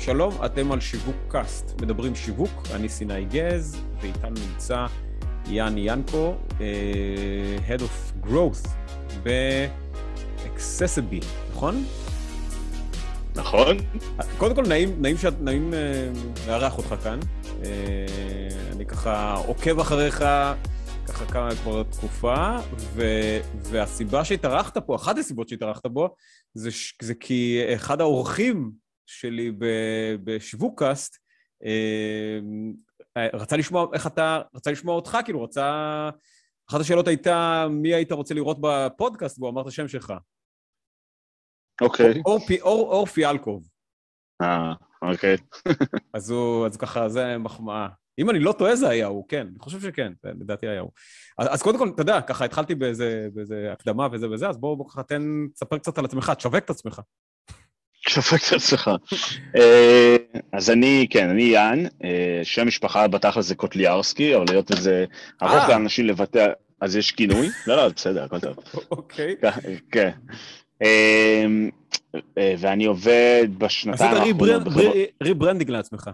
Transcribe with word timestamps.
שלום, 0.00 0.44
אתם 0.44 0.72
על 0.72 0.80
שיווק 0.80 1.16
קאסט, 1.28 1.80
מדברים 1.82 2.14
שיווק, 2.14 2.50
אני 2.74 2.88
סיני 2.88 3.24
גז, 3.24 3.76
ואיתנו 4.00 4.34
נמצא 4.50 4.86
יאן 5.46 5.78
ינקו, 5.78 6.34
uh, 6.48 6.52
Head 7.68 7.80
of 7.80 8.26
Growth 8.26 8.68
ב-Accessible, 9.22 11.24
נכון? 11.50 11.84
נכון. 13.34 13.76
קודם 14.38 14.54
כל, 14.54 14.66
נעים, 14.66 15.02
נעים, 15.02 15.16
שאת, 15.16 15.34
נעים 15.40 15.72
uh, 15.72 15.76
לארח 16.48 16.78
אותך 16.78 16.94
כאן. 17.02 17.18
Uh, 17.44 17.64
אני 18.72 18.86
ככה 18.86 19.34
עוקב 19.34 19.80
אחריך 19.80 20.24
ככה 21.06 21.26
כמה 21.26 21.50
כבר 21.62 21.82
תקופה, 21.82 22.56
ו, 22.94 23.02
והסיבה 23.62 24.24
שהתארחת 24.24 24.78
פה, 24.78 24.96
אחת 24.96 25.18
הסיבות 25.18 25.48
שהתארחת 25.48 25.86
בו, 25.86 26.14
זה, 26.54 26.70
זה 27.02 27.14
כי 27.14 27.60
אחד 27.74 28.00
האורחים 28.00 28.89
שלי 29.10 29.52
בשווקאסט, 30.24 31.16
אה, 31.64 32.38
רצה 33.34 33.56
לשמוע 33.56 33.86
איך 33.94 34.06
אתה, 34.06 34.40
רצה 34.54 34.70
לשמוע 34.70 34.94
אותך, 34.94 35.18
כאילו 35.24 35.42
רצה... 35.42 36.10
אחת 36.70 36.80
השאלות 36.80 37.08
הייתה, 37.08 37.66
מי 37.70 37.94
היית 37.94 38.12
רוצה 38.12 38.34
לראות 38.34 38.58
בפודקאסט, 38.60 39.38
והוא 39.38 39.50
אמר 39.50 39.62
את 39.62 39.66
השם 39.66 39.88
שלך. 39.88 40.12
אוקיי. 41.80 42.22
אור 42.64 43.06
פיאלקוב. 43.06 43.68
אה, 44.42 44.72
אוקיי. 45.02 45.36
אז 46.14 46.30
הוא, 46.30 46.66
אז 46.66 46.76
ככה, 46.76 47.08
זה 47.08 47.38
מחמאה. 47.38 47.88
אם 48.18 48.30
אני 48.30 48.38
לא 48.38 48.52
טועה 48.52 48.76
זה 48.76 48.88
היה 48.88 49.06
הוא, 49.06 49.28
כן, 49.28 49.46
אני 49.46 49.58
חושב 49.58 49.80
שכן, 49.80 50.12
לדעתי 50.24 50.68
היה 50.68 50.80
הוא. 50.80 50.90
אז, 51.38 51.48
אז 51.50 51.62
קודם 51.62 51.78
כל, 51.78 51.88
אתה 51.94 52.02
יודע, 52.02 52.20
ככה 52.20 52.44
התחלתי 52.44 52.74
באיזה, 52.74 53.28
באיזה 53.34 53.72
הקדמה 53.72 54.08
וזה 54.12 54.30
וזה, 54.30 54.48
אז 54.48 54.58
בואו 54.58 54.76
בוא 54.76 54.90
ככה 54.90 55.02
תן, 55.02 55.22
תספר 55.54 55.78
קצת 55.78 55.98
על 55.98 56.04
עצמך, 56.04 56.32
תשווק 56.36 56.54
את 56.54 56.70
עצמך. 56.70 57.00
תשווק 58.04 58.40
את 58.48 58.52
עצמך. 58.52 58.90
אה, 59.56 60.16
אז 60.52 60.70
אני, 60.70 61.06
כן, 61.10 61.28
אני 61.28 61.42
יאן, 61.42 61.84
אה, 62.04 62.40
שם 62.42 62.66
משפחה 62.66 63.08
בתכל'ס 63.08 63.46
זה 63.46 63.54
קוטליארסקי, 63.54 64.36
אבל 64.36 64.44
להיות 64.48 64.70
איזה 64.70 65.04
ארוך 65.42 65.52
אה. 65.52 65.68
לאנשים 65.68 66.06
לבטא, 66.06 66.46
אז 66.80 66.96
יש 66.96 67.12
כינוי? 67.12 67.48
לא, 67.66 67.76
לא, 67.76 67.88
בסדר, 67.88 68.24
הכל 68.24 68.40
טוב. 68.40 68.56
אוקיי. 68.90 69.36
כן. 69.90 70.10
ואני 72.58 72.84
עובד 72.84 73.48
בשנתיים 73.58 74.16
האחרונות. 74.16 74.66
עשית 74.66 75.14
ריברנדינג 75.22 75.70
לעצמך. 75.70 76.10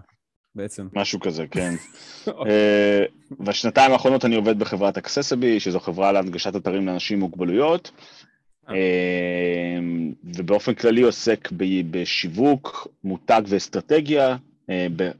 בעצם. 0.57 0.87
משהו 0.93 1.19
כזה, 1.19 1.45
כן. 1.51 1.73
אה, 2.27 3.03
בשנתיים 3.39 3.91
האחרונות 3.91 4.25
אני 4.25 4.35
עובד 4.35 4.59
בחברת 4.59 4.97
אקססיבי, 4.97 5.59
שזו 5.59 5.79
חברה 5.79 6.11
להנגשת 6.11 6.55
אתרים 6.55 6.87
לאנשים 6.87 7.17
עם 7.17 7.23
מוגבלויות, 7.23 7.91
ובאופן 10.23 10.73
כללי 10.73 11.01
עוסק 11.01 11.49
בשיווק, 11.91 12.87
מותג 13.03 13.41
ואסטרטגיה, 13.47 14.37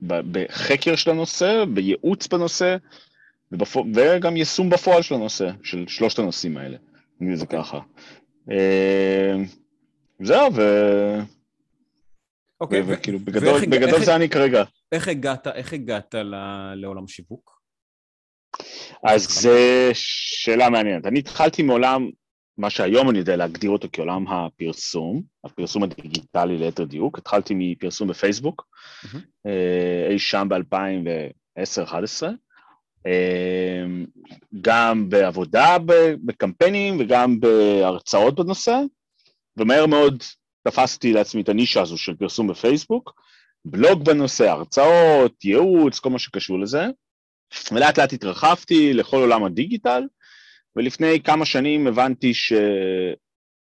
בחקר 0.08 0.96
של 0.96 1.10
הנושא, 1.10 1.66
בייעוץ 1.74 2.28
בנושא, 2.28 2.78
וגם 3.94 4.38
יישום 4.38 4.70
בפועל 4.70 5.02
של 5.02 5.16
הנושא, 5.16 5.50
של 5.64 5.86
שלושת 5.88 6.20
הנושאים 6.20 6.58
האלה, 6.58 6.78
נגיד 7.20 7.34
את 7.34 7.40
זה 7.40 7.46
אוקיי. 7.46 7.60
ככה. 7.60 7.80
זהו, 10.22 10.54
ו... 10.54 10.62
אוקיי, 12.62 12.82
וכאילו, 12.88 13.20
בגדול 13.20 14.04
זה 14.06 14.16
אני 14.16 14.30
כרגע. 14.30 14.64
איך 14.92 15.08
הגעת, 15.08 15.48
איך 15.48 15.74
הגעת 15.74 16.16
לעולם 16.76 17.08
שיווק? 17.08 17.62
אז 19.04 19.28
זו 19.28 19.50
שאלה 19.94 20.70
מעניינת. 20.70 21.06
אני 21.06 21.20
התחלתי 21.20 21.64
מעולם, 21.64 22.10
מה 22.58 22.70
שהיום 22.70 23.10
אני 23.10 23.20
יודע 23.20 23.36
להגדיר 23.36 23.70
אותו 23.70 23.88
כעולם 23.94 24.28
הפרסום, 24.28 25.22
הפרסום 25.44 25.84
הדיגיטלי 25.84 26.58
ליתר 26.58 26.84
דיוק. 26.84 27.18
התחלתי 27.18 27.54
מפרסום 27.58 28.08
בפייסבוק, 28.08 28.68
mm-hmm. 29.04 29.48
אי 30.10 30.20
שם 30.20 30.48
ב-2010-2011. 30.50 32.24
אה, 33.06 33.86
גם 34.62 35.10
בעבודה 35.10 35.78
בקמפיינים 36.26 36.98
וגם 37.00 37.40
בהרצאות 37.40 38.36
בנושא, 38.36 38.80
ומהר 39.58 39.86
מאוד 39.86 40.24
תפסתי 40.68 41.14
לעצמי 41.14 41.42
את 41.42 41.50
הנישה 41.50 41.82
הזו 41.82 41.98
של 41.98 42.16
פרסום 42.16 42.48
בפייסבוק, 42.48 43.22
בלוג 43.66 44.06
בנושא, 44.06 44.50
הרצאות, 44.50 45.46
ייעוץ, 45.46 46.00
כל 46.00 46.10
מה 46.10 46.20
שקשור 46.20 46.60
לזה, 46.60 46.88
ולאט 47.72 48.00
לאט 48.00 48.14
התרחבתי 48.14 48.94
לכל 48.94 49.18
עולם 49.18 49.44
הדיגיטל, 49.44 50.04
ולפני 50.78 51.22
כמה 51.24 51.46
שנים 51.46 51.88
הבנתי 51.88 52.34
ש... 52.34 52.54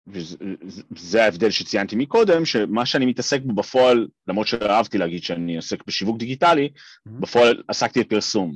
וזה 0.08 1.24
ההבדל 1.24 1.50
שציינתי 1.50 1.96
מקודם, 1.96 2.46
שמה 2.46 2.86
שאני 2.86 3.06
מתעסק 3.06 3.42
בו 3.42 3.54
בפועל, 3.54 4.08
למרות 4.28 4.48
שאהבתי 4.48 4.98
להגיד 4.98 5.24
שאני 5.24 5.56
עוסק 5.56 5.84
בשיווק 5.88 6.18
דיגיטלי, 6.18 6.70
mm-hmm. 6.74 7.12
בפועל 7.22 7.64
עסקתי 7.68 8.00
בפרסום. 8.00 8.56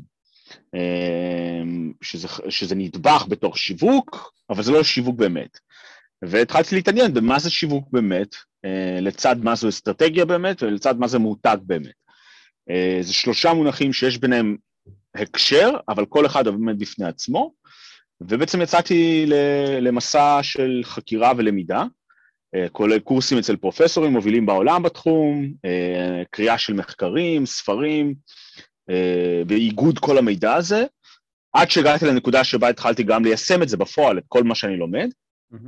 אמ, 0.74 1.94
שזה, 2.02 2.28
שזה 2.50 2.76
נדבך 2.76 3.26
בתוך 3.30 3.58
שיווק, 3.58 4.34
אבל 4.50 4.64
זה 4.64 4.72
לא 4.72 4.84
שיווק 4.84 5.16
באמת. 5.16 5.60
והתחלתי 6.22 6.76
להתעניין 6.76 7.14
במה 7.14 7.40
זה 7.40 7.50
שיווק 7.50 7.88
באמת, 7.92 8.36
אה, 8.66 9.00
לצד 9.02 9.36
מה 9.44 9.56
זו 9.56 9.70
אסטרטגיה 9.70 10.26
באמת 10.26 10.64
ולצד 10.64 11.00
מה 11.00 11.08
זה 11.08 11.20
מותג 11.20 11.58
באמת. 11.62 11.94
אה, 12.70 12.98
זה 13.02 13.14
שלושה 13.14 13.54
מונחים 13.54 13.94
שיש 13.94 14.18
ביניהם 14.18 14.58
הקשר, 15.16 15.70
אבל 15.90 16.06
כל 16.06 16.26
אחד 16.26 16.48
עומד 16.48 16.80
בפני 16.80 17.06
עצמו, 17.06 17.54
ובעצם 18.30 18.62
יצאתי 18.62 19.26
למסע 19.82 20.40
של 20.42 20.82
חקירה 20.84 21.32
ולמידה, 21.38 21.84
אה, 22.56 22.70
כולל 22.72 23.00
קורסים 23.00 23.38
אצל 23.38 23.56
פרופסורים 23.56 24.12
מובילים 24.12 24.46
בעולם 24.46 24.84
בתחום, 24.84 25.54
קריאה 26.32 26.58
של 26.58 26.74
מחקרים, 26.74 27.46
ספרים, 27.46 28.14
ואיגוד 29.48 30.00
כל 30.00 30.18
המידע 30.18 30.54
הזה, 30.54 30.86
עד 31.54 31.72
שהגעתי 31.72 32.06
לנקודה 32.06 32.44
שבה 32.44 32.70
התחלתי 32.70 33.04
גם 33.04 33.26
ליישם 33.26 33.64
את 33.64 33.70
זה 33.70 33.78
בפועל, 33.78 34.18
את 34.18 34.24
כל 34.28 34.44
מה 34.44 34.56
שאני 34.56 34.78
לומד, 34.78 35.10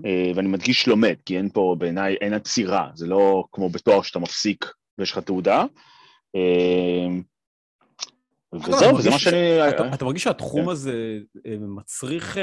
אה, 0.05 0.31
ואני 0.35 0.47
מדגיש 0.47 0.87
לומד, 0.87 1.15
כי 1.25 1.37
אין 1.37 1.49
פה 1.49 1.75
בעיניי, 1.79 2.15
אין 2.21 2.33
עצירה, 2.33 2.89
זה 2.93 3.07
לא 3.07 3.43
כמו 3.51 3.69
בתואר 3.69 4.01
שאתה 4.01 4.19
מפסיק 4.19 4.65
ויש 4.97 5.11
לך 5.11 5.17
תעודה. 5.17 5.65
אה, 8.55 8.75
וזהו, 8.75 9.01
זה 9.01 9.09
מה 9.09 9.19
שאני... 9.19 9.69
אתה 9.95 10.05
מרגיש 10.05 10.23
שהתחום 10.23 10.63
כן. 10.63 10.69
הזה 10.69 11.19
אה, 11.45 11.55
מצריך 11.59 12.37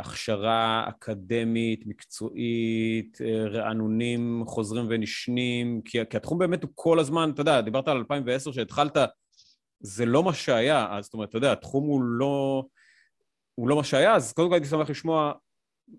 הכשרה 0.00 0.84
אקדמית, 0.88 1.86
מקצועית, 1.86 3.18
רענונים 3.50 4.42
חוזרים 4.46 4.86
ונשנים, 4.88 5.80
כי 5.84 6.00
התחום 6.00 6.38
באמת 6.38 6.62
הוא 6.62 6.70
כל 6.74 6.98
הזמן, 6.98 7.30
אתה 7.34 7.40
יודע, 7.40 7.60
דיברת 7.60 7.88
על 7.88 7.96
2010 7.96 8.52
שהתחלת, 8.52 8.96
זה 9.80 10.06
לא 10.06 10.22
מה 10.22 10.34
שהיה, 10.34 10.86
אז 10.90 11.04
זאת 11.04 11.14
אומרת, 11.14 11.28
אתה 11.28 11.38
יודע, 11.38 11.52
התחום 11.52 11.84
הוא 11.84 12.02
לא... 12.02 12.64
הוא 13.54 13.68
לא 13.68 13.76
מה 13.76 13.84
שהיה, 13.84 14.14
אז 14.14 14.32
קודם 14.32 14.48
כל 14.48 14.54
הייתי 14.54 14.68
שמח 14.68 14.90
לשמוע 14.90 15.32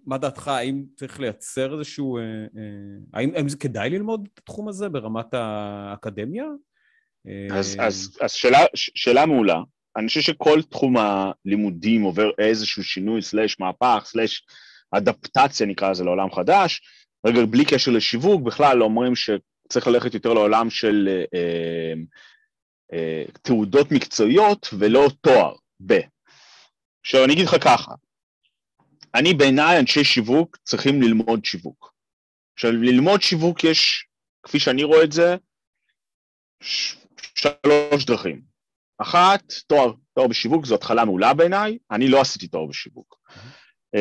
מה 0.06 0.18
דעתך, 0.18 0.48
האם 0.48 0.86
צריך 0.96 1.20
לייצר 1.20 1.74
איזשהו... 1.74 2.18
אה, 2.18 2.24
אה, 2.24 2.98
האם, 3.14 3.32
האם 3.36 3.50
זה 3.50 3.58
כדאי 3.58 3.90
ללמוד 3.90 4.28
את 4.34 4.40
התחום 4.40 4.68
הזה 4.68 4.90
ברמת 4.90 5.34
האקדמיה? 5.34 6.46
אז, 7.52 7.76
אה... 7.80 7.88
אז, 7.88 8.18
אז 8.22 8.32
שאלה, 8.32 8.60
שאלה 8.74 9.26
מעולה. 9.26 9.62
אני 9.98 10.08
חושב 10.08 10.22
שכל 10.22 10.62
תחום 10.62 10.96
הלימודים 10.98 12.02
עובר 12.02 12.30
איזשהו 12.38 12.84
שינוי, 12.84 13.22
סלאש 13.22 13.60
מהפך, 13.60 14.04
סלאש 14.06 14.44
אדפטציה 14.92 15.68
נקרא 15.68 15.92
לזה 15.92 16.04
לעולם 16.04 16.32
חדש. 16.32 16.82
רגע, 17.26 17.46
בלי 17.46 17.66
קשר 17.66 17.92
לשיווק, 17.92 18.42
בכלל 18.42 18.84
אומרים 18.84 19.14
שצריך 19.16 19.88
ללכת 19.88 20.14
יותר 20.14 20.34
לעולם 20.34 20.70
של 20.70 21.10
אה, 21.10 21.24
אה, 21.34 21.94
אה, 22.94 23.24
תעודות 23.42 23.92
מקצועיות 23.92 24.70
ולא 24.80 25.08
תואר, 25.22 25.56
ב. 25.86 25.94
עכשיו 27.06 27.26
אני 27.26 27.34
אגיד 27.34 27.46
לך 27.46 27.56
ככה, 27.64 27.92
אני 29.16 29.34
בעיניי, 29.34 29.80
אנשי 29.80 30.04
שיווק 30.04 30.58
צריכים 30.64 31.02
ללמוד 31.02 31.46
שיווק. 31.46 31.94
עכשיו, 32.54 32.72
ללמוד 32.72 33.22
שיווק 33.22 33.64
יש, 33.64 34.08
כפי 34.44 34.60
שאני 34.60 34.84
רואה 34.84 35.04
את 35.04 35.12
זה, 35.12 35.36
ש... 36.62 36.96
שלוש 37.36 38.06
דרכים. 38.06 38.42
אחת, 38.98 39.54
תואר, 39.68 39.92
תואר 40.14 40.28
בשיווק 40.28 40.66
זו 40.66 40.76
התחלה 40.76 41.06
מעולה 41.06 41.34
בעיניי, 41.34 41.78
אני 41.92 42.08
לא 42.08 42.22
עשיתי 42.22 42.48
תואר 42.48 42.66
בשיווק. 42.66 43.16
Mm-hmm. 43.16 43.98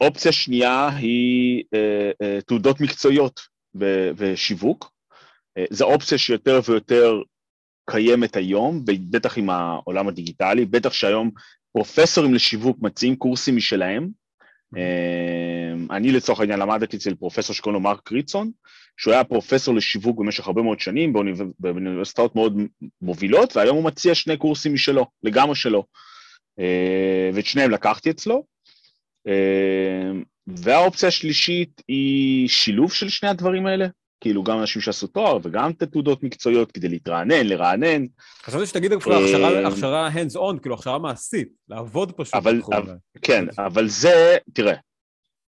אופציה 0.00 0.32
שנייה 0.32 0.88
היא 0.88 1.64
אה, 1.74 2.10
אה, 2.22 2.40
תעודות 2.40 2.80
מקצועיות 2.80 3.40
בשיווק. 3.74 4.92
זו 5.70 5.84
אופציה 5.84 6.18
שיותר 6.18 6.60
ויותר 6.68 7.22
קיימת 7.90 8.36
היום, 8.36 8.84
בטח 9.10 9.38
עם 9.38 9.50
העולם 9.50 10.08
הדיגיטלי, 10.08 10.64
בטח 10.64 10.92
שהיום 10.92 11.30
פרופסורים 11.72 12.34
לשיווק 12.34 12.78
מציעים 12.80 13.16
קורסים 13.16 13.56
משלהם. 13.56 14.08
אני 15.90 16.12
לצורך 16.12 16.40
העניין 16.40 16.58
למדתי 16.58 16.96
אצל 16.96 17.14
פרופסור 17.14 17.54
שקוראים 17.54 17.74
לו 17.74 17.90
מרק 17.90 18.12
ריצון, 18.12 18.50
שהוא 18.96 19.14
היה 19.14 19.24
פרופסור 19.24 19.74
לשיווק 19.74 20.18
במשך 20.18 20.46
הרבה 20.46 20.62
מאוד 20.62 20.80
שנים 20.80 21.12
באוניברסיטאות 21.58 22.36
מאוד 22.36 22.58
מובילות, 23.02 23.56
והיום 23.56 23.76
הוא 23.76 23.84
מציע 23.84 24.14
שני 24.14 24.36
קורסים 24.36 24.74
משלו, 24.74 25.06
לגמרי 25.22 25.54
שלו. 25.54 25.84
אה, 26.58 27.30
ואת 27.34 27.46
שניהם 27.46 27.70
לקחתי 27.70 28.10
אצלו. 28.10 28.44
אמ, 29.26 30.22
והאופציה 30.46 31.08
השלישית 31.08 31.82
היא 31.88 32.48
שילוב 32.48 32.92
של 32.92 33.08
שני 33.08 33.28
הדברים 33.28 33.66
האלה, 33.66 33.86
כאילו 34.20 34.42
גם 34.42 34.60
אנשים 34.60 34.82
שעשו 34.82 35.06
תואר 35.06 35.38
וגם 35.42 35.70
את 35.70 35.82
התעודות 35.82 36.22
מקצועיות 36.22 36.72
כדי 36.72 36.88
להתרענן, 36.88 37.46
לרענן. 37.46 38.04
חשבתי 38.42 38.66
שתגיד 38.66 38.92
אפילו 38.92 39.16
הכשרה, 39.16 39.68
הכשרה 39.68 40.10
hands 40.10 40.36
on, 40.36 40.60
כאילו 40.60 40.74
הכשרה 40.74 40.98
מעשית, 40.98 41.48
לעבוד 41.68 42.12
פשוט. 42.12 42.34
אבל, 42.34 42.62
אבל 42.72 42.94
כן, 43.22 43.44
אבל 43.58 43.88
זה, 43.88 44.36
תראה, 44.52 44.74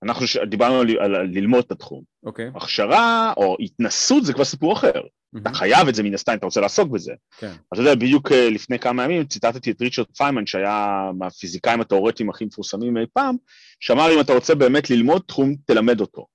אנחנו 0.06 0.26
דיברנו 0.50 0.80
על, 0.80 0.90
על, 1.00 1.16
על 1.16 1.28
ללמוד 1.28 1.64
את 1.66 1.72
התחום. 1.72 2.04
אוקיי. 2.26 2.48
Okay. 2.48 2.58
הכשרה 2.58 3.34
או 3.38 3.58
התנסות 3.60 4.26
זה 4.26 4.34
כבר 4.34 4.44
סיפור 4.44 4.74
אחר. 4.74 4.92
Mm-hmm. 5.02 5.40
אתה 5.42 5.54
חייב 5.54 5.88
את 5.88 5.96
זה 5.96 6.04
מן 6.04 6.14
הסתם, 6.14 6.34
אתה 6.34 6.46
רוצה 6.46 6.62
לעסוק 6.62 6.90
בזה. 6.90 7.14
כן. 7.38 7.52
אתה 7.74 7.82
יודע, 7.82 7.96
בדיוק 7.96 8.32
אה, 8.32 8.50
לפני 8.50 8.80
כמה 8.80 9.04
ימים 9.04 9.26
ציטטתי 9.26 9.72
את 9.72 9.82
ריצ'רד 9.82 10.06
פיימן, 10.18 10.46
שהיה 10.46 11.12
מהפיזיקאים 11.18 11.82
התאורטיים 11.82 12.30
הכי 12.30 12.46
מפורסמים 12.46 12.98
אי 12.98 13.06
פעם, 13.14 13.36
שאמר 13.80 14.16
אם 14.16 14.20
אתה 14.20 14.34
רוצה 14.34 14.56
באמת 14.56 14.90
ללמוד 14.90 15.22
תחום, 15.28 15.56
תלמד 15.66 16.02
אותו. 16.02 16.26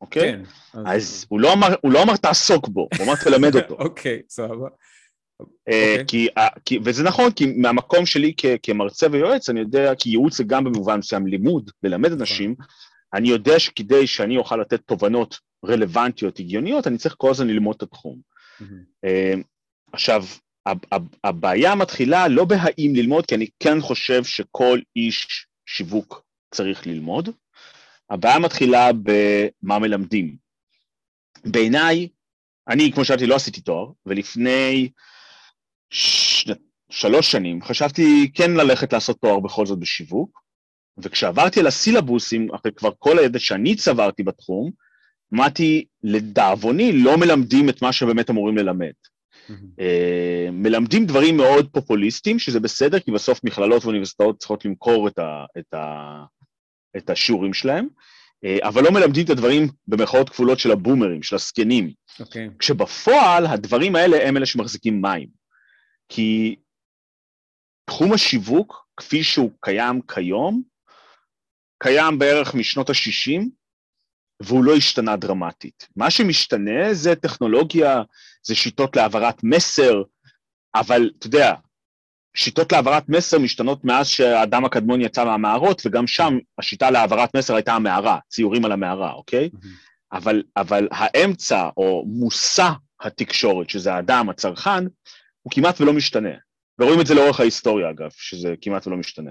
אוקיי? 0.00 0.32
כן. 0.32 0.42
אז, 0.72 0.86
אז 0.86 1.26
הוא, 1.28 1.40
לא 1.40 1.52
אמר, 1.52 1.74
הוא 1.80 1.92
לא 1.92 2.02
אמר 2.02 2.16
תעסוק 2.16 2.68
בו, 2.68 2.88
הוא 2.98 3.06
אמר 3.06 3.14
תלמד 3.24 3.56
אותו. 3.56 3.74
אוקיי, 3.84 4.22
סבבה. 4.28 4.68
Okay. 5.70 6.04
כי, 6.06 6.28
uh, 6.38 6.60
כי, 6.64 6.78
וזה 6.84 7.02
נכון, 7.02 7.30
כי 7.30 7.46
מהמקום 7.56 8.06
שלי 8.06 8.32
כ, 8.36 8.46
כמרצה 8.62 9.06
ויועץ, 9.12 9.48
אני 9.48 9.60
יודע, 9.60 9.94
כי 9.94 10.10
ייעוץ 10.10 10.36
זה 10.36 10.44
גם 10.44 10.64
במובן 10.64 10.98
מסוים 10.98 11.26
לימוד, 11.26 11.70
ללמד 11.82 12.08
נכון. 12.08 12.20
אנשים, 12.20 12.54
אני 13.14 13.28
יודע 13.28 13.58
שכדי 13.58 14.06
שאני 14.06 14.36
אוכל 14.36 14.56
לתת 14.56 14.80
תובנות 14.80 15.38
רלוונטיות, 15.64 16.38
הגיוניות, 16.38 16.86
אני 16.86 16.98
צריך 16.98 17.14
כל 17.18 17.30
הזמן 17.30 17.46
ללמוד 17.46 17.76
את 17.76 17.82
התחום. 17.82 18.20
Mm-hmm. 18.60 19.42
עכשיו, 19.92 20.24
הבעיה 21.24 21.74
מתחילה 21.74 22.28
לא 22.28 22.44
בהאם 22.44 22.92
ללמוד, 22.96 23.26
כי 23.26 23.34
אני 23.34 23.46
כן 23.60 23.80
חושב 23.80 24.24
שכל 24.24 24.80
איש 24.96 25.46
שיווק 25.66 26.22
צריך 26.54 26.86
ללמוד, 26.86 27.28
הבעיה 28.10 28.38
מתחילה 28.38 28.90
במה 28.92 29.78
מלמדים. 29.78 30.36
בעיניי, 31.44 32.08
אני, 32.68 32.92
כמו 32.92 33.04
שאמרתי, 33.04 33.26
לא 33.26 33.34
עשיתי 33.34 33.60
תואר, 33.60 33.90
ולפני 34.06 34.90
ש... 35.90 36.44
שלוש 36.90 37.32
שנים 37.32 37.62
חשבתי 37.62 38.30
כן 38.34 38.50
ללכת 38.50 38.92
לעשות 38.92 39.20
תואר 39.20 39.40
בכל 39.40 39.66
זאת 39.66 39.78
בשיווק, 39.78 40.40
וכשעברתי 41.02 41.60
על 41.60 41.66
הסילבוסים, 41.66 42.54
אחרי 42.54 42.72
כבר 42.72 42.90
כל 42.98 43.18
הידע 43.18 43.38
שאני 43.38 43.76
צברתי 43.76 44.22
בתחום, 44.22 44.70
אמרתי, 45.34 45.84
לדאבוני, 46.02 46.92
לא 46.92 47.18
מלמדים 47.18 47.68
את 47.68 47.82
מה 47.82 47.92
שבאמת 47.92 48.30
אמורים 48.30 48.58
ללמד. 48.58 48.92
Mm-hmm. 49.48 49.82
מלמדים 50.52 51.06
דברים 51.06 51.36
מאוד 51.36 51.68
פופוליסטיים, 51.72 52.38
שזה 52.38 52.60
בסדר, 52.60 53.00
כי 53.00 53.10
בסוף 53.10 53.40
מכללות 53.44 53.84
ואוניברסיטאות 53.84 54.38
צריכות 54.38 54.64
למכור 54.64 55.08
את, 55.08 55.18
ה, 55.18 55.44
את, 55.58 55.74
ה, 55.74 56.24
את 56.96 57.10
השיעורים 57.10 57.54
שלהם, 57.54 57.88
אה, 58.44 58.58
אבל 58.62 58.84
לא 58.84 58.90
מלמדים 58.90 59.24
את 59.24 59.30
הדברים 59.30 59.68
במרכאות 59.88 60.28
כפולות 60.28 60.58
של 60.58 60.70
הבומרים, 60.70 61.22
של 61.22 61.36
הזקנים. 61.36 61.88
Okay. 61.88 62.20
אוקיי. 62.20 62.50
כשבפועל 62.58 63.46
הדברים 63.46 63.96
האלה 63.96 64.28
הם 64.28 64.36
אלה 64.36 64.46
שמחזיקים 64.46 65.02
מים. 65.02 65.28
כי 66.08 66.56
תחום 67.84 68.12
השיווק, 68.12 68.86
כפי 68.96 69.22
שהוא 69.22 69.50
קיים 69.60 70.00
כיום, 70.14 70.62
קיים 71.82 72.18
בערך 72.18 72.54
משנות 72.54 72.90
ה-60, 72.90 73.40
והוא 74.42 74.64
לא 74.64 74.74
השתנה 74.74 75.16
דרמטית. 75.16 75.88
מה 75.96 76.10
שמשתנה 76.10 76.94
זה 76.94 77.14
טכנולוגיה, 77.14 78.02
זה 78.42 78.54
שיטות 78.54 78.96
להעברת 78.96 79.44
מסר, 79.44 80.02
אבל 80.74 81.10
אתה 81.18 81.26
יודע, 81.26 81.54
שיטות 82.36 82.72
להעברת 82.72 83.08
מסר 83.08 83.38
משתנות 83.38 83.84
מאז 83.84 84.08
שהאדם 84.08 84.64
הקדמון 84.64 85.00
יצא 85.00 85.24
מהמערות, 85.24 85.82
וגם 85.86 86.06
שם 86.06 86.38
השיטה 86.58 86.90
להעברת 86.90 87.36
מסר 87.36 87.54
הייתה 87.54 87.72
המערה, 87.72 88.18
ציורים 88.28 88.64
על 88.64 88.72
המערה, 88.72 89.12
אוקיי? 89.12 89.50
Mm-hmm. 89.54 89.66
אבל, 90.12 90.42
אבל 90.56 90.88
האמצע, 90.90 91.68
או 91.76 92.04
מושא 92.06 92.68
התקשורת, 93.00 93.70
שזה 93.70 93.94
האדם, 93.94 94.30
הצרכן, 94.30 94.84
הוא 95.42 95.52
כמעט 95.52 95.80
ולא 95.80 95.92
משתנה. 95.92 96.34
ורואים 96.80 97.00
את 97.00 97.06
זה 97.06 97.14
לאורך 97.14 97.40
ההיסטוריה, 97.40 97.90
אגב, 97.90 98.10
שזה 98.10 98.54
כמעט 98.60 98.86
ולא 98.86 98.96
משתנה. 98.96 99.30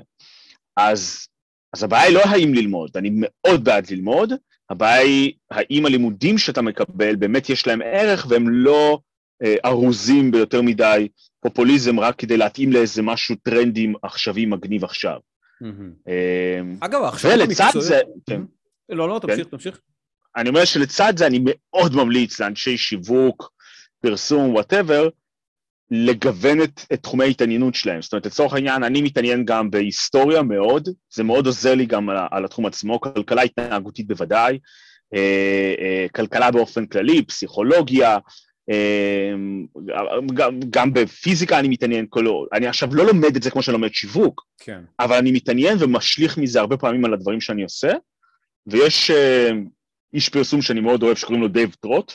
אז, 0.78 1.28
אז 1.74 1.84
הבעיה 1.84 2.04
היא 2.04 2.14
לא 2.14 2.22
האם 2.26 2.54
ללמוד, 2.54 2.92
אני 2.96 3.10
מאוד 3.14 3.64
בעד 3.64 3.92
ללמוד, 3.92 4.34
הבעיה 4.70 5.02
היא 5.02 5.34
האם 5.52 5.86
הלימודים 5.86 6.38
שאתה 6.38 6.62
מקבל 6.62 7.16
באמת 7.16 7.50
יש 7.50 7.68
להם 7.68 7.82
ערך 7.82 8.26
והם 8.30 8.50
לא 8.50 9.00
אה, 9.44 9.56
ארוזים 9.66 10.32
ביותר 10.32 10.62
מדי 10.62 11.08
פופוליזם 11.40 12.00
רק 12.00 12.16
כדי 12.16 12.38
להתאים 12.38 12.72
לאיזה 12.72 13.02
משהו 13.02 13.36
טרנדי 13.44 13.94
עכשווי 14.04 14.46
מגניב 14.46 14.84
עכשיו. 14.84 15.18
אה, 16.08 16.62
אגב, 16.80 17.04
עכשיו 17.04 17.32
ולצד 17.32 17.72
זה... 17.80 18.00
כן. 18.30 18.42
לא, 18.90 19.10
לא, 19.10 19.20
תמשיך, 19.20 19.38
כן. 19.38 19.44
תמשיך. 19.44 19.80
אני 20.36 20.50
אומר 20.50 20.66
שלצד 20.66 21.14
זה 21.18 21.28
אני 21.28 21.40
מאוד 21.44 21.96
ממליץ 21.96 22.40
לאנשי 22.40 22.78
שיווק, 22.78 23.52
פרסום, 24.02 24.54
whatever, 24.54 25.10
לגוון 25.92 26.62
את, 26.62 26.82
את 26.94 27.04
תחומי 27.04 27.24
ההתעניינות 27.24 27.76
שלהם. 27.76 28.02
זאת 28.02 28.14
אומרת, 28.14 28.26
לצורך 28.26 28.54
העניין, 28.54 28.84
אני 28.84 29.02
מתעניין 29.02 29.46
גם 29.46 29.72
בהיסטוריה 29.72 30.42
מאוד, 30.42 30.90
זה 31.14 31.24
מאוד 31.24 31.46
עוזר 31.46 31.76
לי 31.76 31.86
גם 31.86 32.10
על, 32.10 32.18
על 32.32 32.46
התחום 32.46 32.66
עצמו, 32.66 33.00
כלכלה 33.00 33.42
התנהגותית 33.42 34.08
בוודאי, 34.08 34.60
אה, 35.14 35.74
אה, 35.80 36.06
כלכלה 36.16 36.52
באופן 36.52 36.86
כללי, 36.86 37.22
פסיכולוגיה, 37.22 38.18
אה, 38.70 39.34
גם, 40.34 40.60
גם 40.70 40.94
בפיזיקה 40.94 41.60
אני 41.60 41.68
מתעניין, 41.68 42.06
כל, 42.10 42.46
אני 42.54 42.68
עכשיו 42.68 42.96
לא 42.96 43.06
לומד 43.06 43.36
את 43.36 43.44
זה 43.44 43.52
כמו 43.52 43.64
שאני 43.64 43.74
לומד 43.74 43.94
שיווק, 43.94 44.46
כן. 44.58 44.82
אבל 45.00 45.18
אני 45.18 45.32
מתעניין 45.32 45.78
ומשליך 45.80 46.38
מזה 46.38 46.60
הרבה 46.60 46.78
פעמים 46.78 47.06
על 47.06 47.14
הדברים 47.14 47.42
שאני 47.42 47.64
עושה, 47.64 47.92
ויש 48.68 49.12
אה, 49.12 49.52
איש 50.14 50.30
פרסום 50.30 50.62
שאני 50.62 50.80
מאוד 50.80 51.04
אוהב 51.04 51.18
שקוראים 51.18 51.42
לו 51.42 51.48
דייב 51.48 51.76
טרוט, 51.80 52.14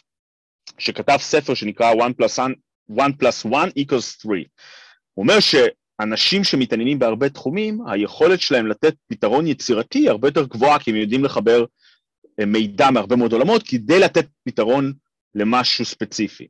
שכתב 0.78 1.16
ספר 1.20 1.54
שנקרא 1.54 1.92
One 1.92 2.22
Plus 2.22 2.38
1 2.98 3.12
plus 3.20 3.46
1 3.46 3.68
equals 3.78 4.22
3. 4.22 4.44
הוא 5.14 5.22
אומר 5.22 5.40
שאנשים 5.40 6.44
שמתעניינים 6.44 6.98
בהרבה 6.98 7.28
תחומים, 7.28 7.80
היכולת 7.86 8.40
שלהם 8.40 8.66
לתת 8.66 8.94
פתרון 9.06 9.46
יצירתי 9.46 9.98
היא 9.98 10.10
הרבה 10.10 10.28
יותר 10.28 10.44
גבוהה, 10.44 10.78
כי 10.78 10.90
הם 10.90 10.96
יודעים 10.96 11.24
לחבר 11.24 11.64
אה, 12.40 12.46
מידע 12.46 12.90
מהרבה 12.90 13.16
מאוד 13.16 13.32
עולמות 13.32 13.62
כדי 13.62 13.98
לתת 13.98 14.26
פתרון 14.44 14.92
למשהו 15.34 15.84
ספציפי. 15.84 16.46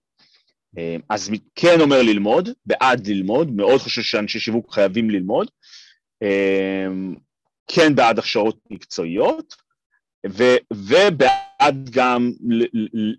אה, 0.79 0.97
אז 1.11 1.31
כן 1.55 1.81
אומר 1.81 2.03
ללמוד, 2.03 2.49
בעד 2.67 3.07
ללמוד, 3.07 3.51
מאוד 3.51 3.81
חושב 3.81 4.03
שאנשי 4.03 4.39
שיווק 4.39 4.75
חייבים 4.75 5.11
ללמוד, 5.11 5.51
אה, 6.23 6.87
כן 7.67 7.95
בעד 7.95 8.19
הכשרות 8.19 8.59
מקצועיות, 8.71 9.55
ובעד 10.27 11.54
גם 11.91 12.33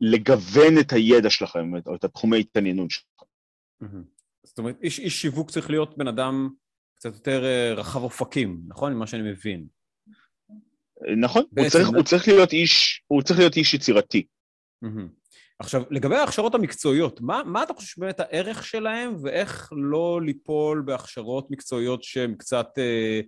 לגוון 0.02 0.80
את 0.80 0.94
הידע 0.94 1.30
שלכם, 1.30 1.72
או 1.88 1.96
את 1.96 2.04
התחומי 2.04 2.40
התעניינות 2.40 2.92
שלכם. 2.92 3.26
זאת 4.44 4.58
אומרת, 4.58 4.76
איש, 4.84 5.00
איש 5.00 5.22
שיווק 5.22 5.52
צריך 5.52 5.70
להיות 5.70 5.98
בן 5.98 6.08
אדם 6.08 6.50
קצת 6.96 7.14
יותר 7.14 7.46
אה, 7.46 7.74
רחב 7.74 8.04
אופקים, 8.04 8.62
נכון? 8.68 8.94
ממה 8.94 9.08
שאני 9.08 9.32
מבין. 9.32 9.68
נכון, 11.22 11.44
הוא 11.58 11.70
צריך, 11.70 11.88
הוא 11.88 12.04
צריך 12.04 12.28
להיות 12.28 12.54
איש, 12.54 13.04
הוא 13.08 13.22
צריך 13.22 13.40
להיות 13.40 13.56
איש 13.56 13.74
יצירתי. 13.74 14.26
עכשיו, 15.60 15.84
לגבי 15.92 16.16
ההכשרות 16.16 16.56
המקצועיות, 16.56 17.22
מה, 17.22 17.42
מה 17.46 17.64
אתה 17.64 17.74
חושב 17.74 17.88
שבאמת 17.88 18.20
הערך 18.20 18.66
שלהם, 18.66 19.16
ואיך 19.24 19.70
לא 19.72 20.22
ליפול 20.26 20.84
בהכשרות 20.86 21.52
מקצועיות 21.52 22.04
שהן 22.04 22.36
קצת 22.36 22.68
אה, 22.78 23.22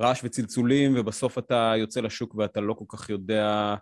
רעש 0.00 0.20
וצלצולים, 0.24 0.94
ובסוף 0.96 1.38
אתה 1.38 1.72
יוצא 1.78 2.00
לשוק 2.00 2.34
ואתה 2.34 2.60
לא 2.60 2.74
כל 2.74 2.84
כך 2.88 3.10
יודע 3.10 3.74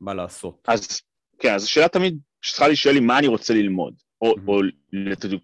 מה 0.00 0.14
לעשות. 0.14 0.62
אז 0.68 1.00
כן, 1.38 1.54
אז 1.54 1.64
השאלה 1.64 1.88
תמיד 1.88 2.18
שצריכה 2.42 2.66
להישאל 2.68 2.92
לי 2.92 3.00
מה 3.00 3.18
אני 3.18 3.26
רוצה 3.26 3.54
ללמוד, 3.54 3.94
או, 4.20 4.34
mm-hmm. 4.34 4.48
או 4.48 4.60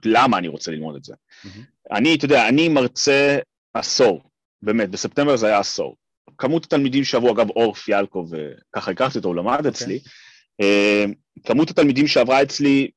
למה 0.04 0.38
אני 0.38 0.48
רוצה 0.48 0.70
ללמוד 0.70 0.96
את 0.96 1.04
זה. 1.04 1.14
Mm-hmm. 1.14 1.48
אני, 1.92 2.14
אתה 2.14 2.24
יודע, 2.24 2.48
אני 2.48 2.68
מרצה 2.68 3.38
עשור, 3.74 4.22
באמת, 4.62 4.90
בספטמבר 4.90 5.36
זה 5.36 5.46
היה 5.46 5.58
עשור. 5.58 5.96
כמות 6.38 6.64
התלמידים 6.64 7.04
שעברו, 7.04 7.32
אגב, 7.32 7.50
אור 7.50 7.74
פיאלקו, 7.74 8.26
וככה 8.30 8.90
הכרתי 8.90 9.18
אותו, 9.18 9.28
הוא 9.28 9.36
למד 9.36 9.52
okay. 9.52 9.56
אוקיי. 9.56 9.70
אצלי, 9.70 9.98
uh, 10.62 11.44
כמות 11.46 11.70
התלמידים 11.70 12.06
שעברה 12.06 12.42
אצלי, 12.42 12.90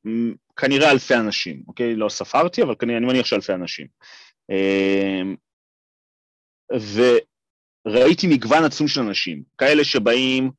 כנראה 0.56 0.92
אלפי 0.92 1.16
אנשים, 1.16 1.64
אוקיי? 1.68 1.96
לא 1.96 2.10
ספרתי, 2.10 2.64
אבל 2.64 2.76
כנראה, 2.80 2.98
אני 2.98 3.06
מניח 3.06 3.26
שאלפי 3.26 3.54
אנשים. 3.54 3.88
Uh, 4.52 5.38
וראיתי 7.88 8.28
מגוון 8.28 8.64
עצום 8.64 8.88
של 8.88 9.02
אנשים, 9.02 9.44
כאלה 9.58 9.84
שבאים 9.84 10.52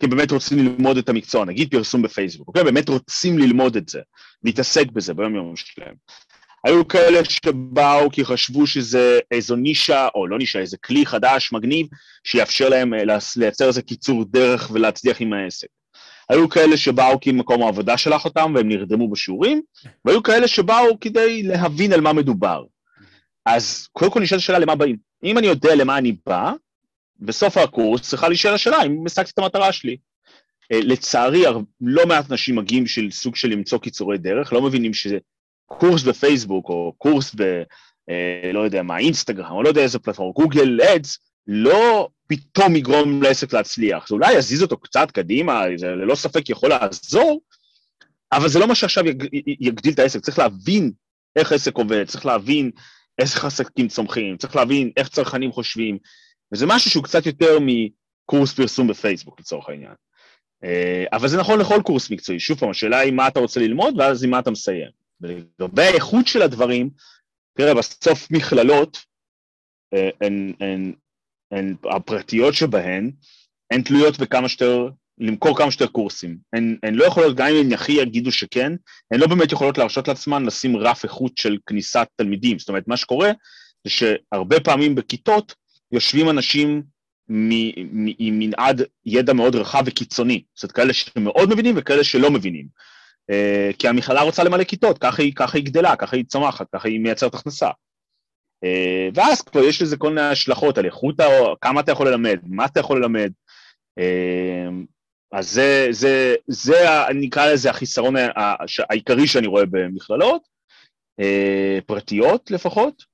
כי 0.00 0.06
באמת 0.06 0.30
רוצים 0.30 0.58
ללמוד 0.58 0.96
את 0.96 1.08
המקצוע, 1.08 1.44
נגיד 1.44 1.70
פרסום 1.70 2.02
בפייסבוק, 2.02 2.48
אוקיי? 2.48 2.64
באמת 2.64 2.88
רוצים 2.88 3.38
ללמוד 3.38 3.76
את 3.76 3.88
זה, 3.88 4.00
להתעסק 4.44 4.90
בזה 4.92 5.14
ביום 5.14 5.34
יום 5.34 5.56
שלהם. 5.56 5.94
היו 6.64 6.88
כאלה 6.88 7.24
שבאו 7.24 8.10
כי 8.10 8.24
חשבו 8.24 8.66
שזה 8.66 9.18
איזו 9.30 9.56
נישה, 9.56 10.08
או 10.14 10.26
לא 10.26 10.38
נישה, 10.38 10.58
איזה 10.58 10.76
כלי 10.76 11.06
חדש, 11.06 11.52
מגניב, 11.52 11.86
שיאפשר 12.24 12.68
להם 12.68 12.94
אה, 12.94 13.18
לייצר 13.36 13.68
איזה 13.68 13.82
קיצור 13.82 14.24
דרך 14.24 14.70
ולהצליח 14.72 15.20
עם 15.20 15.32
העסק. 15.32 15.68
היו 16.30 16.48
כאלה 16.48 16.76
שבאו 16.76 17.20
כי 17.20 17.32
מקום 17.32 17.62
העבודה 17.62 17.98
שלח 17.98 18.24
אותם 18.24 18.52
והם 18.54 18.68
נרדמו 18.68 19.10
בשיעורים, 19.10 19.62
והיו 20.04 20.22
כאלה 20.22 20.48
שבאו 20.48 21.00
כדי 21.00 21.42
להבין 21.42 21.92
על 21.92 22.00
מה 22.00 22.12
מדובר. 22.12 22.64
אז 23.46 23.88
קודם 23.92 24.10
כל 24.10 24.20
נשאלת 24.20 24.40
השאלה 24.40 24.58
למה 24.58 24.74
באים. 24.74 24.96
אם 25.24 25.38
אני 25.38 25.46
יודע 25.46 25.74
למה 25.74 25.98
אני 25.98 26.16
בא, 26.26 26.52
בסוף 27.20 27.56
הקורס 27.56 28.00
צריכה 28.00 28.28
להישאל 28.28 28.54
השאלה 28.54 28.82
אם 28.82 29.06
השגתי 29.06 29.30
את 29.30 29.38
המטרה 29.38 29.72
שלי. 29.72 29.96
לצערי, 30.72 31.44
לא 31.80 32.06
מעט 32.06 32.30
אנשים 32.30 32.56
מגיעים 32.56 32.86
של 32.86 33.10
סוג 33.10 33.36
של 33.36 33.48
למצוא 33.48 33.78
קיצורי 33.78 34.18
דרך, 34.18 34.52
לא 34.52 34.62
מבינים 34.62 34.94
שזה 34.94 35.18
קורס 35.66 36.02
בפייסבוק 36.02 36.68
או 36.68 36.94
קורס 36.98 37.34
ב... 37.36 37.62
לא 38.52 38.60
יודע 38.60 38.82
מה, 38.82 38.98
אינסטגרם, 38.98 39.52
או 39.52 39.62
לא 39.62 39.68
יודע 39.68 39.82
איזה 39.82 39.98
פלטפורמה, 39.98 40.32
גוגל 40.32 40.80
אדס, 40.80 41.18
לא 41.46 42.08
פתאום 42.26 42.76
יגרום 42.76 43.22
לעסק 43.22 43.52
להצליח. 43.52 44.08
זה 44.08 44.14
אולי 44.14 44.32
יזיז 44.32 44.62
אותו 44.62 44.76
קצת 44.76 45.10
קדימה, 45.10 45.62
זה 45.76 45.86
ללא 45.86 46.14
ספק 46.14 46.50
יכול 46.50 46.70
לעזור, 46.70 47.40
אבל 48.32 48.48
זה 48.48 48.58
לא 48.58 48.68
מה 48.68 48.74
שעכשיו 48.74 49.06
יג, 49.06 49.26
יגדיל 49.60 49.92
את 49.92 49.98
העסק. 49.98 50.20
צריך 50.20 50.38
להבין 50.38 50.92
איך 51.36 51.52
עסק 51.52 51.76
עובד, 51.76 52.04
צריך 52.04 52.26
להבין 52.26 52.70
איך 53.18 53.44
עסקים 53.44 53.88
צומחים, 53.88 54.36
צריך 54.36 54.56
להבין 54.56 54.90
איך 54.96 55.08
צרכנים 55.08 55.52
חושבים, 55.52 55.98
וזה 56.54 56.66
משהו 56.66 56.90
שהוא 56.90 57.04
קצת 57.04 57.26
יותר 57.26 57.58
מקורס 57.60 58.52
פרסום 58.52 58.86
בפייסבוק 58.86 59.40
לצורך 59.40 59.68
העניין. 59.68 59.94
אה, 60.64 61.04
אבל 61.12 61.28
זה 61.28 61.36
נכון 61.38 61.60
לכל 61.60 61.80
קורס 61.84 62.10
מקצועי. 62.10 62.40
שוב 62.40 62.58
פעם, 62.58 62.70
השאלה 62.70 62.98
היא 62.98 63.12
מה 63.12 63.28
אתה 63.28 63.40
רוצה 63.40 63.60
ללמוד 63.60 63.94
ואז 63.98 64.24
עם 64.24 64.30
מה 64.30 64.38
אתה 64.38 64.50
מסיים. 64.50 64.90
ולגבי 65.20 65.82
האיכות 65.82 66.26
של 66.26 66.42
הדברים, 66.42 66.90
תראה, 67.58 67.74
בסוף 67.74 68.30
מכללות, 68.30 68.98
אה, 69.94 70.08
הן, 70.20 70.52
הן, 70.60 70.92
הן, 71.50 71.74
הפרטיות 71.90 72.54
שבהן, 72.54 73.10
הן 73.70 73.82
תלויות 73.82 74.18
בכמה 74.18 74.48
שיותר, 74.48 74.88
למכור 75.18 75.58
כמה 75.58 75.70
שיותר 75.70 75.92
קורסים. 75.92 76.38
הן, 76.52 76.76
הן 76.82 76.94
לא 76.94 77.04
יכולות, 77.04 77.36
גם 77.36 77.46
אם 77.46 77.66
הן 77.66 77.72
הכי 77.72 77.92
יגידו 77.92 78.32
שכן, 78.32 78.72
הן 79.10 79.20
לא 79.20 79.26
באמת 79.26 79.52
יכולות 79.52 79.78
להרשות 79.78 80.08
לעצמן 80.08 80.44
לשים 80.44 80.76
רף 80.76 81.04
איכות 81.04 81.38
של 81.38 81.56
כניסת 81.66 82.08
תלמידים. 82.16 82.58
זאת 82.58 82.68
אומרת, 82.68 82.88
מה 82.88 82.96
שקורה 82.96 83.32
זה 83.84 83.90
שהרבה 83.90 84.60
פעמים 84.60 84.94
בכיתות 84.94 85.54
יושבים 85.94 86.30
אנשים 86.30 86.82
עם 88.18 88.38
מנעד 88.38 88.82
ידע 89.06 89.32
מאוד 89.32 89.54
רחב 89.54 89.82
וקיצוני. 89.86 90.42
זאת 90.54 90.62
אומרת, 90.64 90.72
כאלה 90.72 90.92
שמאוד 90.92 91.52
מבינים 91.52 91.74
וכאלה 91.78 92.04
שלא 92.04 92.30
מבינים. 92.30 92.66
Uh, 93.30 93.76
כי 93.78 93.88
המכללה 93.88 94.22
רוצה 94.22 94.44
למלא 94.44 94.64
כיתות, 94.64 94.98
ככה 94.98 95.22
היא, 95.22 95.34
ככה 95.34 95.58
היא 95.58 95.64
גדלה, 95.64 95.96
ככה 95.96 96.16
היא 96.16 96.24
צומחת, 96.24 96.66
ככה 96.72 96.88
היא 96.88 97.00
מייצרת 97.00 97.34
הכנסה. 97.34 97.68
Uh, 98.64 99.12
ואז 99.14 99.42
כבר 99.42 99.60
יש 99.60 99.82
לזה 99.82 99.96
כל 99.96 100.08
מיני 100.08 100.20
השלכות 100.20 100.78
על 100.78 100.84
איכות, 100.86 101.14
כמה 101.60 101.80
אתה 101.80 101.92
יכול 101.92 102.08
ללמד, 102.08 102.38
מה 102.46 102.64
אתה 102.64 102.80
יכול 102.80 103.02
ללמד. 103.02 103.32
Uh, 104.00 104.72
אז 105.32 105.50
זה, 105.50 105.86
זה, 105.90 106.34
זה, 106.46 107.06
אני 107.06 107.28
אקרא 107.28 107.52
לזה 107.52 107.70
החיסרון 107.70 108.14
העיקרי 108.90 109.26
שאני 109.26 109.46
רואה 109.46 109.66
במכללות, 109.66 110.42
uh, 111.20 111.84
פרטיות 111.86 112.50
לפחות, 112.50 113.04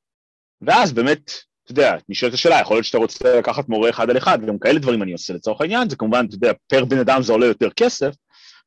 ואז 0.62 0.92
באמת, 0.92 1.30
אתה 1.70 1.80
יודע, 1.80 1.96
נשאלת 2.08 2.34
השאלה, 2.34 2.60
יכול 2.60 2.76
להיות 2.76 2.86
שאתה 2.86 2.98
רוצה 2.98 3.38
לקחת 3.38 3.68
מורה 3.68 3.90
אחד 3.90 4.10
על 4.10 4.16
אחד, 4.16 4.38
וגם 4.42 4.58
כאלה 4.58 4.78
דברים 4.78 5.02
אני 5.02 5.12
עושה 5.12 5.34
לצורך 5.34 5.60
העניין, 5.60 5.88
זה 5.88 5.96
כמובן, 5.96 6.26
אתה 6.28 6.34
יודע, 6.34 6.52
פר 6.66 6.84
בן 6.84 6.98
אדם 6.98 7.22
זה 7.22 7.32
עולה 7.32 7.46
יותר 7.46 7.70
כסף, 7.70 8.14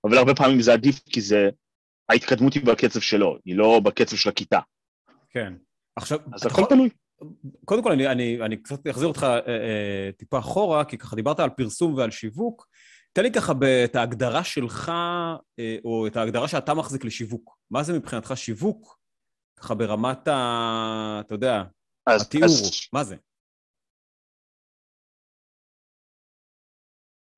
אבל 0.04 0.18
הרבה 0.18 0.36
פעמים 0.36 0.62
זה 0.62 0.74
עדיף 0.74 1.00
כי 1.10 1.22
זה, 1.22 1.50
ההתקדמות 2.10 2.54
היא 2.54 2.64
בקצב 2.66 3.00
שלו, 3.00 3.38
היא 3.46 3.56
לא 3.56 3.80
בקצב 3.80 4.16
של 4.16 4.30
הכיתה. 4.30 4.60
כן. 5.30 5.54
עכשיו... 5.96 6.20
אז 6.34 6.46
הכל 6.46 6.66
תלוי. 6.70 6.90
קודם 7.66 7.84
כל, 7.84 7.92
אני, 7.92 8.08
אני, 8.08 8.42
אני 8.42 8.58
קצת 8.58 8.88
אחזיר 8.90 9.08
אותך 9.08 9.24
אה, 9.24 9.40
אה, 9.48 10.10
טיפה 10.18 10.40
אחורה, 10.40 10.86
כי 10.86 10.98
ככה 10.98 11.16
דיברת 11.16 11.40
על 11.40 11.50
פרסום 11.50 11.94
ועל 11.94 12.12
שיווק. 12.12 12.68
תן 13.14 13.24
לי 13.24 13.32
ככה 13.32 13.54
את 13.86 13.96
ההגדרה 13.96 14.44
שלך, 14.44 14.92
אה, 15.60 15.78
או 15.86 16.08
את 16.08 16.18
ההגדרה 16.18 16.48
שאתה 16.48 16.74
מחזיק 16.74 17.06
לשיווק. 17.06 17.58
מה 17.72 17.84
זה 17.84 17.94
מבחינתך 17.94 18.34
שיווק? 18.36 18.98
ככה 19.60 19.76
ברמת 19.76 20.28
ה... 20.28 21.22
אתה 21.26 21.36
יודע, 21.36 21.64
אז, 22.06 22.22
התיאור, 22.22 22.46
אז, 22.46 22.72
מה 22.94 23.04
זה? 23.04 23.16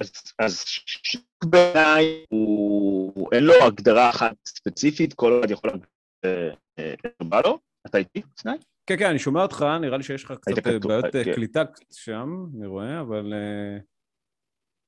אז, 0.01 0.11
אז 0.39 0.63
שיווק 0.85 1.45
בעיניי 1.49 2.25
הוא, 2.29 3.29
אין 3.33 3.43
לו 3.43 3.53
הגדרה 3.67 4.09
אחת 4.09 4.35
ספציפית, 4.47 5.13
כל 5.13 5.39
אחד 5.39 5.51
יכול 5.51 5.69
להגיד 5.69 5.85
בא 7.29 7.41
לו. 7.45 7.59
אתה 7.87 7.97
איתי, 7.97 8.21
סנאי? 8.39 8.57
כן, 8.89 8.95
כן, 8.99 9.09
אני 9.09 9.19
שומע 9.19 9.41
אותך, 9.41 9.65
נראה 9.81 9.97
לי 9.97 10.03
שיש 10.03 10.23
לך 10.23 10.33
קצת 10.41 10.67
בעיות 10.87 11.05
כן. 11.13 11.33
קליטה 11.35 11.63
שם, 11.91 12.29
אני 12.57 12.67
רואה, 12.67 13.01
אבל 13.01 13.33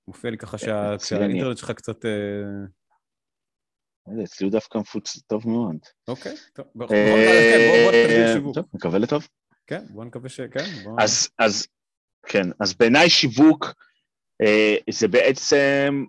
מופיע 0.08 0.32
לי 0.32 0.38
ככה 0.38 0.58
שהאינטרנט 0.58 1.58
שלך 1.58 1.72
קצת... 1.72 2.06
אצלי 4.24 4.46
הוא 4.46 4.52
דווקא 4.52 4.78
מפוץ 4.78 5.22
טוב 5.28 5.48
מאוד. 5.48 5.78
אוקיי, 6.08 6.36
טוב. 6.54 6.66
בוא 6.76 6.86
נקווה 6.86 8.34
שיווק. 8.34 8.56
טוב, 8.56 8.66
מקווה 8.74 9.00
לטוב. 9.00 9.28
כן, 9.68 9.86
בוא 9.90 10.06
נקווה 10.06 10.30
ש... 10.30 10.42
כן, 10.42 10.84
בוא... 10.84 10.98
אז, 11.38 11.68
כן, 12.28 12.50
אז 12.60 12.74
בעיניי 12.74 13.10
שיווק 13.10 13.66
זה 14.90 15.08
בעצם 15.08 16.06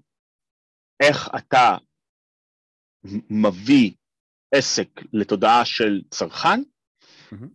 איך 1.02 1.28
אתה 1.36 1.76
מביא 3.30 3.92
עסק 4.54 4.88
לתודעה 5.12 5.64
של 5.64 6.02
צרכן, 6.10 6.62
mm-hmm. 7.32 7.46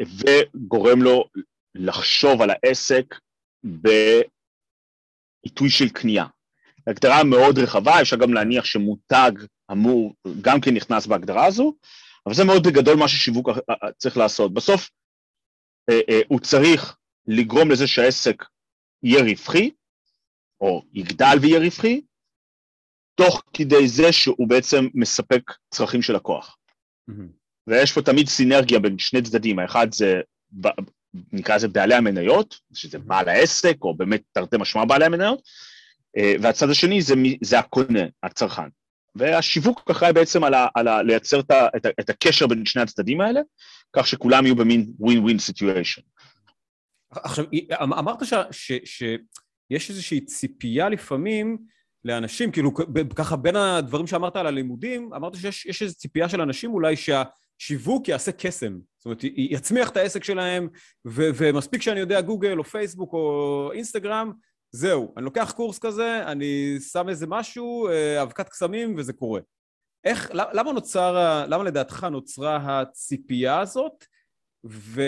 וגורם 0.00 1.02
לו 1.02 1.24
לחשוב 1.74 2.42
על 2.42 2.50
העסק 2.50 3.14
בעיתוי 3.64 4.10
של 5.70 5.88
קנייה. 5.88 6.26
הגדרה 6.86 7.24
מאוד 7.24 7.58
רחבה, 7.58 8.00
אפשר 8.02 8.16
גם 8.16 8.34
להניח 8.34 8.64
שמותג 8.64 9.32
אמור, 9.72 10.14
גם 10.42 10.60
כן 10.60 10.74
נכנס 10.74 11.06
בהגדרה 11.06 11.46
הזו, 11.46 11.74
אבל 12.26 12.34
זה 12.34 12.44
מאוד 12.44 12.66
בגדול 12.66 12.96
מה 12.96 13.08
ששיווק 13.08 13.48
צריך 13.98 14.16
לעשות. 14.16 14.54
בסוף 14.54 14.90
הוא 16.28 16.40
צריך 16.40 16.96
לגרום 17.26 17.70
לזה 17.70 17.86
שהעסק 17.86 18.44
יהיה 19.02 19.22
רווחי, 19.22 19.70
או 20.60 20.82
יגדל 20.92 21.36
ויהיה 21.40 21.58
רווחי, 21.58 22.00
תוך 23.14 23.42
כדי 23.52 23.88
זה 23.88 24.12
שהוא 24.12 24.48
בעצם 24.48 24.86
מספק 24.94 25.42
צרכים 25.70 26.02
של 26.02 26.16
לקוח. 26.16 26.56
Mm-hmm. 27.10 27.40
ויש 27.66 27.92
פה 27.92 28.02
תמיד 28.02 28.28
סינרגיה 28.28 28.78
בין 28.78 28.98
שני 28.98 29.22
צדדים, 29.22 29.58
האחד 29.58 29.92
זה, 29.92 30.20
נקרא 31.32 31.56
לזה 31.56 31.68
בעלי 31.68 31.94
המניות, 31.94 32.60
שזה 32.72 32.98
בעל 32.98 33.28
העסק, 33.28 33.76
או 33.82 33.94
באמת 33.94 34.22
תרתי 34.32 34.56
משמע 34.56 34.84
בעלי 34.84 35.04
המניות, 35.04 35.42
אה, 36.16 36.34
והצד 36.42 36.70
השני 36.70 37.02
זה, 37.02 37.14
זה 37.42 37.58
הקונה, 37.58 38.00
הצרכן. 38.22 38.68
והשיווק 39.14 39.90
אחראי 39.90 40.12
בעצם 40.12 40.44
על, 40.44 40.54
ה, 40.54 40.66
על 40.74 40.88
ה, 40.88 41.02
לייצר 41.02 41.40
את, 41.40 41.50
ה, 41.50 41.68
את, 41.76 41.86
ה, 41.86 41.88
את 42.00 42.10
הקשר 42.10 42.46
בין 42.46 42.66
שני 42.66 42.82
הצדדים 42.82 43.20
האלה, 43.20 43.40
כך 43.92 44.06
שכולם 44.06 44.46
יהיו 44.46 44.56
במין 44.56 44.92
win-win 44.98 45.38
situation. 45.38 46.02
עכשיו, 47.10 47.44
אמ, 47.52 47.92
אמרת 47.92 48.26
ש, 48.26 48.34
ש, 48.50 48.72
שיש 48.84 49.90
איזושהי 49.90 50.20
ציפייה 50.20 50.88
לפעמים 50.88 51.58
לאנשים, 52.04 52.52
כאילו 52.52 52.74
ככה 53.14 53.36
בין 53.36 53.56
הדברים 53.56 54.06
שאמרת 54.06 54.36
על 54.36 54.46
הלימודים, 54.46 55.14
אמרת 55.14 55.34
שיש 55.34 55.82
איזו 55.82 55.94
ציפייה 55.94 56.28
של 56.28 56.40
אנשים 56.40 56.70
אולי 56.70 56.94
שהשיווק 56.96 58.08
יעשה 58.08 58.32
קסם. 58.32 58.78
זאת 58.98 59.04
אומרת, 59.04 59.24
יצמיח 59.24 59.88
את 59.90 59.96
העסק 59.96 60.24
שלהם, 60.24 60.68
ו- 61.06 61.30
ומספיק 61.34 61.82
שאני 61.82 62.00
יודע 62.00 62.20
גוגל 62.20 62.58
או 62.58 62.64
פייסבוק 62.64 63.12
או 63.12 63.70
אינסטגרם, 63.72 64.32
זהו, 64.72 65.14
אני 65.16 65.24
לוקח 65.24 65.52
קורס 65.56 65.78
כזה, 65.78 66.22
אני 66.26 66.76
שם 66.92 67.08
איזה 67.08 67.26
משהו, 67.26 67.88
אה, 67.88 68.22
אבקת 68.22 68.48
קסמים, 68.48 68.94
וזה 68.98 69.12
קורה. 69.12 69.40
איך, 70.04 70.30
למה 70.34 70.72
נוצר, 70.72 71.44
למה 71.48 71.64
לדעתך 71.64 72.06
נוצרה 72.10 72.80
הציפייה 72.80 73.60
הזאת? 73.60 74.04
ו... 74.66 75.02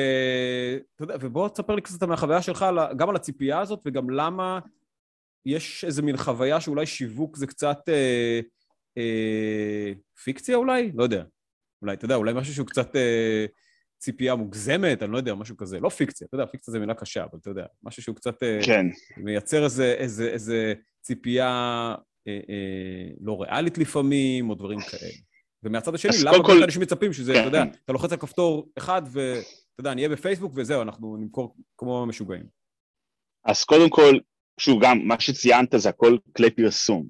יודע, 1.01 1.17
ובוא 1.21 1.49
תספר 1.49 1.75
לי 1.75 1.81
קצת 1.81 2.03
מהחוויה 2.03 2.43
שלך 2.43 2.67
גם 2.97 3.09
על 3.11 3.17
הציפייה 3.17 3.61
הזאת 3.61 3.81
וגם 3.87 4.11
למה 4.11 4.61
יש 5.47 5.85
איזה 5.85 6.03
מין 6.03 6.17
חוויה 6.17 6.61
שאולי 6.61 6.87
שיווק 6.87 7.37
זה 7.37 7.47
קצת 7.47 7.79
אה, 7.89 8.41
אה, 8.99 9.93
פיקציה 10.25 10.57
אולי? 10.57 10.93
לא 10.95 11.03
יודע. 11.03 11.25
אולי, 11.83 11.95
אתה 11.95 12.05
יודע, 12.05 12.15
אולי 12.15 12.33
משהו 12.33 12.55
שהוא 12.55 12.67
קצת 12.67 12.97
אה, 12.97 13.47
ציפייה 13.99 14.35
מוגזמת, 14.35 15.03
אני 15.03 15.13
לא 15.13 15.17
יודע, 15.17 15.35
משהו 15.35 15.57
כזה. 15.57 15.81
לא 15.81 15.89
פיקציה, 15.89 16.27
אתה 16.27 16.35
יודע, 16.35 16.47
פיקציה 16.47 16.73
זה 16.73 16.79
מילה 16.79 16.95
קשה, 16.95 17.25
אבל 17.25 17.39
אתה 17.39 17.51
יודע, 17.51 17.67
משהו 17.83 18.03
שהוא 18.03 18.17
קצת... 18.17 18.43
אה, 18.43 18.61
כן. 18.67 18.87
מייצר 19.17 19.65
איזה, 19.65 19.93
איזה, 19.93 20.29
איזה 20.29 20.75
ציפייה 21.01 21.95
אה, 22.29 22.33
אה, 22.49 23.15
לא 23.21 23.43
ריאלית 23.43 23.79
לפעמים, 23.79 24.51
או 24.51 24.55
דברים 24.55 24.81
כאלה. 24.81 25.13
ומהצד 25.63 25.95
השני, 25.95 26.13
למה 26.25 26.45
כל 26.45 26.63
אנשים 26.63 26.83
מצפים 26.83 27.13
שזה, 27.13 27.33
כן. 27.33 27.39
אתה 27.39 27.49
יודע, 27.49 27.63
אתה 27.85 27.93
לוחץ 27.93 28.13
על 28.13 28.19
כפתור 28.19 28.69
אחד 28.79 29.03
ואתה 29.13 29.41
יודע, 29.79 29.95
נהיה 29.95 30.09
בפייסבוק 30.09 30.53
וזהו, 30.55 30.83
אנחנו 30.83 31.17
נמכור 31.17 31.57
כמו 31.77 32.07
משוגעים. 32.07 32.45
אז 33.45 33.65
קודם 33.65 33.91
כל, 33.91 34.19
שוב, 34.61 34.85
גם 34.85 34.99
מה 35.05 35.21
שציינת 35.21 35.75
זה 35.77 35.89
הכל 35.89 36.17
כלי 36.37 36.51
פרסום. 36.51 37.07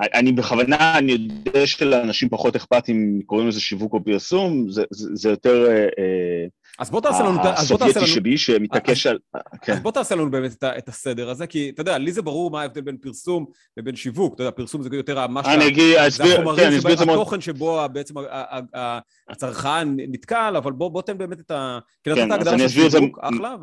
אני 0.00 0.32
בכוונה, 0.32 0.98
אני 0.98 1.12
יודע 1.12 1.66
שלאנשים 1.66 2.28
פחות 2.28 2.56
אכפת 2.56 2.88
אם 2.88 3.20
קוראים 3.26 3.48
לזה 3.48 3.60
שיווק 3.60 3.92
או 3.92 4.04
פרסום, 4.04 4.70
זה, 4.70 4.84
זה, 4.90 5.08
זה 5.14 5.28
יותר... 5.30 5.66
אה, 5.66 5.74
אה, 5.74 6.46
אז 6.78 6.90
בוא 6.90 7.00
תעשה 7.00 7.22
לנו... 7.22 7.40
הסובייטי 7.42 8.06
שבי 8.06 8.38
שמתעקש 8.38 9.06
על... 9.06 9.18
כן. 9.62 9.72
אז 9.72 9.80
בוא 9.80 9.90
תעשה 9.90 10.14
לנו 10.14 10.30
באמת 10.30 10.52
את, 10.52 10.64
את 10.64 10.88
הסדר 10.88 11.30
הזה, 11.30 11.46
כי 11.46 11.70
אתה 11.74 11.80
יודע, 11.80 11.98
לי 11.98 12.12
זה 12.12 12.22
ברור 12.22 12.50
מה 12.50 12.62
ההבדל 12.62 12.80
בין 12.80 12.96
פרסום 12.96 13.46
לבין 13.76 13.96
שיווק. 13.96 14.34
אתה 14.34 14.42
יודע, 14.42 14.50
פרסום 14.50 14.82
זה 14.82 14.88
יותר 14.92 15.26
מה 15.26 15.44
שה... 15.44 15.54
אני 15.54 15.66
אגיד, 15.66 15.96
אסביר, 15.96 16.56
כן, 16.56 16.66
אני 16.66 16.78
אסביר 16.78 16.92
את 16.92 16.98
זה 16.98 17.06
מאוד... 17.06 17.18
התוכן 17.18 17.40
שבו 17.40 17.80
בעצם 17.92 18.14
הצרכן 19.28 19.88
נתקל, 19.96 20.54
אבל 20.56 20.72
בוא 20.72 21.02
תן 21.02 21.18
באמת 21.18 21.40
את 21.40 21.50
ה... 21.50 21.78
כן, 22.04 22.32
אז 22.32 22.48
אני 22.48 22.66
אסביר 22.66 22.86
את 22.86 22.90
זה... 22.90 22.98
אחלה. 23.20 23.56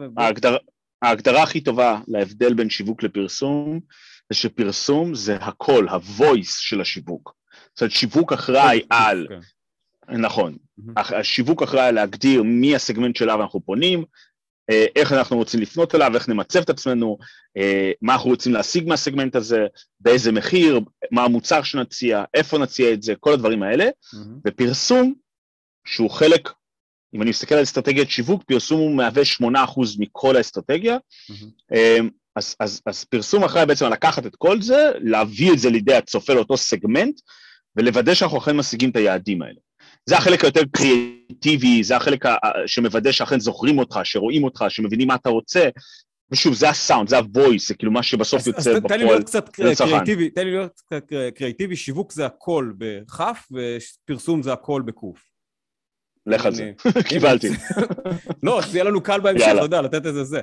ההגדרה 1.01 1.43
הכי 1.43 1.61
טובה 1.61 1.99
להבדל 2.07 2.53
בין 2.53 2.69
שיווק 2.69 3.03
לפרסום 3.03 3.79
זה 4.31 4.35
שפרסום 4.35 5.15
זה 5.15 5.35
הקול, 5.35 5.89
ה-voice 5.89 6.55
של 6.59 6.81
השיווק. 6.81 7.35
זאת 7.73 7.81
אומרת, 7.81 7.91
שיווק 7.91 8.33
אחראי 8.33 8.81
על... 8.89 9.27
כן. 9.29 9.39
נכון. 10.17 10.57
השיווק 10.95 11.63
אחראי 11.63 11.91
להגדיר 11.91 12.43
מי 12.43 12.75
הסגמנט 12.75 13.15
שאליו 13.15 13.41
אנחנו 13.41 13.61
פונים, 13.65 14.03
אה, 14.69 14.85
איך 14.95 15.13
אנחנו 15.13 15.37
רוצים 15.37 15.59
לפנות 15.59 15.95
אליו, 15.95 16.15
איך 16.15 16.29
נמצב 16.29 16.59
את 16.59 16.69
עצמנו, 16.69 17.17
אה, 17.57 17.91
מה 18.01 18.13
אנחנו 18.13 18.29
רוצים 18.29 18.53
להשיג 18.53 18.87
מהסגמנט 18.87 19.35
הזה, 19.35 19.67
באיזה 19.99 20.31
מחיר, 20.31 20.79
מה 21.11 21.23
המוצר 21.23 21.63
שנציע, 21.63 22.23
איפה 22.33 22.57
נציע 22.57 22.93
את 22.93 23.03
זה, 23.03 23.13
כל 23.19 23.33
הדברים 23.33 23.63
האלה. 23.63 23.89
ופרסום, 24.47 25.13
שהוא 25.85 26.09
חלק, 26.09 26.49
אם 27.13 27.21
אני 27.21 27.29
מסתכל 27.29 27.55
על 27.55 27.63
אסטרטגיית 27.63 28.09
שיווק, 28.09 28.43
פרסום 28.43 28.79
הוא 28.79 28.95
מהווה 28.95 29.23
8% 29.41 29.45
מכל 29.99 30.35
האסטרטגיה. 30.35 30.97
אז, 32.35 32.55
אז, 32.59 32.81
אז 32.85 33.03
פרסום 33.03 33.43
אחראי 33.43 33.65
בעצם 33.65 33.85
לקחת 33.85 34.25
את 34.25 34.35
כל 34.35 34.61
זה, 34.61 34.91
להביא 34.99 35.53
את 35.53 35.59
זה 35.59 35.69
לידי 35.69 35.93
הצופה 35.93 36.33
לאותו 36.33 36.57
סגמנט, 36.57 37.21
ולוודא 37.75 38.13
שאנחנו 38.13 38.37
אכן 38.37 38.57
משיגים 38.57 38.89
את 38.89 38.95
היעדים 38.95 39.41
האלה. 39.41 39.59
זה 40.05 40.17
החלק 40.17 40.43
היותר 40.43 40.61
קריאטיבי, 40.71 41.83
זה 41.83 41.95
החלק 41.95 42.25
שמוודא 42.65 43.11
שאכן 43.11 43.39
זוכרים 43.39 43.79
אותך, 43.79 43.99
שרואים 44.03 44.43
אותך, 44.43 44.65
שמבינים 44.69 45.07
מה 45.07 45.15
אתה 45.15 45.29
רוצה. 45.29 45.69
ושוב, 46.31 46.53
זה 46.53 46.69
הסאונד, 46.69 47.09
זה 47.09 47.17
הוויס, 47.17 47.67
זה 47.67 47.73
כאילו 47.73 47.91
מה 47.91 48.03
שבסוף 48.03 48.47
יוצא 48.47 48.79
בפועל. 48.79 48.89
תן 48.89 48.99
לי 48.99 49.05
להיות 49.05 49.25
קצת 49.25 49.49
קריאטיבי, 49.49 50.29
תן 50.29 50.45
לי 50.45 50.51
להיות 50.51 50.81
קצת 50.85 51.03
קריאטיבי, 51.35 51.75
שיווק 51.75 52.11
זה 52.11 52.25
הכל 52.25 52.71
בכף, 52.77 53.47
ופרסום 53.51 54.43
זה 54.43 54.53
הכל 54.53 54.81
בקוף. 54.81 55.31
לך 56.25 56.45
על 56.45 56.53
זה, 56.53 56.71
קיבלתי. 57.09 57.47
לא, 58.43 58.61
שיהיה 58.61 58.83
לנו 58.83 59.03
קל 59.03 59.19
בהמשך, 59.19 59.47
אתה 59.53 59.61
יודע, 59.61 59.81
לתת 59.81 60.05
איזה 60.05 60.23
זה. 60.23 60.41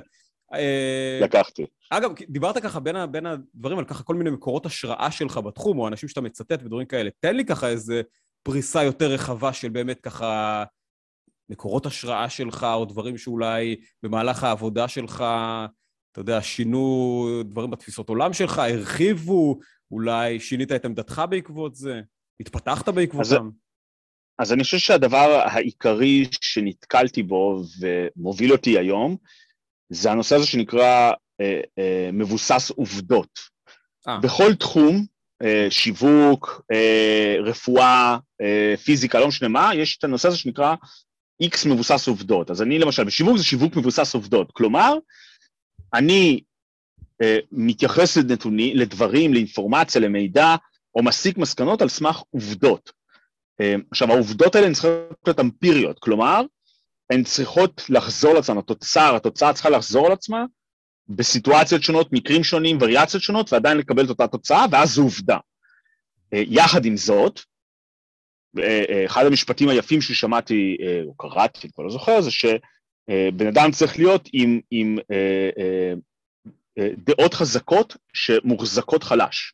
אה, 0.53 1.19
לקחתי. 1.21 1.65
אגב, 1.89 2.11
דיברת 2.29 2.57
ככה 2.57 2.79
בין, 2.79 2.95
בין 3.11 3.25
הדברים 3.25 3.79
על 3.79 3.85
ככה 3.85 4.03
כל 4.03 4.15
מיני 4.15 4.29
מקורות 4.29 4.65
השראה 4.65 5.11
שלך 5.11 5.37
בתחום, 5.37 5.79
או 5.79 5.87
אנשים 5.87 6.09
שאתה 6.09 6.21
מצטט 6.21 6.59
ודברים 6.63 6.85
כאלה. 6.85 7.09
תן 7.19 7.35
לי 7.35 7.45
ככה 7.45 7.67
איזה 7.67 8.01
פריסה 8.43 8.83
יותר 8.83 9.11
רחבה 9.11 9.53
של 9.53 9.69
באמת 9.69 10.01
ככה 10.01 10.63
מקורות 11.49 11.85
השראה 11.85 12.29
שלך, 12.29 12.67
או 12.73 12.85
דברים 12.85 13.17
שאולי 13.17 13.75
במהלך 14.03 14.43
העבודה 14.43 14.87
שלך, 14.87 15.23
אתה 16.11 16.19
יודע, 16.19 16.41
שינו 16.41 17.27
דברים 17.45 17.71
בתפיסות 17.71 18.09
עולם 18.09 18.33
שלך, 18.33 18.59
הרחיבו, 18.59 19.59
אולי 19.91 20.39
שינית 20.39 20.71
את 20.71 20.85
עמדתך 20.85 21.21
בעקבות 21.29 21.75
זה, 21.75 22.01
התפתחת 22.39 22.89
בעקבותם. 22.89 23.23
אז, 23.23 23.51
אז 24.39 24.53
אני 24.53 24.63
חושב 24.63 24.77
שהדבר 24.77 25.41
העיקרי 25.45 26.25
שנתקלתי 26.41 27.23
בו 27.23 27.63
ומוביל 27.79 28.51
אותי 28.51 28.77
היום, 28.77 29.17
זה 29.89 30.11
הנושא 30.11 30.35
הזה 30.35 30.45
שנקרא 30.45 31.11
אה, 31.41 31.61
אה, 31.79 32.09
מבוסס 32.13 32.69
עובדות. 32.69 33.39
אה. 34.07 34.19
בכל 34.19 34.55
תחום, 34.55 35.05
אה, 35.43 35.67
שיווק, 35.69 36.61
אה, 36.71 37.35
רפואה, 37.43 38.17
אה, 38.41 38.77
פיזיקה, 38.83 39.19
לא 39.19 39.27
משנה 39.27 39.47
מה, 39.47 39.71
יש 39.75 39.97
את 39.97 40.03
הנושא 40.03 40.27
הזה 40.27 40.37
שנקרא 40.37 40.75
X 41.43 41.69
מבוסס 41.69 42.07
עובדות. 42.07 42.51
אז 42.51 42.61
אני 42.61 42.79
למשל, 42.79 43.03
בשיווק 43.03 43.37
זה 43.37 43.43
שיווק 43.43 43.75
מבוסס 43.75 44.13
עובדות. 44.13 44.51
כלומר, 44.51 44.93
אני 45.93 46.41
אה, 47.21 47.37
מתייחס 47.51 48.17
לנתונים, 48.17 48.77
לדברים, 48.77 49.33
לאינפורמציה, 49.33 50.01
למידע, 50.01 50.55
או 50.95 51.03
מסיק 51.03 51.37
מסקנות 51.37 51.81
על 51.81 51.89
סמך 51.89 52.21
עובדות. 52.29 52.91
אה, 53.61 53.75
עכשיו, 53.91 54.11
העובדות 54.11 54.55
האלה 54.55 54.73
צריכות 54.73 54.91
להיות 55.25 55.39
אמפיריות, 55.39 55.99
כלומר, 55.99 56.41
הן 57.09 57.23
צריכות 57.23 57.85
לחזור 57.89 58.33
לעצמן, 58.33 58.57
התוצר, 58.57 59.15
התוצאה 59.15 59.53
צריכה 59.53 59.69
לחזור 59.69 60.05
על 60.05 60.11
עצמה 60.11 60.45
בסיטואציות 61.09 61.83
שונות, 61.83 62.13
מקרים 62.13 62.43
שונים, 62.43 62.77
וריאציות 62.81 63.23
שונות, 63.23 63.53
ועדיין 63.53 63.77
לקבל 63.77 64.05
את 64.05 64.09
אותה 64.09 64.27
תוצאה, 64.27 64.65
ואז 64.71 64.89
זו 64.89 65.01
עובדה. 65.01 65.37
אה, 66.33 66.43
יחד 66.47 66.85
עם 66.85 66.97
זאת, 66.97 67.39
אה, 68.59 68.83
אה, 68.89 69.05
אחד 69.05 69.25
המשפטים 69.25 69.69
היפים 69.69 70.01
ששמעתי, 70.01 70.77
או 71.05 71.13
קראתי, 71.13 71.59
אני 71.63 71.71
כבר 71.71 71.83
לא 71.83 71.89
זוכר, 71.89 72.21
זה 72.21 72.31
שבן 72.31 73.47
אדם 73.47 73.71
צריך 73.71 73.97
להיות 73.97 74.29
עם, 74.33 74.59
עם 74.71 74.97
דעות 76.77 77.33
חזקות 77.33 77.97
שמוחזקות 78.13 79.03
חלש. 79.03 79.53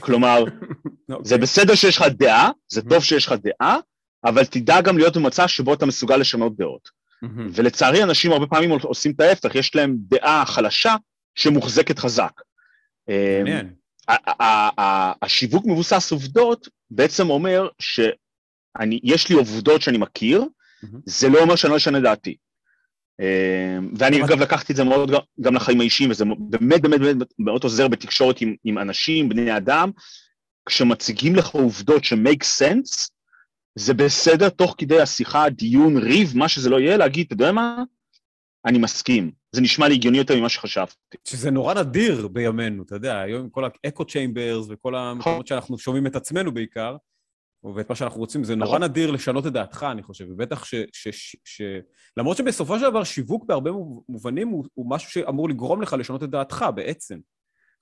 כלומר, 0.00 0.44
okay. 0.46 0.50
זה 1.08 1.14
אוקיי. 1.14 1.38
בסדר 1.38 1.74
שיש 1.74 1.96
לך 1.96 2.04
דעה, 2.10 2.50
זה 2.68 2.82
טוב 2.82 3.02
שיש 3.02 3.26
לך 3.26 3.34
דעה, 3.42 3.78
אבל 4.26 4.44
תדע 4.44 4.80
גם 4.80 4.98
להיות 4.98 5.16
במצב 5.16 5.46
שבו 5.46 5.74
אתה 5.74 5.86
מסוגל 5.86 6.16
לשנות 6.16 6.56
דעות. 6.56 6.88
Mm-hmm. 7.24 7.50
ולצערי 7.52 8.02
אנשים 8.02 8.32
הרבה 8.32 8.46
פעמים 8.46 8.70
עושים 8.70 9.12
את 9.12 9.20
ההפך, 9.20 9.54
יש 9.54 9.74
להם 9.74 9.96
דעה 9.98 10.46
חלשה 10.46 10.96
שמוחזקת 11.34 11.98
חזק. 11.98 12.32
מעניין. 13.08 13.72
השיווק 15.22 15.66
מבוסס 15.66 16.12
עובדות 16.12 16.68
בעצם 16.90 17.30
אומר 17.30 17.68
שיש 17.78 19.28
לי 19.28 19.34
עובדות 19.34 19.82
שאני 19.82 19.98
מכיר. 19.98 20.44
זה 21.06 21.28
לא 21.28 21.38
אומר 21.38 21.56
שאני 21.56 21.70
לא 21.70 21.76
אשנה 21.76 22.00
דעתי. 22.00 22.36
ואני 23.98 24.24
אגב 24.24 24.40
לקחתי 24.40 24.72
את 24.72 24.76
זה 24.76 24.84
מאוד 24.84 25.10
גם 25.40 25.54
לחיים 25.54 25.80
האישיים, 25.80 26.10
וזה 26.10 26.24
באמת 26.38 26.82
באמת 26.82 27.00
באמת 27.00 27.28
מאוד 27.38 27.64
עוזר 27.64 27.88
בתקשורת 27.88 28.40
עם, 28.40 28.54
עם 28.64 28.78
אנשים, 28.78 29.28
בני 29.28 29.56
אדם, 29.56 29.90
כשמציגים 30.66 31.34
לך 31.34 31.46
עובדות 31.46 32.04
ש-make 32.04 32.44
sense, 32.58 33.08
זה 33.78 33.94
בסדר 33.94 34.48
תוך 34.48 34.74
כדי 34.78 35.00
השיחה, 35.00 35.48
דיון, 35.48 35.96
ריב, 35.96 36.32
מה 36.36 36.48
שזה 36.48 36.70
לא 36.70 36.80
יהיה, 36.80 36.96
להגיד, 36.96 37.26
אתה 37.26 37.34
יודע 37.34 37.52
מה? 37.52 37.82
אני 38.66 38.78
מסכים. 38.78 39.30
זה 39.52 39.60
נשמע 39.60 39.88
לי 39.88 39.94
הגיוני 39.94 40.18
יותר 40.18 40.36
ממה 40.36 40.48
שחשבתי. 40.48 41.16
שזה 41.24 41.50
נורא 41.50 41.74
נדיר 41.74 42.28
בימינו, 42.28 42.82
אתה 42.82 42.94
יודע, 42.94 43.20
היום 43.20 43.42
עם 43.42 43.50
כל 43.50 43.64
האקו 43.64 44.04
צ'יימברס 44.04 44.66
וכל 44.68 44.94
המקומות 44.94 45.46
שאנחנו 45.46 45.78
שומעים 45.78 46.06
את 46.06 46.16
עצמנו 46.16 46.54
בעיקר, 46.54 46.96
ואת 47.76 47.90
מה 47.90 47.96
שאנחנו 47.96 48.20
רוצים, 48.20 48.44
זה 48.44 48.54
נורא 48.54 48.68
נכון. 48.68 48.82
נדיר 48.82 49.10
לשנות 49.10 49.46
את 49.46 49.52
דעתך, 49.52 49.86
אני 49.90 50.02
חושב, 50.02 50.24
ובטח 50.30 50.64
ש... 50.64 50.74
ש, 50.92 51.08
ש, 51.08 51.36
ש 51.44 51.62
למרות 52.16 52.36
שבסופו 52.36 52.78
של 52.78 52.90
דבר 52.90 53.04
שיווק 53.04 53.44
בהרבה 53.44 53.70
מובנים 54.08 54.48
הוא, 54.48 54.64
הוא 54.74 54.90
משהו 54.90 55.10
שאמור 55.10 55.48
לגרום 55.48 55.82
לך 55.82 55.92
לשנות 55.92 56.22
את 56.22 56.30
דעתך 56.30 56.64
בעצם, 56.74 57.18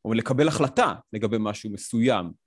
או 0.05 0.15
לקבל 0.15 0.49
החלטה 0.49 0.95
לגבי 1.13 1.37
משהו 1.41 1.71
מסוים. 1.71 2.44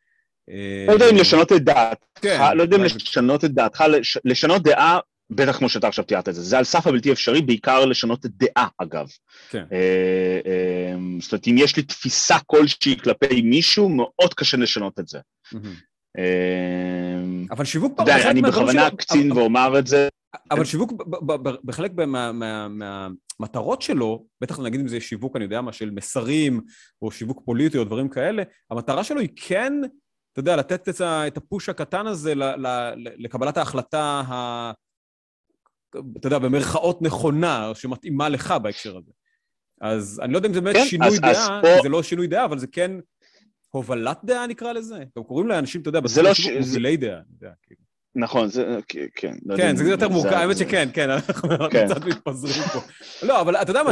לא 0.88 0.94
יודע 0.94 1.10
אם 1.10 1.16
לשנות 1.16 1.52
את 1.52 1.64
דעתך, 1.64 2.04
כן, 2.22 2.58
לא 2.58 2.62
יודע 2.62 2.78
אם 2.78 2.84
לשנות 2.84 3.46
את 3.46 3.52
דעתך, 3.52 3.84
לשנות 4.26 4.64
דעה, 4.64 5.00
בטח 5.30 5.58
כמו 5.58 5.70
שאתה 5.70 5.88
עכשיו 5.88 6.06
תיארת 6.06 6.30
את 6.30 6.36
זה, 6.36 6.42
זה 6.42 6.58
על 6.58 6.64
סף 6.64 6.88
הבלתי 6.88 7.12
אפשרי, 7.12 7.42
בעיקר 7.42 7.86
לשנות 7.86 8.26
את 8.26 8.32
דעה 8.34 8.68
אגב. 8.78 9.08
כן. 9.50 9.64
אה, 9.72 10.40
אה, 10.46 10.96
זאת 11.22 11.32
אומרת, 11.32 11.48
אם 11.48 11.56
יש 11.58 11.78
לי 11.78 11.84
תפיסה 11.84 12.36
כלשהי 12.46 12.98
כלפי 12.98 13.42
מישהו, 13.42 13.90
מאוד 13.90 14.34
קשה 14.34 14.58
לשנות 14.58 15.00
את 15.00 15.08
זה. 15.08 15.20
אה, 16.18 16.24
אבל 17.52 17.66
שיווק... 17.66 17.94
אתה 17.94 18.02
יודע, 18.02 18.32
אני 18.32 18.42
בכוונה 18.42 18.88
אקצין 18.88 19.32
ואומר 19.32 19.80
את 19.80 19.88
זה. 19.88 20.08
אבל 20.52 20.66
שיווק 20.66 20.94
בחלק 21.64 21.92
מהמטרות 22.70 23.82
שלו, 23.82 24.26
בטח 24.42 24.60
נגיד 24.60 24.80
אם 24.80 24.88
זה 24.88 25.00
שיווק, 25.00 25.36
אני 25.36 25.44
יודע 25.44 25.62
מה, 25.62 25.74
של 25.74 25.90
מסרים, 25.90 26.62
או 27.02 27.12
שיווק 27.12 27.42
פוליטי 27.46 27.78
או 27.78 27.84
דברים 27.84 28.10
כאלה, 28.10 28.44
המטרה 28.72 29.04
שלו 29.04 29.20
היא 29.20 29.30
כן 29.36 29.74
אתה 30.38 30.42
יודע, 30.42 30.56
לתת 30.56 31.02
את 31.02 31.38
הפוש 31.38 31.70
הקטן 31.70 32.08
הזה 32.08 32.34
לקבלת 32.98 33.58
ההחלטה, 33.58 34.22
ה... 34.28 34.72
אתה 35.90 36.28
יודע, 36.28 36.40
במרכאות 36.40 37.02
נכונה, 37.02 37.72
שמתאימה 37.74 38.30
לך 38.30 38.52
בהקשר 38.52 38.98
הזה. 38.98 39.12
אז 39.82 40.22
אני 40.24 40.34
לא 40.34 40.38
יודע 40.38 40.50
אם 40.50 40.54
זה 40.54 40.62
באמת 40.62 40.76
כן, 40.76 40.86
שינוי 40.86 41.08
אז, 41.08 41.20
דעה, 41.20 41.32
אז 41.32 41.48
פה... 41.62 41.68
זה 41.84 41.90
לא 41.90 42.04
שינוי 42.04 42.28
דעה, 42.28 42.46
אבל 42.46 42.60
זה 42.60 42.68
כן 42.68 42.92
הובלת 43.70 44.18
דעה 44.24 44.48
נקרא 44.48 44.72
לזה. 44.72 45.04
אתם 45.14 45.24
קוראים 45.24 45.48
לאנשים, 45.48 45.82
אתה 45.82 45.90
יודע, 45.90 46.00
זה 46.06 46.22
לא 46.22 46.34
ש... 46.34 46.48
מובילי 46.48 46.98
דעה. 46.98 47.20
נכון, 48.16 48.48
זה, 48.48 48.80
כן. 49.16 49.36
לא 49.46 49.58
כן, 49.58 49.76
זה 49.76 49.84
יותר 49.84 50.10
מורכב, 50.10 50.34
האמת 50.34 50.58
שכן, 50.58 50.90
כן, 50.94 51.10
אנחנו 51.10 51.50
כן. 51.72 51.86
קצת 51.86 52.06
מתפזרים 52.06 52.64
פה. 52.74 52.80
לא, 53.26 53.42
אבל 53.42 53.56
אתה 53.56 53.72
יודע 53.72 53.84
מה, 53.84 53.92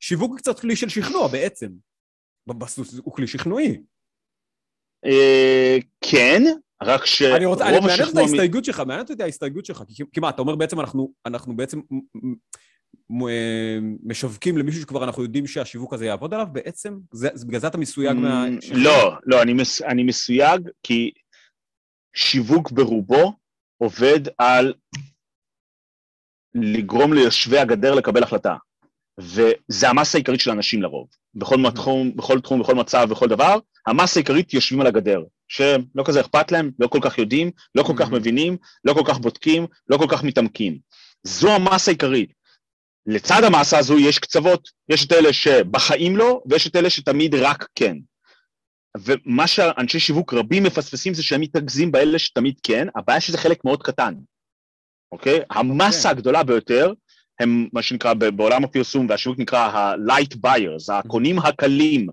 שיווק 0.00 0.30
הוא 0.30 0.38
קצת 0.38 0.60
כלי 0.60 0.76
של 0.76 0.88
שכנוע 0.88 1.28
בעצם. 1.28 1.68
הוא 3.02 3.14
כלי 3.14 3.26
שכנועי. 3.26 3.80
אה, 5.06 5.76
כן, 6.00 6.42
רק 6.82 7.06
שרוב 7.06 7.32
השכנוע... 7.32 7.36
אני 7.36 7.46
רוצה, 7.46 7.68
אני 7.68 7.80
מעניין 7.80 8.08
את 8.08 8.16
ההסתייגות 8.16 8.64
שלך, 8.64 8.80
מעניין 8.80 9.06
אותי 9.10 9.22
ההסתייגות 9.22 9.64
שלך, 9.64 9.82
כי 10.12 10.20
מה, 10.20 10.28
אתה 10.28 10.42
אומר 10.42 10.56
בעצם 10.56 10.80
אנחנו, 10.80 11.12
אנחנו 11.26 11.56
בעצם 11.56 11.80
אה, 13.28 13.78
משווקים 14.02 14.58
למישהו 14.58 14.80
שכבר 14.80 15.04
אנחנו 15.04 15.22
יודעים 15.22 15.46
שהשיווק 15.46 15.94
הזה 15.94 16.06
יעבוד 16.06 16.34
עליו 16.34 16.46
בעצם? 16.52 16.98
זה, 17.12 17.28
בגלל 17.46 17.60
זה 17.60 17.66
אתה 17.66 17.78
מסויג 17.78 18.12
מה... 18.12 18.46
לא, 18.72 19.12
לא, 19.26 19.42
אני, 19.42 19.52
מס, 19.52 19.82
אני 19.82 20.02
מסויג 20.02 20.68
כי 20.82 21.10
שיווק 22.16 22.70
ברובו 22.70 23.32
עובד 23.78 24.20
על 24.38 24.74
לגרום 26.54 27.12
ליושבי 27.12 27.58
הגדר 27.58 27.94
לקבל 27.94 28.22
החלטה. 28.22 28.54
וזה 29.20 29.88
המסה 29.88 30.18
העיקרית 30.18 30.40
של 30.40 30.50
האנשים 30.50 30.82
לרוב. 30.82 31.08
בכל 31.34 31.56
תחום, 31.74 32.16
בכל 32.16 32.40
תחום, 32.40 32.60
בכל 32.60 32.74
מצב, 32.74 33.06
בכל 33.10 33.28
דבר, 33.28 33.58
המסה 33.86 34.20
העיקרית 34.20 34.54
יושבים 34.54 34.80
על 34.80 34.86
הגדר, 34.86 35.22
שלא 35.48 36.04
כזה 36.04 36.20
אכפת 36.20 36.52
להם, 36.52 36.70
לא 36.78 36.86
כל 36.86 36.98
כך 37.02 37.18
יודעים, 37.18 37.50
לא 37.74 37.82
כל 37.82 37.92
כך 37.96 38.10
מבינים, 38.10 38.56
לא 38.84 38.94
כל 38.94 39.02
כך 39.06 39.18
בודקים, 39.18 39.66
לא 39.88 39.96
כל 39.98 40.06
כך 40.08 40.24
מתעמקים. 40.24 40.78
זו 41.22 41.54
המסה 41.54 41.90
העיקרית. 41.90 42.32
לצד 43.06 43.44
המסה 43.44 43.78
הזו 43.78 43.98
יש 43.98 44.18
קצוות, 44.18 44.68
יש 44.88 45.06
את 45.06 45.12
אלה 45.12 45.32
שבחיים 45.32 46.16
לא, 46.16 46.42
ויש 46.50 46.66
את 46.66 46.76
אלה 46.76 46.90
שתמיד 46.90 47.34
רק 47.34 47.68
כן. 47.74 47.96
ומה 48.98 49.46
שאנשי 49.46 50.00
שיווק 50.00 50.34
רבים 50.34 50.62
מפספסים 50.62 51.14
זה 51.14 51.22
שהם 51.22 51.40
מתרכזים 51.40 51.92
באלה 51.92 52.18
שתמיד 52.18 52.54
כן, 52.62 52.86
הבעיה 52.96 53.20
שזה 53.20 53.38
חלק 53.38 53.64
מאוד 53.64 53.82
קטן, 53.82 54.14
אוקיי? 55.12 55.40
המסה 55.50 56.08
okay. 56.08 56.12
הגדולה 56.12 56.42
ביותר 56.42 56.92
הם 57.40 57.68
מה 57.72 57.82
שנקרא 57.82 58.14
בעולם 58.14 58.64
הפרסום 58.64 59.06
והשיווק 59.08 59.38
נקרא 59.38 59.58
ה-light 59.58 60.36
buyers, 60.46 60.92
הקונים 60.92 61.38
הקלים, 61.38 62.06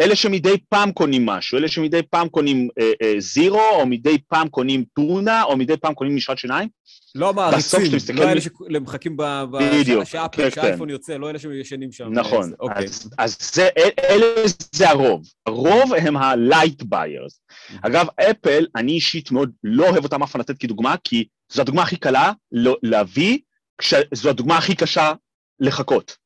אלה 0.00 0.16
שמדי 0.16 0.58
פעם 0.68 0.92
קונים 0.92 1.26
משהו, 1.26 1.58
אלה 1.58 1.68
שמדי 1.68 2.02
פעם 2.02 2.28
קונים 2.28 2.68
אה, 2.78 2.92
אה, 3.02 3.14
זירו, 3.18 3.70
או 3.72 3.86
מדי 3.86 4.18
פעם 4.28 4.48
קונים 4.48 4.84
טונה, 4.94 5.42
או 5.42 5.56
מדי 5.56 5.76
פעם 5.76 5.94
קונים 5.94 6.16
משחת 6.16 6.38
שיניים. 6.38 6.68
לא 7.14 7.34
מעריצים, 7.34 7.80
לא 8.14 8.22
אלה 8.22 8.40
שמחכים 8.40 9.16
שהאייפון 10.50 10.90
יוצא, 10.90 11.16
לא 11.16 11.30
אלה 11.30 11.38
שישנים 11.38 11.92
שם. 11.92 12.12
נכון, 12.12 12.52
אוקיי. 12.60 12.86
אז 13.18 13.36
זה, 13.52 13.68
אלה 14.10 14.42
זה 14.72 14.88
הרוב. 14.88 15.22
הרוב 15.46 15.94
הם 15.94 16.16
ה-light 16.16 16.84
buyers. 16.84 17.56
אגב, 17.82 18.06
אפל, 18.30 18.66
אני 18.76 18.92
אישית 18.92 19.30
מאוד 19.30 19.50
לא 19.64 19.88
אוהב 19.88 20.04
אותם 20.04 20.22
אף 20.22 20.32
פעם 20.32 20.40
לתת 20.40 20.58
כדוגמה, 20.58 20.94
כי 21.04 21.24
זו 21.52 21.62
הדוגמה 21.62 21.82
הכי 21.82 21.96
קלה 21.96 22.32
להביא, 22.82 23.38
זו 24.14 24.30
הדוגמה 24.30 24.58
הכי 24.58 24.74
קשה 24.74 25.12
לחכות. 25.60 26.16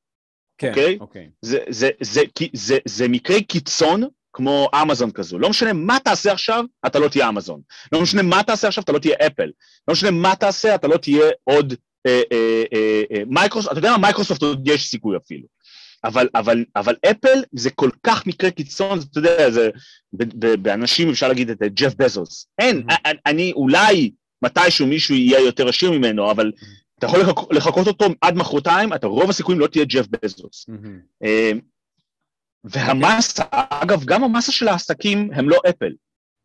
כן, 0.62 0.70
אוקיי? 0.70 0.98
אוקיי. 1.00 1.28
זה, 1.42 1.58
זה, 1.68 1.90
זה, 2.00 2.20
זה, 2.34 2.48
זה, 2.52 2.78
זה 2.84 3.08
מקרה 3.08 3.40
קיצון 3.40 4.02
כמו 4.32 4.68
אמזון 4.82 5.10
כזו. 5.10 5.38
לא 5.38 5.50
משנה 5.50 5.72
מה 5.72 5.98
תעשה 6.04 6.32
עכשיו, 6.32 6.64
אתה 6.86 6.98
לא 6.98 7.08
תהיה 7.08 7.28
אמזון. 7.28 7.60
לא 7.92 8.02
משנה 8.02 8.22
מה 8.22 8.42
תעשה 8.42 8.68
עכשיו, 8.68 8.84
אתה 8.84 8.92
לא 8.92 8.98
תהיה 8.98 9.14
אפל. 9.26 9.50
לא 9.88 9.92
משנה 9.92 10.10
מה 10.10 10.36
תעשה, 10.36 10.74
אתה 10.74 10.88
לא 10.88 10.96
תהיה 10.96 11.24
עוד 11.44 11.74
אה, 12.06 12.22
אה, 12.32 12.62
אה, 12.72 13.02
אה, 13.12 13.22
מייקרוסופט, 13.26 13.72
אתה 13.72 13.78
יודע 13.78 13.90
מה, 13.90 13.98
מייקרוסופט 13.98 14.42
עוד 14.42 14.68
יש 14.68 14.88
סיכוי 14.88 15.16
אפילו. 15.16 15.46
אבל, 16.04 16.28
אבל, 16.34 16.64
אבל 16.76 16.94
אפל 17.10 17.42
זה 17.52 17.70
כל 17.70 17.90
כך 18.06 18.26
מקרה 18.26 18.50
קיצון, 18.50 18.98
אתה 19.10 19.18
יודע, 19.18 19.50
זה, 19.50 19.70
באנשים 20.62 21.10
אפשר 21.10 21.28
להגיד 21.28 21.50
את 21.50 21.62
ג'ף 21.62 21.94
בזוס. 21.94 22.46
אין, 22.58 22.82
mm-hmm. 22.90 23.10
אני 23.26 23.52
אולי 23.52 24.10
מתישהו 24.42 24.86
מישהו 24.86 25.14
יהיה 25.14 25.40
יותר 25.40 25.68
עשיר 25.68 25.90
ממנו, 25.90 26.30
אבל 26.30 26.52
mm-hmm. 26.56 26.81
אתה 27.02 27.10
יכול 27.10 27.20
לחכות, 27.20 27.48
לחכות 27.52 27.86
אותו 27.86 28.06
עד 28.20 28.34
מחרתיים, 28.34 28.92
אתה 28.92 29.06
רוב 29.06 29.30
הסיכויים 29.30 29.60
לא 29.60 29.66
תהיה 29.66 29.84
ג'ף 29.84 30.06
בזוס. 30.10 30.66
Mm-hmm. 30.70 31.26
והמסה, 32.64 33.44
אגב, 33.70 34.04
גם 34.04 34.24
המסה 34.24 34.52
של 34.52 34.68
העסקים 34.68 35.30
הם 35.32 35.48
לא 35.48 35.60
אפל. 35.70 35.92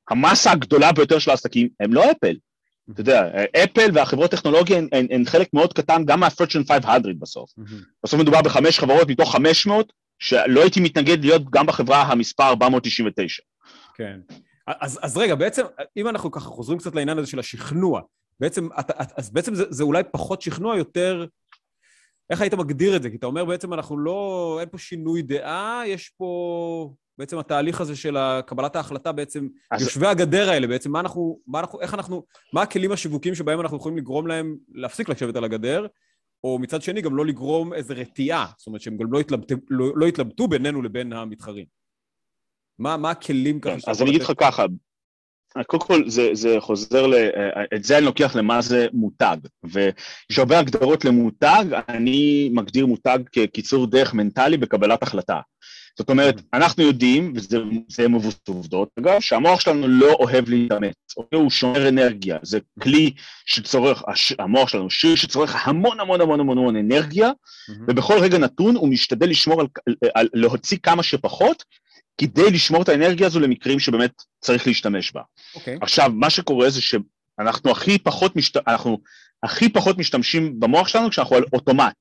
המסה 0.09 0.51
הגדולה 0.51 0.91
ביותר 0.91 1.19
של 1.19 1.31
העסקים 1.31 1.69
הם 1.79 1.93
לא 1.93 2.11
אפל. 2.11 2.35
Mm-hmm. 2.35 2.91
אתה 2.93 3.01
יודע, 3.01 3.29
אפל 3.63 3.89
והחברות 3.93 4.31
טכנולוגיה 4.31 4.77
הן, 4.77 4.87
הן, 4.91 5.07
הן 5.11 5.25
חלק 5.25 5.53
מאוד 5.53 5.73
קטן 5.73 6.05
גם 6.05 6.19
מה-Fortune 6.19 6.67
500 6.67 7.19
בסוף. 7.19 7.49
Mm-hmm. 7.59 8.03
בסוף 8.03 8.19
מדובר 8.19 8.41
בחמש 8.41 8.79
חברות 8.79 9.09
מתוך 9.09 9.31
500, 9.31 9.93
שלא 10.19 10.61
הייתי 10.61 10.79
מתנגד 10.79 11.25
להיות 11.25 11.49
גם 11.49 11.65
בחברה 11.65 12.01
המספר 12.01 12.43
499. 12.43 13.43
כן. 13.95 14.19
אז, 14.67 14.99
אז 15.01 15.17
רגע, 15.17 15.35
בעצם, 15.35 15.63
אם 15.97 16.07
אנחנו 16.07 16.31
ככה 16.31 16.49
חוזרים 16.49 16.79
קצת 16.79 16.95
לעניין 16.95 17.17
הזה 17.17 17.27
של 17.27 17.39
השכנוע, 17.39 18.01
בעצם, 18.39 18.67
אתה, 18.79 18.93
אז 19.17 19.29
בעצם 19.29 19.55
זה, 19.55 19.63
זה 19.69 19.83
אולי 19.83 20.03
פחות 20.11 20.41
שכנוע, 20.41 20.77
יותר... 20.77 21.25
איך 22.29 22.41
היית 22.41 22.53
מגדיר 22.53 22.95
את 22.95 23.03
זה? 23.03 23.09
כי 23.09 23.15
אתה 23.15 23.25
אומר 23.25 23.45
בעצם 23.45 23.73
אנחנו 23.73 23.99
לא... 23.99 24.57
אין 24.59 24.69
פה 24.69 24.77
שינוי 24.77 25.21
דעה, 25.21 25.81
יש 25.85 26.09
פה... 26.17 26.93
בעצם 27.17 27.37
התהליך 27.37 27.81
הזה 27.81 27.95
של 27.95 28.17
קבלת 28.45 28.75
ההחלטה 28.75 29.11
בעצם, 29.11 29.47
אז... 29.71 29.81
יושבי 29.81 30.07
הגדר 30.07 30.49
האלה 30.49 30.67
בעצם, 30.67 30.91
מה 30.91 30.99
אנחנו, 30.99 31.39
מה 31.47 31.59
אנחנו, 31.59 31.81
איך 31.81 31.93
אנחנו, 31.93 32.23
מה 32.53 32.61
הכלים 32.61 32.91
השיווקים 32.91 33.35
שבהם 33.35 33.61
אנחנו 33.61 33.77
יכולים 33.77 33.97
לגרום 33.97 34.27
להם 34.27 34.57
להפסיק 34.73 35.09
לשבת 35.09 35.35
על 35.35 35.43
הגדר, 35.43 35.87
או 36.43 36.59
מצד 36.59 36.81
שני 36.81 37.01
גם 37.01 37.15
לא 37.15 37.25
לגרום 37.25 37.73
איזו 37.73 37.93
רתיעה, 37.97 38.45
זאת 38.57 38.67
אומרת 38.67 38.81
שהם 38.81 38.97
גם 38.97 39.13
לא 39.13 39.19
יתלבטו, 39.19 39.55
לא, 39.69 39.93
לא 39.95 40.05
יתלבטו 40.05 40.47
בינינו 40.47 40.81
לבין 40.81 41.13
המתחרים. 41.13 41.65
מה, 42.79 42.97
מה 42.97 43.09
הכלים 43.11 43.59
ככה? 43.59 43.75
כן, 43.85 43.91
אז 43.91 44.01
אני 44.01 44.09
אגיד 44.09 44.21
לך 44.21 44.31
ככה, 44.37 44.65
קודם 45.67 45.83
כל 45.83 46.09
זה, 46.09 46.29
זה 46.33 46.55
חוזר, 46.59 47.07
ל, 47.07 47.15
את 47.75 47.83
זה 47.83 47.97
אני 47.97 48.05
לוקח 48.05 48.35
למה 48.35 48.61
זה 48.61 48.87
מותג, 48.93 49.37
ויש 49.63 50.39
הרבה 50.39 50.59
הגדרות 50.59 51.05
למותג, 51.05 51.65
אני 51.89 52.49
מגדיר 52.53 52.85
מותג 52.85 53.19
כקיצור 53.31 53.87
דרך 53.87 54.13
מנטלי 54.13 54.57
בקבלת 54.57 55.03
החלטה. 55.03 55.39
זאת 55.97 56.09
אומרת, 56.09 56.41
אנחנו 56.53 56.83
יודעים, 56.83 57.33
וזה 57.35 58.07
מבוסס 58.07 58.47
עובדות, 58.47 58.89
אגב, 58.99 59.19
שהמוח 59.19 59.59
שלנו 59.59 59.87
לא 59.87 60.13
אוהב 60.13 60.49
להתאמץ, 60.49 60.95
אוקיי? 61.17 61.39
הוא 61.39 61.49
שומר 61.49 61.89
אנרגיה, 61.89 62.37
זה 62.43 62.59
כלי 62.81 63.13
שצורך, 63.45 64.03
המוח 64.39 64.69
שלנו 64.69 64.89
שיר 64.89 65.15
שצורך 65.15 65.67
המון 65.67 65.99
המון 65.99 66.21
המון 66.21 66.39
המון 66.39 66.57
המון 66.57 66.75
אנרגיה, 66.75 67.31
ובכל 67.87 68.19
רגע 68.19 68.37
נתון 68.37 68.75
הוא 68.75 68.89
משתדל 68.89 69.29
לשמור 69.29 69.61
על, 69.61 69.67
על, 69.87 69.95
על 70.15 70.27
להוציא 70.33 70.77
כמה 70.83 71.03
שפחות, 71.03 71.63
כדי 72.17 72.51
לשמור 72.51 72.81
את 72.81 72.89
האנרגיה 72.89 73.27
הזו 73.27 73.39
למקרים 73.39 73.79
שבאמת 73.79 74.11
צריך 74.39 74.67
להשתמש 74.67 75.11
בה. 75.11 75.21
Okay. 75.21 75.55
אוקיי. 75.55 75.77
עכשיו, 75.81 76.11
מה 76.15 76.29
שקורה 76.29 76.69
זה 76.69 76.81
שאנחנו 76.81 77.71
הכי 77.71 77.97
פחות, 77.99 78.35
משת... 78.35 78.57
אנחנו 78.67 78.97
הכי 79.43 79.69
פחות 79.69 79.97
משתמשים 79.97 80.59
במוח 80.59 80.87
שלנו 80.87 81.09
כשאנחנו 81.09 81.35
על 81.35 81.43
אוטומט. 81.53 81.95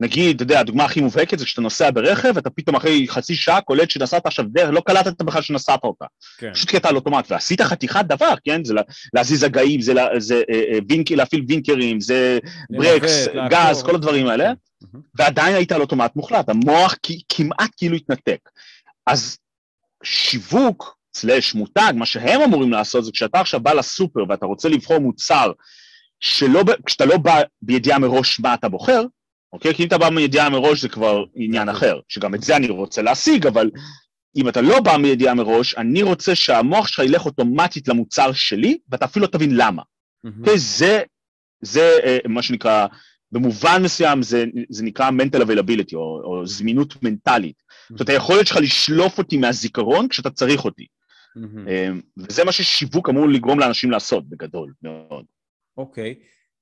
נגיד, 0.00 0.34
אתה 0.34 0.42
יודע, 0.42 0.60
הדוגמה 0.60 0.84
הכי 0.84 1.00
מובהקת 1.00 1.38
זה 1.38 1.44
כשאתה 1.44 1.60
נוסע 1.60 1.90
ברכב, 1.90 2.38
אתה 2.38 2.50
פתאום 2.50 2.76
אחרי 2.76 3.06
חצי 3.08 3.34
שעה 3.34 3.60
קולט 3.60 3.90
שנסעת 3.90 4.26
עכשיו 4.26 4.44
דרך, 4.48 4.70
לא 4.70 4.80
קלטת 4.80 5.22
בכלל 5.22 5.42
שנסעת 5.42 5.84
אותה. 5.84 6.04
כן. 6.38 6.54
פשוט 6.54 6.70
קטע 6.70 6.88
על 6.88 6.96
אוטומט, 6.96 7.30
ועשית 7.30 7.60
חתיכת 7.60 8.04
דבר, 8.04 8.34
כן? 8.44 8.64
זה 8.64 8.74
להזיז 9.14 9.42
הגאים, 9.42 9.80
זה, 9.80 9.94
לה, 9.94 10.06
זה 10.18 10.42
אה, 10.50 10.62
אה, 10.72 10.78
וינק, 10.88 11.10
להפעיל 11.10 11.44
וינקרים, 11.48 12.00
זה 12.00 12.38
ברקס, 12.70 13.28
גז, 13.50 13.82
כל 13.82 13.94
הדברים 13.94 14.26
האלה, 14.26 14.52
כן. 14.92 14.98
ועדיין 15.14 15.56
היית 15.56 15.72
על 15.72 15.80
אוטומט 15.80 16.16
מוחלט, 16.16 16.48
המוח 16.48 16.94
כמעט 17.28 17.70
כאילו 17.76 17.96
התנתק. 17.96 18.48
אז 19.06 19.38
שיווק, 20.02 20.96
סלאש 21.14 21.54
מותג, 21.54 21.92
מה 21.96 22.06
שהם 22.06 22.40
אמורים 22.40 22.72
לעשות 22.72 23.04
זה 23.04 23.12
כשאתה 23.12 23.40
עכשיו 23.40 23.60
בא 23.60 23.72
לסופר 23.72 24.20
ואתה 24.28 24.46
רוצה 24.46 24.68
לבחור 24.68 24.98
מוצר 24.98 25.52
שלא, 26.20 26.62
כשאתה 26.86 27.04
לא 27.04 27.16
בא 27.16 27.40
בידיעה 27.62 27.98
מראש 27.98 28.40
מה 28.40 28.54
אתה 28.54 28.68
בוחר, 28.68 29.02
אוקיי? 29.52 29.74
כי 29.74 29.82
אם 29.82 29.88
אתה 29.88 29.98
בא 29.98 30.10
מידיעה 30.10 30.50
מראש 30.50 30.80
זה 30.80 30.88
כבר 30.88 31.24
עניין 31.34 31.68
אחר, 31.68 32.00
שגם 32.08 32.34
את 32.34 32.42
זה 32.42 32.56
אני 32.56 32.68
רוצה 32.68 33.02
להשיג, 33.02 33.46
אבל 33.46 33.70
אם 34.36 34.48
אתה 34.48 34.60
לא 34.60 34.80
בא 34.80 34.96
מידיעה 34.96 35.34
מראש, 35.34 35.74
אני 35.74 36.02
רוצה 36.02 36.34
שהמוח 36.34 36.86
שלך 36.86 36.98
ילך 36.98 37.26
אוטומטית 37.26 37.88
למוצר 37.88 38.32
שלי, 38.32 38.78
ואתה 38.88 39.04
אפילו 39.04 39.26
לא 39.26 39.30
תבין 39.30 39.56
למה. 39.56 39.82
אוקיי? 40.38 40.58
זה, 40.58 41.02
זה 41.60 41.98
אה, 42.04 42.18
מה 42.28 42.42
שנקרא, 42.42 42.86
במובן 43.32 43.82
מסוים 43.82 44.22
זה, 44.22 44.44
זה 44.70 44.84
נקרא 44.84 45.10
mental 45.10 45.40
availability, 45.40 45.94
או, 45.94 46.22
או 46.24 46.46
זמינות 46.46 47.02
מנטלית. 47.02 47.61
זאת 47.96 48.08
היכולת 48.08 48.46
שלך 48.46 48.56
לשלוף 48.56 49.18
אותי 49.18 49.36
מהזיכרון 49.36 50.08
כשאתה 50.08 50.30
צריך 50.30 50.64
אותי. 50.64 50.86
אמ, 51.36 52.00
וזה 52.16 52.44
מה 52.44 52.52
ששיווק 52.52 53.08
אמור 53.08 53.28
לגרום 53.28 53.60
לאנשים 53.60 53.90
לעשות, 53.90 54.28
בגדול 54.28 54.72
מאוד. 54.82 55.24
אוקיי. 55.76 56.14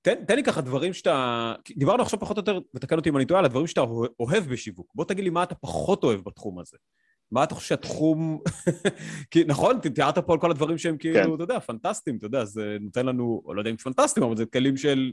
תן, 0.02 0.24
תן 0.24 0.36
לי 0.36 0.42
ככה 0.42 0.60
דברים 0.60 0.92
שאתה... 0.92 1.54
דיברנו 1.76 2.02
עכשיו 2.02 2.20
פחות 2.20 2.36
או 2.36 2.40
יותר, 2.40 2.58
ותקן 2.74 2.96
אותי 2.96 3.08
אם 3.08 3.16
אני 3.16 3.24
טועה, 3.24 3.38
על 3.38 3.44
הדברים 3.44 3.66
שאתה 3.66 3.80
אוהב 4.20 4.44
בשיווק. 4.44 4.92
בוא 4.94 5.04
תגיד 5.04 5.24
לי 5.24 5.30
מה 5.30 5.42
אתה 5.42 5.54
פחות 5.54 6.04
אוהב 6.04 6.20
בתחום 6.20 6.58
הזה. 6.58 6.76
מה 7.32 7.44
אתה 7.44 7.54
חושב 7.54 7.68
שהתחום... 7.68 8.40
כי 9.30 9.44
נכון, 9.44 9.78
תיארת 9.94 10.18
פה 10.18 10.32
על 10.32 10.38
כל 10.38 10.50
הדברים 10.50 10.78
שהם 10.78 10.96
כאילו, 10.96 11.14
כן. 11.14 11.34
אתה 11.34 11.42
יודע, 11.42 11.60
פנטסטיים, 11.60 12.16
אתה 12.16 12.26
יודע, 12.26 12.44
זה 12.44 12.76
נותן 12.80 13.06
לנו, 13.06 13.42
לא 13.54 13.60
יודע 13.60 13.70
אם 13.70 13.76
פנטסטיים, 13.76 14.26
אבל 14.26 14.36
זה 14.36 14.46
כלים 14.46 14.76
של... 14.76 15.12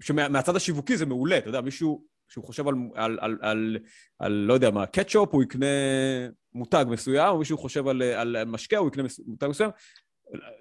שמהצד 0.00 0.56
השיווקי 0.56 0.96
זה 0.96 1.06
מעולה, 1.06 1.38
אתה 1.38 1.48
יודע, 1.48 1.60
מישהו 1.60 2.04
שהוא 2.32 2.44
חושב 2.44 2.68
על, 2.68 2.74
על, 2.94 3.18
על, 3.20 3.38
על, 3.40 3.78
על 4.18 4.32
לא 4.32 4.54
יודע 4.54 4.70
מה, 4.70 4.86
קטשופ, 4.86 5.28
הוא 5.32 5.42
יקנה 5.42 5.66
מותג 6.54 6.84
מסוים, 6.88 7.28
או 7.28 7.38
מישהו 7.38 7.58
חושב 7.58 7.88
על, 7.88 8.02
על 8.02 8.44
משקה, 8.44 8.76
הוא 8.76 8.88
יקנה 8.88 9.02
מותג 9.26 9.46
מסוים. 9.46 9.70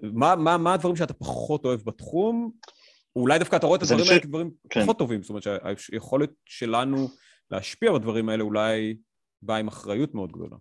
מה, 0.02 0.36
מה, 0.36 0.58
מה 0.58 0.74
הדברים 0.74 0.96
שאתה 0.96 1.14
פחות 1.14 1.66
אוהב 1.66 1.80
בתחום? 1.84 2.52
אולי 3.16 3.40
דווקא 3.40 3.56
אתה 3.56 3.68
רואה 3.68 3.78
את 3.78 3.84
הדברים 3.84 4.06
האלה 4.10 4.20
כדברים 4.20 4.52
כן. 4.70 4.84
פחות 4.84 4.98
טובים, 4.98 5.24
זאת 5.24 5.30
אומרת 5.30 5.44
שהיכולת 5.78 6.30
שלנו 6.46 7.08
להשפיע 7.52 7.94
בדברים 7.94 8.30
האלה 8.30 8.44
אולי 8.44 8.98
באה 9.42 9.58
עם 9.58 9.68
אחריות 9.68 10.14
מאוד 10.14 10.32
גדולה. 10.32 10.56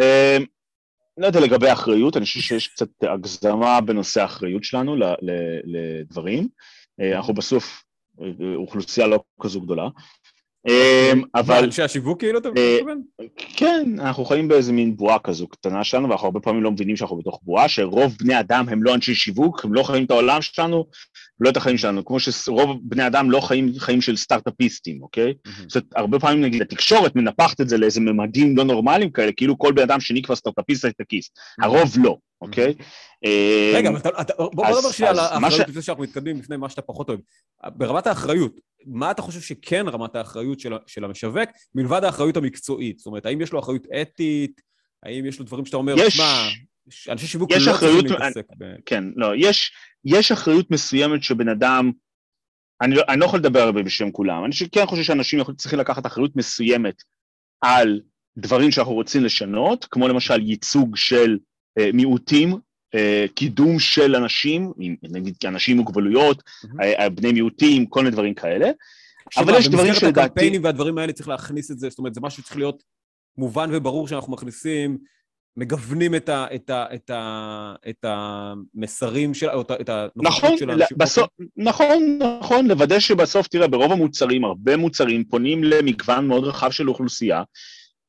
אמ, 0.00 0.44
לא 1.18 1.26
יודע 1.26 1.40
לגבי 1.40 1.72
אחריות, 1.72 2.16
אני 2.16 2.24
חושב 2.24 2.40
שיש 2.40 2.68
קצת 2.68 2.88
הגזמה 3.02 3.80
בנושא 3.80 4.22
האחריות 4.22 4.64
שלנו 4.64 4.96
לדברים. 5.64 6.48
אה, 7.00 7.16
אנחנו 7.16 7.34
בסוף 7.34 7.84
אוכלוסייה 8.56 9.06
לא 9.06 9.20
כזו 9.40 9.60
גדולה. 9.60 9.88
אמ, 10.68 11.22
אבל... 11.34 11.64
אנשי 11.64 11.82
השיווק 11.82 12.18
כאילו 12.18 12.38
אתה 12.38 12.48
אה, 12.56 12.76
מתכוון? 12.76 13.02
כן, 13.56 13.90
אנחנו 13.98 14.24
חיים 14.24 14.48
באיזה 14.48 14.72
מין 14.72 14.96
בועה 14.96 15.18
כזו 15.18 15.48
קטנה 15.48 15.84
שלנו, 15.84 16.08
ואנחנו 16.08 16.26
הרבה 16.26 16.40
פעמים 16.40 16.62
לא 16.62 16.70
מבינים 16.70 16.96
שאנחנו 16.96 17.16
בתוך 17.16 17.40
בועה, 17.42 17.68
שרוב 17.68 18.16
בני 18.20 18.40
אדם 18.40 18.68
הם 18.68 18.82
לא 18.82 18.94
אנשי 18.94 19.14
שיווק, 19.14 19.64
הם 19.64 19.74
לא 19.74 19.82
חיים 19.82 20.04
את 20.04 20.10
העולם 20.10 20.42
שלנו, 20.42 20.86
לא 21.40 21.50
את 21.50 21.56
החיים 21.56 21.78
שלנו, 21.78 22.04
כמו 22.04 22.20
שרוב 22.20 22.78
בני 22.82 23.06
אדם 23.06 23.30
לא 23.30 23.40
חיים 23.40 23.72
חיים 23.78 24.00
של 24.00 24.16
סטארט-אפיסטים, 24.16 25.02
אוקיי? 25.02 25.34
זאת 25.68 25.76
אומרת, 25.76 25.86
הרבה 25.96 26.18
פעמים 26.18 26.40
נגיד 26.40 26.62
התקשורת 26.62 27.16
מנפחת 27.16 27.60
את 27.60 27.68
זה 27.68 27.78
לאיזה 27.78 28.00
ממדים 28.00 28.56
לא 28.56 28.64
נורמליים 28.64 29.10
כאלה, 29.10 29.32
כאילו 29.32 29.58
כל 29.58 29.72
בן 29.72 29.82
אדם 29.82 30.00
שני 30.00 30.22
כבר 30.22 30.34
סטארט-אפיסט 30.34 30.84
הייטקיסט, 30.84 31.38
הרוב 31.62 31.94
לא, 31.96 32.16
אוקיי? 32.42 32.74
רגע, 33.74 33.88
אבל 33.90 33.98
בוא 34.38 34.66
נדבר 34.66 34.92
שנייה 34.92 35.10
על 35.10 35.18
האחריות 35.18 35.68
לפני 35.68 35.82
שאנחנו 35.82 36.02
מתקדמים, 36.02 36.38
לפני 36.38 36.56
מה 36.56 36.68
שאתה 36.68 36.82
פחות 36.82 37.08
אוהב. 37.08 37.20
ברמת 37.66 38.06
האחריות, 38.06 38.52
מה 38.86 39.10
אתה 39.10 39.22
חושב 39.22 39.40
שכן 39.40 39.88
רמת 39.88 40.16
האחריות 40.16 40.60
של, 40.60 40.72
של 40.86 41.04
המשווק, 41.04 41.48
מלבד 41.74 42.04
האחריות 42.04 42.36
המקצועית? 42.36 42.98
זאת 42.98 43.06
אומרת, 43.06 43.26
האם 43.26 43.40
יש 43.40 43.52
לו 43.52 43.58
אחריות 43.60 43.82
אתית, 44.02 44.60
האם 45.02 45.26
יש 45.26 45.38
לו 45.38 45.44
דברים 45.44 45.66
שאתה 45.66 45.76
אומר, 45.76 45.94
יש- 45.98 46.16
שמע, 46.16 46.48
אנשי 47.12 47.26
שיווק 47.26 47.50
יש 47.50 47.66
לא 47.66 47.72
צריכים 47.72 48.06
להתעסק 48.06 48.44
ב... 48.58 48.64
כן, 48.86 49.04
לא, 49.16 49.32
יש, 49.36 49.72
יש 50.04 50.32
אחריות 50.32 50.70
מסוימת 50.70 51.22
שבן 51.22 51.48
אדם, 51.48 51.90
אני 52.80 52.94
לא, 52.94 53.02
אני 53.08 53.20
לא 53.20 53.24
יכול 53.24 53.38
לדבר 53.38 53.60
הרבה 53.60 53.82
בשם 53.82 54.10
כולם, 54.10 54.44
אני 54.44 54.52
כן 54.72 54.86
חושב 54.86 55.02
שאנשים 55.02 55.38
יכול- 55.38 55.54
צריכים 55.54 55.78
לקחת 55.78 56.06
אחריות 56.06 56.36
מסוימת 56.36 56.94
על 57.60 58.00
דברים 58.36 58.70
שאנחנו 58.70 58.92
רוצים 58.92 59.24
לשנות, 59.24 59.84
כמו 59.90 60.08
למשל 60.08 60.40
ייצוג 60.40 60.96
של 60.96 61.30
אה, 61.30 61.36
מיעוטים, 61.92 62.56
אה, 62.94 63.26
קידום 63.34 63.78
של 63.78 64.16
אנשים, 64.16 64.72
נגיד 65.02 65.34
אנשים 65.44 65.78
עם 65.78 65.84
מוגבלויות. 65.84 66.42
אה, 66.80 67.02
אה, 67.02 67.08
בני 67.08 67.32
מיעוטים, 67.32 67.86
כל 67.86 68.00
מיני 68.00 68.10
דברים 68.10 68.34
כאלה. 68.34 68.70
אבל 69.36 69.54
יש 69.58 69.68
דברים 69.68 69.86
במסגרת 69.86 70.00
שלדעתי- 70.00 70.26
הקמפיינים 70.26 70.64
והדברים 70.64 70.98
האלה 70.98 71.12
צריך 71.12 71.28
להכניס 71.28 71.70
את 71.70 71.78
זה, 71.78 71.88
זאת 71.88 71.98
אומרת, 71.98 72.14
זה 72.14 72.20
משהו 72.20 72.42
שצריך 72.42 72.56
להיות 72.56 72.82
מובן 73.38 73.70
וברור 73.72 74.08
שאנחנו 74.08 74.32
מכניסים, 74.32 74.98
מגוונים 75.56 76.14
את, 76.14 76.28
ה, 76.28 76.46
את, 76.54 76.70
ה, 76.70 76.86
את, 76.94 77.10
ה, 77.10 77.74
את 77.88 78.04
המסרים 78.04 79.34
של, 79.34 79.50
או 79.50 79.60
את 79.60 79.88
הנוכחות 79.88 80.44
נכון, 80.44 80.58
של 80.58 80.70
האנשים. 80.70 80.96
בסוף, 80.98 81.28
נכון, 81.56 82.18
נכון, 82.40 82.68
לוודא 82.68 82.98
שבסוף, 82.98 83.46
תראה, 83.48 83.68
ברוב 83.68 83.92
המוצרים, 83.92 84.44
הרבה 84.44 84.76
מוצרים 84.76 85.24
פונים 85.24 85.64
למגוון 85.64 86.26
מאוד 86.26 86.44
רחב 86.44 86.70
של 86.70 86.88
אוכלוסייה, 86.88 87.42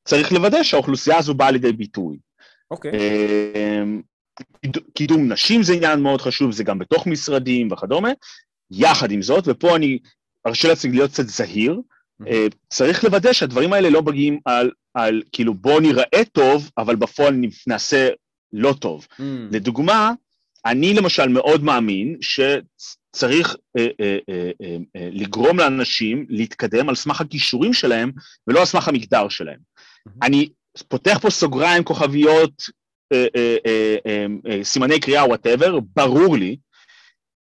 צריך 0.08 0.32
לוודא 0.32 0.63
שהאוכלוסייה 0.63 1.17
הזו 1.17 1.34
באה 1.34 1.52
לידי 1.52 1.71
ביטוי. 1.71 2.17
אוקיי, 2.74 2.92
אמ, 3.82 4.02
קיד- 4.62 4.84
קידום 4.94 5.32
נשים 5.32 5.64
זה 5.64 5.74
עניין 5.74 6.00
מאוד 6.00 6.22
חשוב, 6.22 6.52
זה 6.52 6.64
גם 6.64 6.80
בתוך 6.80 7.08
משרדים 7.08 7.72
וכדומה. 7.72 8.10
יחד 8.72 9.12
עם 9.12 9.22
זאת, 9.22 9.44
ופה 9.48 9.76
אני 9.76 10.00
ארשה 10.48 10.68
לעצמי 10.68 10.92
להיות 10.92 11.12
קצת 11.12 11.28
זהיר, 11.28 11.82
אה, 12.28 12.46
צריך 12.70 13.04
לוודא 13.04 13.34
שהדברים 13.34 13.74
האלה 13.74 13.90
לא 13.90 14.02
מגיעים 14.02 14.40
על, 14.46 14.72
על 14.94 15.24
כאילו 15.32 15.54
בוא 15.54 15.82
נראה 15.82 16.26
טוב, 16.32 16.70
אבל 16.78 16.96
בפועל 16.96 17.36
נעשה 17.68 18.10
לא 18.54 18.74
טוב. 18.80 19.08
Mm, 19.12 19.24
לדוגמה, 19.52 20.12
אני 20.66 20.94
למשל 20.94 21.28
מאוד 21.28 21.64
מאמין 21.64 22.18
שצריך 22.22 23.56
אה, 23.78 23.88
אה, 24.00 24.18
אה, 24.30 24.52
אה, 24.62 24.78
אה, 24.96 25.10
לגרום 25.12 25.60
לאנשים 25.60 26.26
להתקדם 26.30 26.90
על 26.90 26.96
סמך 26.96 27.22
הכישורים 27.22 27.74
שלהם 27.74 28.12
ולא 28.48 28.60
על 28.60 28.66
סמך 28.66 28.88
המגדר 28.88 29.30
שלהם. 29.30 29.60
מהמם. 30.06 30.18
אני 30.24 30.50
פותח 30.88 31.18
פה 31.22 31.30
סוגריים, 31.30 31.84
כוכביות, 31.84 32.64
אה, 33.14 33.26
אה, 33.36 33.58
אה, 33.66 33.96
אה, 34.06 34.26
אה, 34.48 34.64
סימני 34.64 35.00
קריאה, 35.00 35.26
וואטאבר, 35.26 35.80
ברור 35.96 36.38
לי 36.38 36.58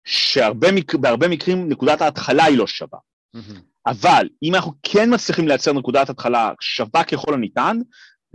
שבהרבה 0.05 0.73
מק... 0.73 0.95
בהרבה 0.95 1.29
מקרים 1.29 1.69
נקודת 1.69 2.01
ההתחלה 2.01 2.45
היא 2.45 2.59
לא 2.59 2.67
שווה. 2.67 2.99
מהמם. 3.35 3.61
אבל 3.87 4.29
אם 4.43 4.55
אנחנו 4.55 4.73
כן 4.83 5.15
מצליחים 5.15 5.49
לייצר 5.49 5.73
נקודת 5.73 6.11
התחלה 6.11 6.53
שווה 6.61 7.05
ככל 7.05 7.35
הניתן, 7.35 7.79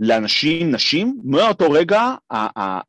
לאנשים, 0.00 0.70
נשים, 0.70 1.20
מאותו 1.24 1.70
רגע 1.70 2.14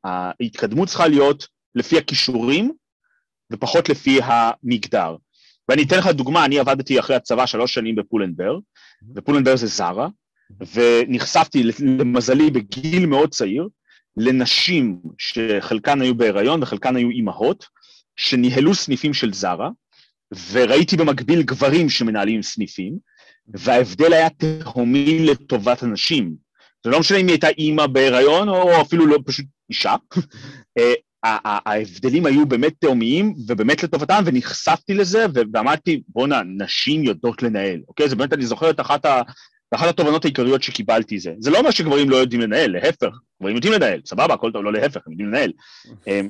ההתקדמות 0.04 0.88
צריכה 0.88 1.08
להיות 1.08 1.48
לפי 1.76 1.98
הכישורים 1.98 2.72
ופחות 3.52 3.90
לפי 3.90 4.20
המגדר. 4.24 5.16
ואני 5.70 5.84
אתן 5.84 5.98
לך 5.98 6.08
דוגמה, 6.08 6.46
אני 6.46 6.60
עבדתי 6.60 7.00
אחרי 7.00 7.16
הצבא 7.16 7.46
שלוש 7.46 7.74
שנים 7.74 7.96
בפולנבר, 7.96 8.60
ופולנבר 9.16 9.56
זה 9.56 9.68
זרה, 9.68 10.08
ונחשפתי 10.74 11.64
למזלי 11.80 12.52
בגיל 12.52 13.06
מאוד 13.06 13.32
צעיר 13.32 13.68
לנשים 14.18 15.00
שחלקן 15.18 16.02
היו 16.02 16.16
בהיריון 16.16 16.64
וחלקן 16.64 16.96
היו 16.96 17.10
אימהות, 17.10 17.66
שניהלו 18.16 18.76
סניפים 18.76 19.14
של 19.14 19.34
זרה, 19.34 19.70
וראיתי 20.52 20.98
במקביל 20.98 21.42
גברים 21.42 21.90
שמנהלים 21.90 22.42
סניפים, 22.42 22.98
וההבדל 23.48 24.14
היה 24.14 24.30
תהומי 24.30 25.20
לטובת 25.20 25.84
הנשים. 25.84 26.36
זה 26.84 26.90
לא 26.90 27.00
משנה 27.00 27.18
אם 27.18 27.28
היא 27.28 27.34
הייתה 27.34 27.48
אימא 27.48 27.88
בהיריון 27.88 28.50
או 28.50 28.82
אפילו 28.82 29.06
לא 29.06 29.20
פשוט 29.26 29.46
אישה. 29.70 29.96
אה, 30.78 30.94
ההבדלים 31.24 32.26
היו 32.26 32.46
באמת 32.46 32.74
תהומיים 32.80 33.36
ובאמת 33.48 33.84
לטובתם, 33.84 34.24
ונחשפתי 34.26 34.94
לזה 34.94 35.26
ואמרתי, 35.54 36.02
בואנה, 36.08 36.42
נשים 36.44 37.04
יודעות 37.04 37.44
לנהל, 37.44 37.82
אוקיי? 37.88 38.10
זה 38.10 38.16
באמת, 38.16 38.34
אני 38.34 38.46
זוכר 38.46 38.70
את 38.70 38.80
אחת, 38.80 39.06
ה, 39.72 39.76
אחת 39.76 39.88
התובנות 39.88 40.26
העיקריות 40.26 40.64
שקיבלתי 40.64 41.20
זה. 41.20 41.34
זה 41.40 41.52
לא 41.52 41.58
אומר 41.58 41.72
שגברים 41.72 42.10
לא 42.10 42.16
יודעים 42.16 42.42
לנהל, 42.42 42.72
להפך, 42.72 43.20
גברים 43.42 43.56
יודעים 43.56 43.74
לנהל, 43.74 44.02
סבבה, 44.06 44.34
הכל 44.34 44.52
טוב, 44.52 44.64
לא 44.64 44.74
להפך, 44.74 45.02
הם 45.06 45.12
יודעים 45.12 45.30
לנהל. 45.30 45.52
אה, 46.08 46.22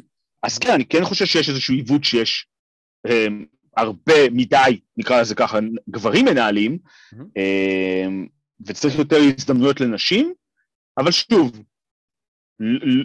אז 0.44 0.58
כן, 0.58 0.72
אני 0.72 0.86
כן 0.86 1.06
חושב 1.06 1.26
שיש 1.26 1.50
איזשהו 1.50 1.74
עיוות 1.74 2.04
שיש 2.04 2.48
אה, 3.08 3.28
הרבה 3.78 4.30
מדי, 4.32 4.80
נקרא 4.98 5.22
לזה 5.22 5.36
ככה, 5.36 5.60
גברים 5.90 6.26
מנהלים, 6.26 6.78
מהמם. 7.14 7.30
אה, 7.38 8.08
וצריך 8.66 9.00
יותר 9.00 9.18
הזדמנויות 9.18 9.82
לנשים, 9.82 10.34
אבל 10.98 11.12
שוב, 11.12 11.64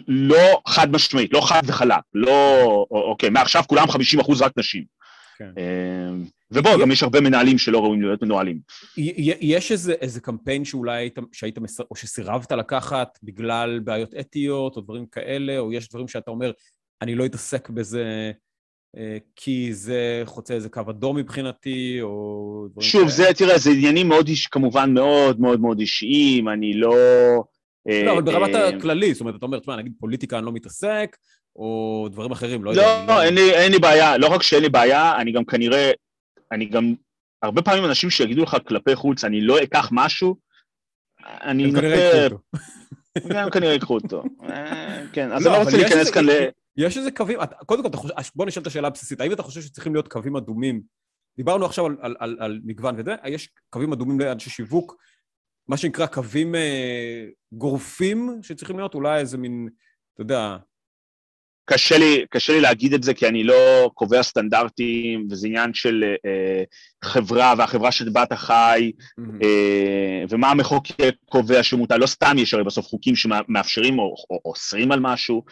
לא 0.07 0.61
חד 0.67 0.91
משמעית, 0.91 1.33
לא 1.33 1.41
חד 1.47 1.61
וחלק, 1.65 2.03
לא, 2.13 2.61
אוקיי, 2.91 3.29
מעכשיו 3.29 3.63
כולם 3.67 3.87
50 3.87 4.19
אחוז 4.19 4.41
רק 4.41 4.51
נשים. 4.57 4.83
כן. 5.37 5.51
ובואו, 6.51 6.79
גם 6.79 6.91
יש 6.91 7.03
הרבה 7.03 7.21
מנהלים 7.21 7.57
שלא 7.57 7.79
ראויים 7.79 8.01
להיות 8.01 8.23
מנוהלים. 8.23 8.59
יש 8.97 9.71
איזה, 9.71 9.93
איזה 9.93 10.21
קמפיין 10.21 10.65
שאולי 10.65 10.97
היית, 10.97 11.15
שהיית 11.31 11.57
מסר, 11.57 11.83
או 11.91 11.95
שסירבת 11.95 12.51
לקחת 12.51 13.19
בגלל 13.23 13.79
בעיות 13.79 14.13
אתיות 14.19 14.75
או 14.75 14.81
דברים 14.81 15.05
כאלה, 15.05 15.59
או 15.59 15.73
יש 15.73 15.89
דברים 15.89 16.07
שאתה 16.07 16.31
אומר, 16.31 16.51
אני 17.01 17.15
לא 17.15 17.25
אתעסק 17.25 17.69
בזה 17.69 18.31
אה, 18.97 19.17
כי 19.35 19.73
זה 19.73 20.21
חוצה 20.25 20.53
איזה 20.53 20.69
קו 20.69 20.81
אדום 20.89 21.17
מבחינתי, 21.17 21.97
או 22.01 22.67
דברים 22.71 22.89
שוב, 22.89 23.01
כאלה? 23.01 23.11
זה, 23.11 23.33
תראה, 23.37 23.57
זה 23.57 23.69
עניינים 23.69 24.07
מאוד, 24.07 24.29
כמובן 24.51 24.93
מאוד 24.93 25.39
מאוד 25.39 25.61
מאוד 25.61 25.79
אישיים, 25.79 26.49
אני 26.49 26.73
לא... 26.73 26.95
אה, 27.89 28.03
לא, 28.05 28.11
אבל 28.11 28.21
ברמת 28.21 28.55
אה, 28.55 28.67
הכללי, 28.67 29.13
זאת 29.13 29.21
אומרת, 29.21 29.35
אתה 29.35 29.45
אומר, 29.45 29.59
תשמע, 29.59 29.75
נגיד 29.75 29.93
פוליטיקה 29.99 30.37
אני 30.37 30.45
לא 30.45 30.51
מתעסק, 30.51 31.17
או 31.55 32.07
דברים 32.11 32.31
אחרים, 32.31 32.63
לא 32.63 32.69
יודע. 32.69 33.05
לא, 33.07 33.23
אין 33.23 33.35
לי, 33.35 33.53
אין 33.53 33.71
לי 33.71 33.79
בעיה, 33.79 34.17
לא 34.17 34.27
רק 34.27 34.43
שאין 34.43 34.61
לי 34.61 34.69
בעיה, 34.69 35.15
אני 35.17 35.31
גם 35.31 35.45
כנראה, 35.45 35.91
אני 36.51 36.65
גם, 36.65 36.93
הרבה 37.41 37.61
פעמים 37.61 37.85
אנשים 37.85 38.09
שיגידו 38.09 38.43
לך 38.43 38.57
כלפי 38.67 38.95
חוץ, 38.95 39.23
אני 39.23 39.41
לא 39.41 39.63
אקח 39.63 39.89
משהו, 39.91 40.35
אני 41.23 41.63
הם 41.63 41.69
נוטה. 41.69 42.35
גם 43.29 43.49
כנראה 43.49 43.73
ייקחו 43.73 43.93
אותו. 44.03 44.23
אה, 44.49 45.03
כן, 45.13 45.31
אז 45.31 45.45
לא, 45.45 45.51
אני 45.51 45.59
לא 45.59 45.63
רוצה 45.63 45.77
להיכנס 45.77 46.11
כאן 46.11 46.25
ל... 46.25 46.29
יש 46.77 46.97
איזה 46.97 47.11
קווים, 47.11 47.39
קודם 47.65 47.83
כל, 47.83 47.89
בוא 48.35 48.45
נשאל 48.45 48.61
את 48.61 48.67
השאלה 48.67 48.87
הבסיסית, 48.87 49.21
האם 49.21 49.31
אתה 49.31 49.43
חושב 49.43 49.61
שצריכים 49.61 49.93
להיות 49.93 50.07
קווים 50.07 50.35
אדומים? 50.35 50.81
דיברנו 51.37 51.65
עכשיו 51.65 51.85
על, 51.85 51.97
על, 51.99 52.15
על, 52.19 52.37
על 52.39 52.61
מגוון 52.63 52.95
וזה, 52.97 53.15
יש 53.25 53.49
קווים 53.69 53.93
אדומים 53.93 54.19
לאנשי 54.19 54.49
שיווק, 54.49 54.95
מה 55.67 55.77
שנקרא 55.77 56.05
קווים 56.05 56.55
אה, 56.55 57.25
גורפים 57.51 58.39
שצריכים 58.41 58.77
להיות, 58.77 58.95
אולי 58.95 59.19
איזה 59.19 59.37
מין, 59.37 59.69
אתה 60.13 60.21
יודע, 60.21 60.57
קשה 61.65 61.97
לי, 61.97 62.25
קשה 62.29 62.53
לי 62.53 62.61
להגיד 62.61 62.93
את 62.93 63.03
זה, 63.03 63.13
כי 63.13 63.27
אני 63.27 63.43
לא 63.43 63.91
קובע 63.93 64.23
סטנדרטים, 64.23 65.27
וזה 65.29 65.47
עניין 65.47 65.73
של 65.73 66.03
אה, 66.25 66.63
חברה, 67.03 67.53
והחברה 67.57 67.91
שבה 67.91 68.23
אתה 68.23 68.35
חי, 68.35 68.91
אה, 69.43 70.23
ומה 70.29 70.51
המחוקק 70.51 71.15
קובע 71.29 71.63
שמותר, 71.63 71.97
לא 71.97 72.07
סתם 72.07 72.35
יש 72.37 72.53
הרי 72.53 72.63
בסוף 72.63 72.85
חוקים 72.85 73.15
שמאפשרים 73.15 73.99
או 73.99 74.15
או 74.29 74.39
אוסרים 74.45 74.91
על 74.91 74.99
משהו, 74.99 75.43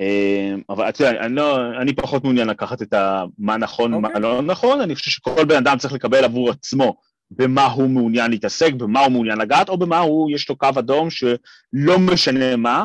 אה, 0.00 0.54
אבל 0.68 0.88
אתה 0.88 1.04
יודע, 1.04 1.20
אני, 1.20 1.34
לא, 1.34 1.58
אני 1.80 1.94
פחות 1.94 2.24
מעוניין 2.24 2.48
לקחת 2.48 2.82
את 2.82 2.92
ה, 2.92 3.24
מה 3.38 3.56
נכון, 3.56 3.90
מה 3.90 4.08
אוקיי. 4.08 4.22
לא 4.22 4.42
נכון, 4.42 4.80
אני 4.80 4.94
חושב 4.94 5.10
שכל 5.10 5.44
בן 5.44 5.56
אדם 5.56 5.78
צריך 5.78 5.94
לקבל 5.94 6.24
עבור 6.24 6.50
עצמו 6.50 6.96
במה 7.30 7.66
הוא 7.66 7.90
מעוניין 7.90 8.30
להתעסק, 8.30 8.72
במה 8.72 9.00
הוא 9.00 9.12
מעוניין 9.12 9.38
לגעת, 9.38 9.68
או 9.68 9.78
במה 9.78 9.98
הוא, 9.98 10.30
יש 10.30 10.48
לו 10.48 10.56
קו 10.56 10.68
אדום 10.78 11.10
שלא 11.10 11.98
משנה 11.98 12.56
מה. 12.56 12.84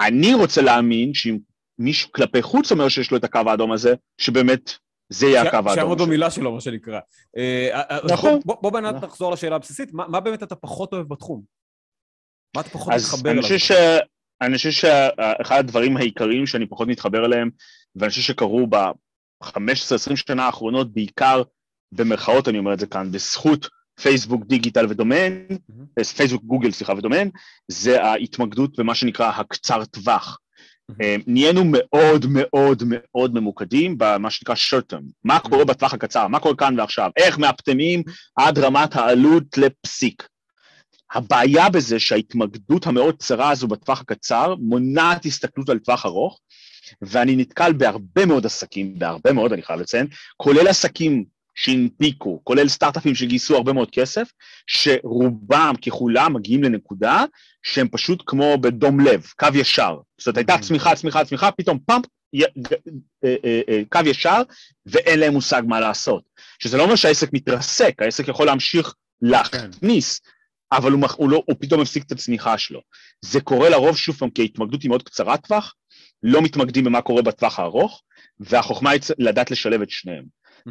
אני 0.00 0.34
רוצה 0.34 0.62
להאמין 0.62 1.14
שאם 1.14 1.38
מישהו 1.78 2.12
כלפי 2.12 2.42
חוץ 2.42 2.72
אומר 2.72 2.88
שיש 2.88 3.10
לו 3.10 3.16
את 3.16 3.24
הקו 3.24 3.40
האדום 3.46 3.72
הזה, 3.72 3.94
שבאמת 4.18 4.70
זה 5.08 5.26
יהיה 5.26 5.42
הקו 5.42 5.56
האדום 5.56 5.74
שיעמוד. 5.74 6.02
במילה 6.02 6.30
שלו, 6.30 6.52
מה 6.52 6.60
שנקרא. 6.60 7.00
אה, 7.36 7.82
אז 7.88 8.10
נכון. 8.12 8.40
בוא- 8.44 8.72
באמת 8.72 8.94
נכון. 8.94 9.08
נחזור 9.08 9.32
לשאלה 9.32 9.56
הבסיסית, 9.56 9.88
מה 9.92 10.20
באמת 10.20 10.42
אתה 10.42 10.54
פחות 10.54 10.92
אוהב 10.92 11.08
בתחום? 11.08 11.42
מה 12.56 12.60
אתה 12.60 12.70
פחות 12.70 12.92
מתחבר 12.94 13.30
אליו? 13.30 13.42
אני 14.42 14.56
חושב 14.56 14.70
שאחד 14.70 15.58
הדברים 15.58 15.96
העיקריים 15.96 16.46
שאני 16.46 16.66
פחות 16.66 16.88
מתחבר 16.88 17.24
אליהם, 17.26 17.50
ואני 17.96 18.10
חושב 18.10 18.22
שקרו 18.22 18.66
ב-15-20 18.66 19.50
שנה 20.16 20.46
האחרונות, 20.46 20.92
בעיקר 20.92 21.42
במרכאות, 21.92 22.48
אני 22.48 22.58
אומר 22.58 22.72
את 22.72 22.80
זה 22.80 22.86
כאן, 22.86 23.12
בזכות 23.12 23.68
פייסבוק 24.00 24.44
דיגיטל 24.46 24.86
ודומיין. 24.88 25.46
פייסבוק 26.16 26.42
גוגל, 26.42 26.70
סליחה, 26.72 26.92
ודומיין, 26.92 27.30
זה 27.68 28.02
ההתמקדות 28.04 28.78
במה 28.78 28.94
שנקרא 28.94 29.30
הקצר 29.30 29.84
טווח. 29.84 30.38
אה, 31.02 31.16
נהיינו 31.26 31.62
מאוד 31.64 32.26
מאוד 32.28 32.82
מאוד 32.86 33.34
ממוקדים 33.34 33.98
במה 33.98 34.30
שנקרא 34.30 34.54
short 34.54 34.94
term, 34.94 35.02
מה 35.24 35.40
קורה 35.40 35.64
בטווח 35.64 35.94
הקצר, 35.94 36.28
מה 36.28 36.40
קורה 36.40 36.56
כאן 36.56 36.80
ועכשיו, 36.80 37.10
איך 37.16 37.38
מאפטמים 37.38 38.02
עד 38.36 38.58
רמת 38.58 38.96
העלות 38.96 39.58
לפסיק. 39.58 40.28
הבעיה 41.14 41.68
בזה 41.70 42.00
שההתמקדות 42.00 42.86
המאוד 42.86 43.16
צרה 43.18 43.50
הזו 43.50 43.68
בטווח 43.68 44.00
הקצר 44.00 44.54
מונעת 44.54 45.26
הסתכלות 45.26 45.68
על 45.68 45.78
טווח 45.78 46.06
ארוך, 46.06 46.40
ואני 47.02 47.36
נתקל 47.36 47.72
בהרבה 47.72 48.26
מאוד 48.26 48.46
עסקים, 48.46 48.98
בהרבה 48.98 49.32
מאוד 49.32 49.52
אני 49.52 49.62
חייב 49.62 49.80
לציין, 49.80 50.06
כולל 50.36 50.68
עסקים 50.68 51.24
שהנפיקו, 51.56 52.40
כולל 52.44 52.68
סטארט-אפים 52.68 53.14
שגייסו 53.14 53.56
הרבה 53.56 53.72
מאוד 53.72 53.90
כסף, 53.90 54.28
שרובם 54.66 55.74
ככולם 55.86 56.32
מגיעים 56.32 56.62
לנקודה 56.62 57.24
שהם 57.62 57.88
פשוט 57.88 58.22
כמו 58.26 58.58
בדום 58.58 59.00
לב, 59.00 59.26
קו 59.38 59.48
ישר. 59.54 59.96
זאת 60.18 60.26
אומרת, 60.26 60.36
הייתה 60.36 60.54
mm-hmm. 60.54 60.60
צמיחה, 60.60 60.94
צמיחה, 60.94 61.24
צמיחה, 61.24 61.50
פתאום 61.50 61.78
פאמפ, 61.86 62.04
אה, 62.34 62.46
אה, 63.24 63.60
אה, 63.68 63.82
קו 63.88 64.00
ישר, 64.06 64.42
ואין 64.86 65.18
להם 65.18 65.32
מושג 65.32 65.62
מה 65.66 65.80
לעשות. 65.80 66.22
שזה 66.58 66.76
לא 66.76 66.82
אומר 66.82 66.96
שהעסק 66.96 67.32
מתרסק, 67.32 68.02
העסק 68.02 68.28
יכול 68.28 68.46
להמשיך 68.46 68.94
להכניס, 69.22 70.20
אבל 70.72 70.92
הוא, 70.92 71.06
הוא, 71.16 71.30
לא, 71.30 71.42
הוא 71.46 71.56
פתאום 71.60 71.80
הפסיק 71.80 72.04
את 72.06 72.12
הצמיחה 72.12 72.58
שלו. 72.58 72.80
זה 73.20 73.40
קורה 73.40 73.68
לרוב, 73.68 73.96
שוב 73.96 74.16
פעם, 74.16 74.30
כי 74.30 74.42
ההתמקדות 74.42 74.82
היא 74.82 74.88
מאוד 74.88 75.02
קצרת 75.02 75.46
טווח, 75.46 75.74
לא 76.22 76.42
מתמקדים 76.42 76.84
במה 76.84 77.02
קורה 77.02 77.22
בטווח 77.22 77.58
הארוך, 77.58 78.02
והחוכמה 78.40 78.90
היא 78.90 79.00
לדעת 79.18 79.50
לשלב 79.50 79.82
את 79.82 79.90
שניהם. 79.90 80.24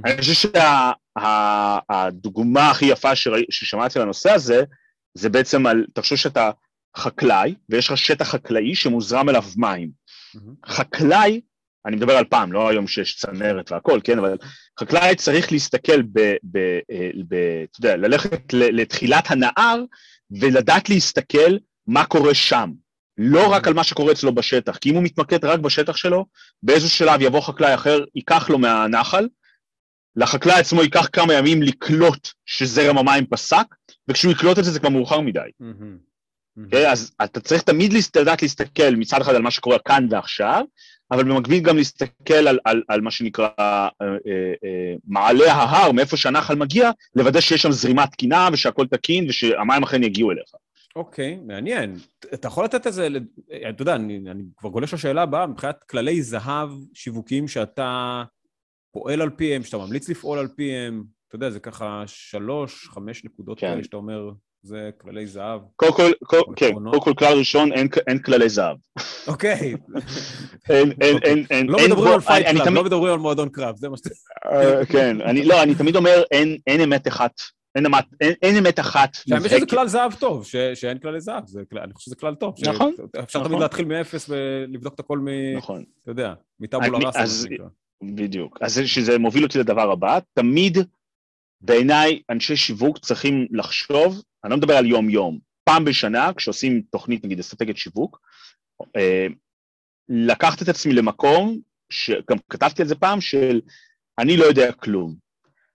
אני 0.06 0.18
חושב 0.18 0.50
שהדוגמה 1.20 2.70
הכי 2.70 2.86
יפה 2.86 3.16
ששמעתי 3.50 4.00
על 4.00 4.04
הנושא 4.04 4.32
הזה, 4.32 4.64
זה 5.14 5.30
בעצם 5.30 5.66
על, 5.66 5.86
תחשוב 5.94 6.18
שאתה 6.18 6.52
חקלאי, 6.98 7.56
ויש 7.70 7.90
לך 7.90 7.98
שטח 7.98 8.28
חקלאי 8.28 8.76
שמוזרם 8.76 9.30
אליו 9.30 9.44
מים. 9.58 9.90
חקלאי, 10.66 11.42
אני 11.86 11.96
מדבר 11.96 12.18
על 12.18 12.26
פעם, 12.26 12.52
לא 12.52 12.70
היום 12.70 12.88
שיש 12.88 13.16
צנרת 13.16 13.72
והכל, 13.72 14.00
כן, 14.04 14.20
אבל 14.20 14.38
חקלאי 14.80 15.16
צריך 15.16 15.52
להסתכל 15.52 16.02
ב... 16.02 16.20
ב, 16.52 16.80
ב 17.28 17.36
אתה 17.72 17.80
יודע, 17.80 17.96
ללכת 17.96 18.54
לתחילת 18.54 19.32
הנהר 19.32 19.82
ולדעת 20.42 20.90
להסתכל 20.90 21.58
מה 21.88 22.06
קורה 22.06 22.34
שם. 22.34 22.72
לא 23.18 23.52
רק 23.52 23.68
על 23.68 23.74
מה 23.74 23.84
שקורה 23.84 24.12
אצלו 24.12 24.36
בשטח, 24.36 24.78
כי 24.78 24.90
אם 24.90 24.96
הוא 24.96 25.04
מתמקד 25.04 25.46
רק 25.46 25.60
בשטח 25.60 25.96
שלו, 25.96 26.26
באיזשהו 26.64 26.90
שלב 26.90 27.22
יבוא 27.22 27.42
חקלאי 27.42 27.74
אחר, 27.74 28.04
ייקח 28.16 28.50
לו 28.50 28.58
מהנחל, 28.58 29.28
לחקלאי 30.16 30.60
עצמו 30.60 30.82
ייקח 30.82 31.08
כמה 31.14 31.34
ימים 31.34 31.62
לקלוט 31.62 32.28
שזרם 32.46 32.98
המים 32.98 33.26
פסק, 33.26 33.66
וכשהוא 34.08 34.32
יקלוט 34.32 34.60
את 34.60 34.64
זה 34.64 34.72
זה 34.72 34.80
כבר 34.80 34.90
מאוחר 34.90 35.20
מדי. 35.20 35.40
Mm-hmm. 35.62 36.16
Okay, 36.60 36.88
אז 36.92 37.12
אתה 37.24 37.40
צריך 37.40 37.62
תמיד 37.62 37.94
לדעת 38.16 38.42
להסתכל 38.42 38.96
מצד 38.96 39.22
אחד 39.22 39.36
על 39.36 39.42
מה 39.42 39.52
שקורה 39.52 39.80
כאן 39.80 40.08
ועכשיו, 40.10 40.64
אבל 41.12 41.24
במקביל 41.24 41.60
גם 41.60 41.78
להסתכל 41.78 42.34
על, 42.34 42.60
על, 42.66 42.84
על 42.88 43.02
מה 43.02 43.12
שנקרא 43.12 43.50
אה, 43.60 43.88
אה, 44.02 44.08
אה, 44.64 44.96
מעלה 45.08 45.54
ההר, 45.54 45.92
מאיפה 45.92 46.18
שהנחל 46.18 46.56
מגיע, 46.56 46.92
לוודא 47.16 47.42
שיש 47.42 47.62
שם 47.62 47.72
זרימה 47.72 48.08
תקינה 48.08 48.50
ושהכול 48.54 48.88
תקין 48.88 49.26
ושהמים 49.30 49.84
אכן 49.84 50.04
יגיעו 50.04 50.32
אליך. 50.32 50.50
אוקיי, 50.96 51.38
okay, 51.42 51.48
מעניין. 51.48 51.96
אתה 52.34 52.48
יכול 52.48 52.66
לתת 52.66 52.88
איזה, 52.88 53.08
אתה 53.70 53.82
יודע, 53.82 53.96
אני, 53.96 54.20
אני 54.32 54.44
כבר 54.58 54.70
גולש 54.70 54.94
לשאלה 54.94 55.22
הבאה, 55.22 55.48
מבחינת 55.48 55.84
כללי 55.84 56.22
זהב 56.22 56.70
שיווקיים 56.94 57.48
שאתה 57.48 58.24
פועל 58.96 59.22
על 59.22 59.30
פיהם, 59.30 59.64
שאתה 59.64 59.78
ממליץ 59.78 60.10
לפעול 60.10 60.40
על 60.40 60.48
פיהם, 60.56 61.04
אתה 61.28 61.36
יודע, 61.36 61.50
זה 61.50 61.60
ככה 61.60 62.04
שלוש, 62.08 62.90
חמש 62.90 63.26
נקודות 63.26 63.60
כן. 63.60 63.68
כאלה 63.68 63.84
שאתה 63.84 63.98
אומר, 63.98 64.32
זה 64.64 64.90
כללי 65.02 65.28
זהב. 65.28 65.62
קודם 65.76 65.94
כל, 65.94 66.12
כל, 66.24 66.42
כן, 66.56 66.74
קודם 66.74 67.02
כל 67.02 67.14
כלל 67.18 67.38
ראשון, 67.38 67.74
אין, 67.74 67.88
אין 68.08 68.20
כללי 68.20 68.50
זהב. 68.50 68.78
אוקיי. 69.28 69.76
אין, 70.70 70.92
אין, 71.02 71.18
אין, 71.24 71.46
אין, 71.50 71.68
לא 71.68 71.78
מדברים 71.86 72.14
על 72.14 72.20
Fight 72.20 72.48
Club, 72.48 72.68
לא 72.68 72.84
מדברים 72.84 73.14
על 73.14 73.20
מועדון 73.20 73.50
קרב, 73.50 73.76
זה 73.78 73.90
מה 73.90 73.98
שאתה... 73.98 74.10
אה, 74.52 74.86
כן, 74.86 75.22
אני, 75.22 75.46
לא, 75.46 75.64
אני 75.64 75.76
תמיד 75.76 75.96
אומר, 75.96 76.24
אין, 76.32 76.58
אין 76.68 76.82
אמת 76.82 77.08
אחת. 77.08 77.32
אין, 77.76 77.86
אמת, 77.86 78.06
אין, 78.22 78.34
אין 78.42 78.58
אמת 78.58 78.80
אחת. 78.80 79.18
האמת 79.32 79.50
שזה 79.50 79.66
כלל 79.66 79.88
זהב 79.88 80.14
טוב, 80.14 80.46
ש, 80.46 80.56
שאין 80.56 80.98
כללי 80.98 81.22
זהב, 81.22 81.48
זה, 81.48 81.62
אני 81.84 81.94
חושב 81.94 82.06
שזה 82.06 82.16
כלל 82.16 82.36
טוב. 82.36 82.56
נכון. 82.62 82.94
אפשר 83.24 83.40
נכון. 83.40 83.52
תמיד 83.52 83.62
להתחיל 83.62 83.86
מאפס 83.86 84.30
ולבדוק 84.30 84.94
את 84.94 85.00
הכל 85.00 85.20
מ... 85.20 85.28
נכון. 85.58 85.84
אתה 86.04 86.12
יודע, 86.12 86.34
מטאבולה 86.60 86.98
ראסה. 86.98 87.48
בדיוק. 88.04 88.58
אז 88.62 88.82
שזה 88.86 89.18
מוביל 89.18 89.44
אותי 89.44 89.60
לדבר 89.60 89.92
הבא, 89.92 90.20
תמיד 90.34 90.78
בעיניי 91.62 92.22
אנשי 92.30 92.56
שיווק 92.56 93.00
צריכים 93.00 93.48
לחשוב, 93.52 94.22
אני 94.44 94.52
לא 94.52 94.58
מדבר 94.58 94.78
על 94.78 94.86
יום-יום, 94.86 95.40
פעם 95.64 95.86
בשנה, 95.86 96.34
כשעושים 96.34 96.82
תוכנית, 96.92 97.26
נגיד, 97.26 97.40
אסטרטגיית 97.40 97.78
שיווק, 97.78 98.20
אה, 98.96 99.28
לקחת 100.10 100.62
את 100.62 100.70
עצמי 100.70 100.94
למקום, 100.94 101.60
שגם 101.90 102.38
כתבתי 102.50 102.82
על 102.82 102.88
זה 102.88 102.96
פעם, 102.96 103.22
של 103.22 103.62
אני 104.20 104.38
לא 104.38 104.46
יודע 104.46 104.72
כלום. 104.72 105.16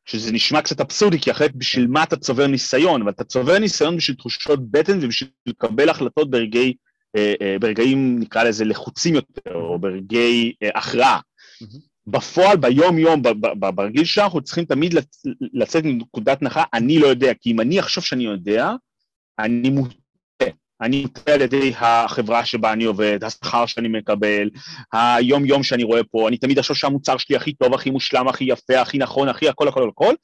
שזה 0.05 0.33
נשמע 0.33 0.63
קצת 0.63 0.81
אבסורדי, 0.81 1.19
כי 1.21 1.31
אחרת 1.31 1.55
בשביל 1.55 1.87
מה 1.87 2.03
אתה 2.03 2.17
צובר 2.17 2.47
ניסיון, 2.47 3.03
אבל 3.03 3.11
אתה 3.11 3.25
צובר 3.25 3.59
ניסיון 3.59 3.97
בשביל 3.97 4.17
תחושות 4.17 4.71
בטן 4.71 4.99
ובשביל 5.03 5.31
לקבל 5.47 5.89
החלטות 5.89 6.31
ברגעי, 6.31 6.75
אה, 7.17 7.35
אה, 7.43 7.57
ברגעים, 7.61 8.19
נקרא 8.19 8.43
לזה, 8.43 8.65
לחוצים 8.65 9.15
יותר, 9.15 9.55
או 9.55 9.79
ברגעי 9.79 10.53
הכרעה. 10.75 11.21
בפועל, 12.11 12.57
ביום-יום, 12.57 13.23
ברגיל 13.75 14.05
שאנחנו 14.05 14.40
צריכים 14.40 14.64
תמיד 14.64 14.94
לצאת 15.53 15.85
מנקודת 15.85 16.42
הנחה, 16.42 16.62
אני 16.75 16.99
לא 16.99 17.07
יודע, 17.07 17.33
כי 17.40 17.51
אם 17.53 17.61
אני 17.61 17.81
אחשוב 17.81 18.05
שאני 18.05 18.25
יודע, 18.25 18.70
אני 19.38 19.70
מוטה. 19.70 19.94
אני 20.83 21.03
מוטה 21.03 21.33
על 21.33 21.40
ידי 21.40 21.73
החברה 21.77 22.44
שבה 22.44 22.73
אני 22.73 22.85
עובד, 22.85 23.25
השכר 23.25 23.66
שאני 23.66 23.88
מקבל, 23.88 24.51
היום-יום 24.92 25.62
שאני 25.62 25.85
רואה 25.85 26.05
פה, 26.05 26.29
אני 26.29 26.37
תמיד 26.37 26.59
אחשוב 26.59 26.77
שהמוצר 26.77 27.16
שלי 27.16 27.37
הכי 27.37 27.53
טוב, 27.53 27.75
הכי 27.75 27.90
מושלם, 27.90 28.29
הכי 28.29 28.44
יפה, 28.44 28.81
הכי 28.81 28.99
נכון, 28.99 29.29
הכי 29.29 29.49
הכל, 29.49 29.68
הכל, 29.68 29.88
הכל. 29.88 30.14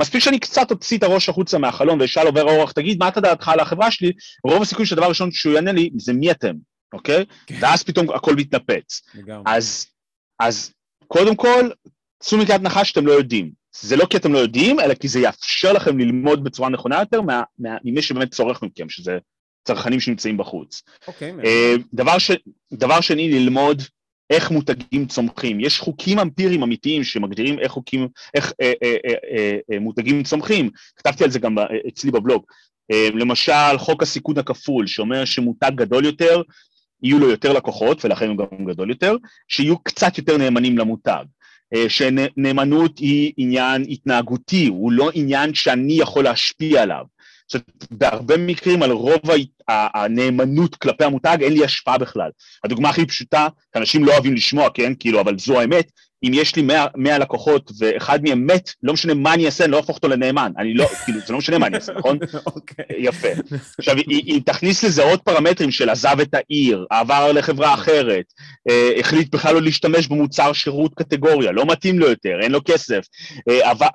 מספיק 0.00 0.22
שאני 0.22 0.38
קצת 0.38 0.70
אוציא 0.70 0.98
את 0.98 1.02
הראש 1.02 1.28
החוצה 1.28 1.58
מהחלון 1.58 2.00
ואשאל 2.00 2.26
עובר 2.26 2.48
האורח, 2.48 2.72
תגיד, 2.72 2.98
מה 2.98 3.08
אתה 3.08 3.20
דעתך 3.20 3.48
על 3.48 3.60
החברה 3.60 3.90
שלי? 3.90 4.12
רוב 4.44 4.62
הסיכוי 4.62 4.86
שהדבר 4.86 5.04
הראשון 5.04 5.30
שהוא 5.32 5.52
יענה 5.54 5.72
לי, 5.72 5.90
זה 5.98 6.12
מי 6.12 6.30
אתם, 6.30 6.54
אוקיי? 6.92 7.24
כן. 7.46 7.58
ואז 7.60 7.82
פתאום 7.82 8.10
הכל 8.10 8.34
מתנפץ. 8.34 9.02
אז, 9.46 9.86
אז 10.40 10.72
קודם 11.12 11.36
כל, 11.36 11.70
צאו 12.22 12.38
מנקודת 12.38 12.60
הנחה 12.60 12.84
שאתם 12.84 13.06
לא 13.06 13.12
יודעים. 13.12 13.50
זה 13.80 13.96
לא 13.96 14.06
כי 14.10 14.16
אתם 14.16 14.32
לא 14.32 14.38
יודעים, 14.38 14.80
אלא 14.80 14.94
כי 14.94 15.08
זה 15.08 15.20
יאפשר 15.20 15.72
לכם 15.72 15.98
ללמוד 15.98 16.44
בצורה 16.44 16.68
נכונה 16.68 17.00
יותר 17.00 17.20
ממי 17.58 18.02
שבאמת 18.02 18.34
צורך 18.34 18.62
מכם, 18.62 18.88
שזה 18.88 19.18
צרכנים 19.64 20.00
שנמצאים 20.00 20.36
בחוץ. 20.36 20.82
אוקיי. 21.08 21.32
Okay, 21.32 21.44
uh, 21.44 21.82
דבר, 21.92 22.18
ש, 22.18 22.30
דבר 22.72 23.00
שני, 23.00 23.30
ללמוד 23.30 23.82
איך 24.30 24.50
מותגים 24.50 25.06
צומחים. 25.06 25.60
יש 25.60 25.78
חוקים 25.78 26.18
אמפיריים 26.18 26.62
אמיתיים 26.62 27.04
שמגדירים 27.04 27.58
איך 27.58 27.72
חוקים, 27.72 28.08
איך 28.34 28.52
אה, 28.60 28.72
אה, 28.82 28.96
אה, 29.04 29.14
אה, 29.30 29.58
אה, 29.72 29.78
מותגים 29.78 30.22
צומחים. 30.22 30.70
כתבתי 30.96 31.24
על 31.24 31.30
זה 31.30 31.38
גם 31.38 31.56
אצלי 31.88 32.10
בבלוג. 32.10 32.44
אה, 32.92 33.08
למשל, 33.14 33.78
חוק 33.78 34.02
הסיכון 34.02 34.38
הכפול, 34.38 34.86
שאומר 34.86 35.24
שמותג 35.24 35.70
גדול 35.74 36.04
יותר, 36.04 36.42
יהיו 37.02 37.18
לו 37.18 37.30
יותר 37.30 37.52
לקוחות, 37.52 38.04
ולכן 38.04 38.28
הוא 38.28 38.36
גם 38.36 38.64
גדול 38.66 38.90
יותר, 38.90 39.16
שיהיו 39.48 39.78
קצת 39.78 40.18
יותר 40.18 40.36
נאמנים 40.36 40.78
למותג. 40.78 41.24
אה, 41.74 41.88
שנאמנות 41.88 42.98
היא 42.98 43.32
עניין 43.36 43.84
התנהגותי, 43.88 44.66
הוא 44.66 44.92
לא 44.92 45.10
עניין 45.14 45.54
שאני 45.54 45.92
יכול 45.92 46.24
להשפיע 46.24 46.82
עליו. 46.82 47.04
זאת 47.50 47.62
אומרת, 47.62 47.86
בהרבה 47.90 48.36
מקרים 48.36 48.82
על 48.82 48.90
רוב 48.90 49.20
הנאמנות 49.68 50.74
כלפי 50.74 51.04
המותג 51.04 51.38
אין 51.40 51.52
לי 51.52 51.64
השפעה 51.64 51.98
בכלל. 51.98 52.30
הדוגמה 52.64 52.88
הכי 52.88 53.06
פשוטה, 53.06 53.48
אנשים 53.76 54.04
לא 54.04 54.12
אוהבים 54.12 54.34
לשמוע, 54.34 54.68
כן, 54.74 54.92
כאילו, 54.98 55.20
אבל 55.20 55.38
זו 55.38 55.60
האמת, 55.60 55.90
אם 56.22 56.30
יש 56.34 56.56
לי 56.56 56.62
100, 56.62 56.86
100 56.96 57.18
לקוחות 57.18 57.72
ואחד 57.78 58.22
מהם 58.22 58.46
מת, 58.46 58.70
לא 58.82 58.92
משנה 58.92 59.14
מה 59.14 59.34
אני 59.34 59.46
אעשה, 59.46 59.64
אני 59.64 59.72
לא 59.72 59.76
אהפוך 59.76 59.96
אותו 59.96 60.08
לנאמן. 60.08 60.52
אני 60.58 60.74
לא, 60.74 60.86
כאילו, 61.04 61.20
זה 61.26 61.32
לא 61.32 61.38
משנה 61.38 61.58
מה 61.58 61.66
אני 61.66 61.76
אעשה, 61.76 61.92
נכון? 61.92 62.18
אוקיי. 62.46 62.84
יפה. 62.98 63.28
עכשיו, 63.78 63.96
אם 64.10 64.38
תכניס 64.46 64.84
לזה 64.84 65.02
עוד 65.02 65.20
פרמטרים 65.20 65.70
של 65.70 65.90
עזב 65.90 66.20
את 66.22 66.34
העיר, 66.34 66.86
עבר 66.90 67.32
לחברה 67.32 67.74
אחרת, 67.74 68.24
אה, 68.68 68.92
החליט 68.98 69.34
בכלל 69.34 69.54
לא 69.54 69.62
להשתמש 69.62 70.08
במוצר 70.08 70.52
שירות 70.52 70.94
קטגוריה, 70.94 71.52
לא 71.52 71.66
מתאים 71.66 71.98
לו 71.98 72.08
יותר, 72.08 72.38
אין 72.42 72.52
לו 72.52 72.60
כסף, 72.64 73.04
אה, 73.48 73.70
עבר, 73.70 73.88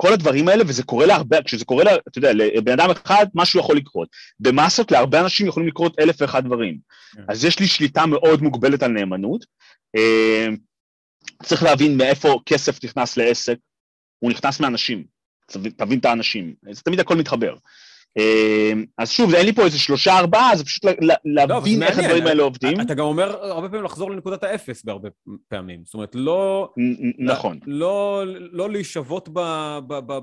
כל 0.00 0.12
הדברים 0.12 0.48
האלה, 0.48 0.64
וזה 0.66 0.82
קורה 0.82 1.06
להרבה, 1.06 1.42
כשזה 1.42 1.64
קורה, 1.64 1.84
לה, 1.84 1.94
אתה 2.08 2.18
יודע, 2.18 2.32
לבן 2.32 2.72
אדם 2.72 2.90
אחד, 2.90 3.26
משהו 3.34 3.60
יכול 3.60 3.76
לקרות. 3.76 4.08
במסות 4.40 4.90
להרבה 4.90 5.20
אנשים 5.20 5.46
יכולים 5.46 5.68
לקרות 5.68 5.98
אלף 5.98 6.20
ואחד 6.20 6.44
דברים. 6.44 6.78
כן. 7.12 7.22
אז 7.28 7.44
יש 7.44 7.60
לי 7.60 7.66
שליטה 7.66 8.06
מאוד 8.06 8.42
מוגבלת 8.42 8.82
על 8.82 8.90
נאמנות. 8.90 9.44
אה, 9.96 10.46
צריך 11.42 11.62
להבין 11.62 11.96
מאיפה 11.96 12.40
כסף 12.46 12.84
נכנס 12.84 13.16
לעסק, 13.16 13.56
הוא 14.18 14.30
נכנס 14.30 14.60
מאנשים, 14.60 15.04
תבין 15.76 15.98
את 15.98 16.04
האנשים, 16.04 16.54
זה 16.70 16.82
תמיד 16.82 17.00
הכל 17.00 17.16
מתחבר. 17.16 17.54
אה, 18.18 18.72
אז 18.98 19.10
שוב, 19.10 19.34
אין 19.34 19.46
לי 19.46 19.52
פה 19.52 19.64
איזה 19.64 19.78
שלושה 19.78 20.18
ארבעה, 20.18 20.56
זה 20.56 20.64
פשוט 20.64 20.84
להבין 21.24 21.82
איך 21.82 21.98
הדברים 21.98 22.26
האלה 22.26 22.42
עובדים. 22.42 22.80
אתה 22.80 22.94
גם 22.94 23.04
אומר 23.04 23.44
הרבה 23.44 23.68
פעמים 23.68 23.84
לחזור 23.84 24.10
לנקודת 24.10 24.42
האפס 24.42 24.84
בהרבה 24.84 25.08
פעמים. 25.48 25.82
זאת 25.84 25.94
אומרת, 25.94 26.14
לא... 26.14 26.72
נכון. 27.18 27.58
לא, 27.66 28.22
לא 28.26 28.70
להישבות 28.70 29.28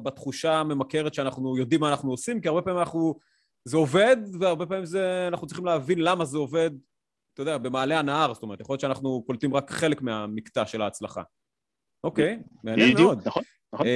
בתחושה 0.03 0.53
הממכרת 0.53 1.13
שאנחנו 1.13 1.57
יודעים 1.57 1.81
מה 1.81 1.89
אנחנו 1.89 2.11
עושים, 2.11 2.41
כי 2.41 2.47
הרבה 2.47 2.61
פעמים 2.61 2.79
אנחנו... 2.79 3.19
זה 3.65 3.77
עובד, 3.77 4.17
והרבה 4.39 4.65
פעמים 4.65 4.85
זה, 4.85 5.25
אנחנו 5.27 5.47
צריכים 5.47 5.65
להבין 5.65 5.99
למה 5.99 6.25
זה 6.25 6.37
עובד 6.37 6.71
אתה 7.37 7.41
יודע, 7.41 7.57
במעלה 7.57 7.99
הנהר, 7.99 8.33
זאת 8.33 8.43
אומרת, 8.43 8.61
יכול 8.61 8.73
להיות 8.73 8.81
שאנחנו 8.81 9.23
קולטים 9.27 9.55
רק 9.55 9.71
חלק 9.71 10.01
מהמקטע 10.01 10.65
של 10.65 10.81
ההצלחה. 10.81 11.21
אוקיי, 12.03 12.39
מעניין 12.63 12.97
מאוד. 12.97 13.21
נכון, 13.25 13.43
נכון. 13.73 13.87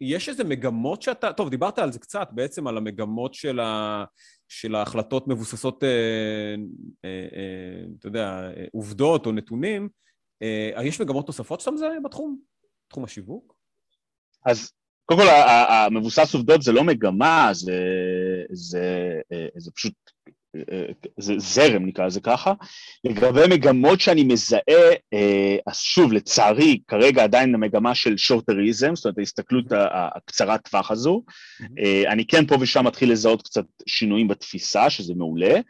יש 0.00 0.28
איזה 0.28 0.44
מגמות 0.44 1.02
שאתה... 1.02 1.32
טוב, 1.32 1.50
דיברת 1.50 1.78
על 1.78 1.92
זה 1.92 1.98
קצת, 1.98 2.28
בעצם 2.32 2.66
על 2.66 2.76
המגמות 2.76 3.34
של, 3.34 3.60
ה... 3.60 4.04
של 4.48 4.74
ההחלטות 4.74 5.28
מבוססות, 5.28 5.84
אה, 5.84 6.54
אה, 7.04 7.26
אה, 7.36 7.86
אתה 7.98 8.06
יודע, 8.08 8.50
עובדות 8.72 9.26
או 9.26 9.32
נתונים. 9.32 9.88
אה, 10.42 10.84
יש 10.84 11.00
מגמות 11.00 11.26
נוספות 11.26 11.60
שאתה 11.60 11.70
מזהה 11.70 12.00
בתחום? 12.04 12.38
בתחום 12.86 13.04
השיווק? 13.04 13.54
אז 14.46 14.72
קודם 15.04 15.20
כל, 15.20 15.28
המבוסס 15.68 16.34
עובדות 16.34 16.62
זה 16.62 16.72
לא 16.72 16.84
מגמה, 16.84 17.48
זה, 17.52 17.78
זה, 18.52 19.20
זה 19.56 19.70
פשוט, 19.72 19.94
זה 21.18 21.34
זרם 21.38 21.86
נקרא 21.86 22.06
לזה 22.06 22.20
ככה. 22.20 22.52
לגבי 23.04 23.40
מגמות 23.50 24.00
שאני 24.00 24.24
מזהה, 24.24 24.92
אז 25.66 25.76
שוב, 25.78 26.12
לצערי, 26.12 26.80
כרגע 26.88 27.24
עדיין 27.24 27.54
המגמה 27.54 27.94
של 27.94 28.16
שוטריזם, 28.16 28.96
זאת 28.96 29.04
אומרת, 29.04 29.18
ההסתכלות 29.18 29.64
הקצרת 29.70 30.68
טווח 30.68 30.90
הזו. 30.90 31.22
אני 32.06 32.26
כן 32.26 32.46
פה 32.46 32.56
ושם 32.60 32.86
מתחיל 32.86 33.12
לזהות 33.12 33.42
קצת 33.42 33.64
שינויים 33.86 34.28
בתפיסה, 34.28 34.90
שזה 34.90 35.14
מעולה. 35.16 35.60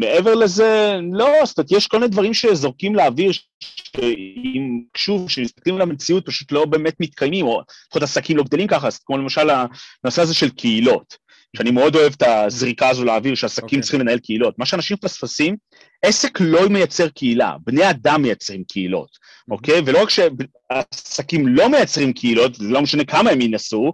מעבר 0.00 0.34
לזה, 0.34 0.96
לא, 1.12 1.28
זאת 1.44 1.58
אומרת, 1.58 1.72
יש 1.72 1.86
כל 1.86 1.98
מיני 1.98 2.10
דברים 2.10 2.34
שזורקים 2.34 2.94
לאוויר, 2.94 3.32
שאם, 3.60 4.80
שוב, 4.96 5.26
כשמסתכלים 5.26 5.76
על 5.76 5.82
המציאות, 5.82 6.26
פשוט 6.26 6.52
לא 6.52 6.64
באמת 6.64 6.94
מתקיימים, 7.00 7.46
או 7.46 7.62
לפחות 7.86 8.02
עסקים 8.02 8.36
לא 8.36 8.44
גדלים 8.44 8.66
ככה, 8.66 8.88
כמו 9.04 9.18
למשל 9.18 9.50
הנושא 9.50 10.22
הזה 10.22 10.34
של 10.34 10.50
קהילות, 10.50 11.16
שאני 11.56 11.70
מאוד 11.70 11.96
אוהב 11.96 12.12
את 12.16 12.22
הזריקה 12.22 12.88
הזו 12.88 13.04
לאוויר, 13.04 13.34
שעסקים 13.34 13.64
okay. 13.64 13.64
אוקיי. 13.64 13.80
צריכים 13.80 14.00
לנהל 14.00 14.18
קהילות. 14.18 14.58
מה 14.58 14.66
שאנשים 14.66 14.96
מפספסים, 15.02 15.56
עסק 16.02 16.40
לא 16.40 16.68
מייצר 16.68 17.08
קהילה, 17.08 17.56
בני 17.66 17.90
אדם 17.90 18.22
מייצרים 18.22 18.64
קהילות, 18.64 19.08
אוקיי? 19.50 19.78
Okay? 19.78 19.82
ולא 19.86 20.02
רק 20.02 20.08
שעסקים 20.10 21.48
לא 21.48 21.68
מייצרים 21.68 22.12
קהילות, 22.12 22.54
זה 22.54 22.68
לא 22.68 22.82
משנה 22.82 23.04
כמה 23.04 23.30
הם 23.30 23.40
ינסו. 23.40 23.92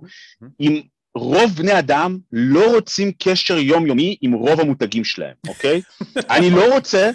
אם 0.61 0.81
רוב 1.15 1.51
בני 1.57 1.79
אדם 1.79 2.19
לא 2.33 2.75
רוצים 2.75 3.13
קשר 3.19 3.59
יומיומי 3.59 4.17
עם 4.23 4.33
רוב 4.33 4.61
המותגים 4.61 5.05
שלהם, 5.05 5.35
אוקיי? 5.49 5.81
אני 6.37 6.51
לא 6.51 6.75
רוצה 6.75 7.11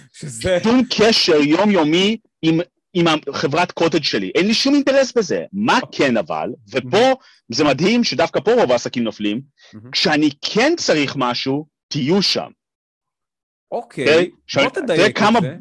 שום 0.64 0.82
קשר 0.98 1.36
יומיומי 1.36 2.18
עם, 2.42 2.60
עם 2.98 3.06
החברת 3.30 3.72
קוטג' 3.72 4.04
שלי, 4.04 4.32
אין 4.36 4.48
לי 4.48 4.54
שום 4.54 4.76
אינטרס 4.76 5.14
בזה. 5.18 5.44
מה 5.54 5.80
כן 5.92 6.18
אבל, 6.18 6.50
ופה 6.70 7.14
זה 7.52 7.64
מדהים 7.64 8.04
שדווקא 8.04 8.40
פה 8.40 8.54
רוב 8.54 8.72
העסקים 8.72 9.04
נופלים, 9.04 9.42
כשאני 9.92 10.30
כן 10.42 10.74
צריך 10.78 11.16
משהו, 11.18 11.66
תהיו 11.88 12.22
שם. 12.22 12.50
אוקיי, 13.72 14.32
בוא 14.56 14.70
תדייק 14.70 15.18
את 15.18 15.42
זה. 15.42 15.56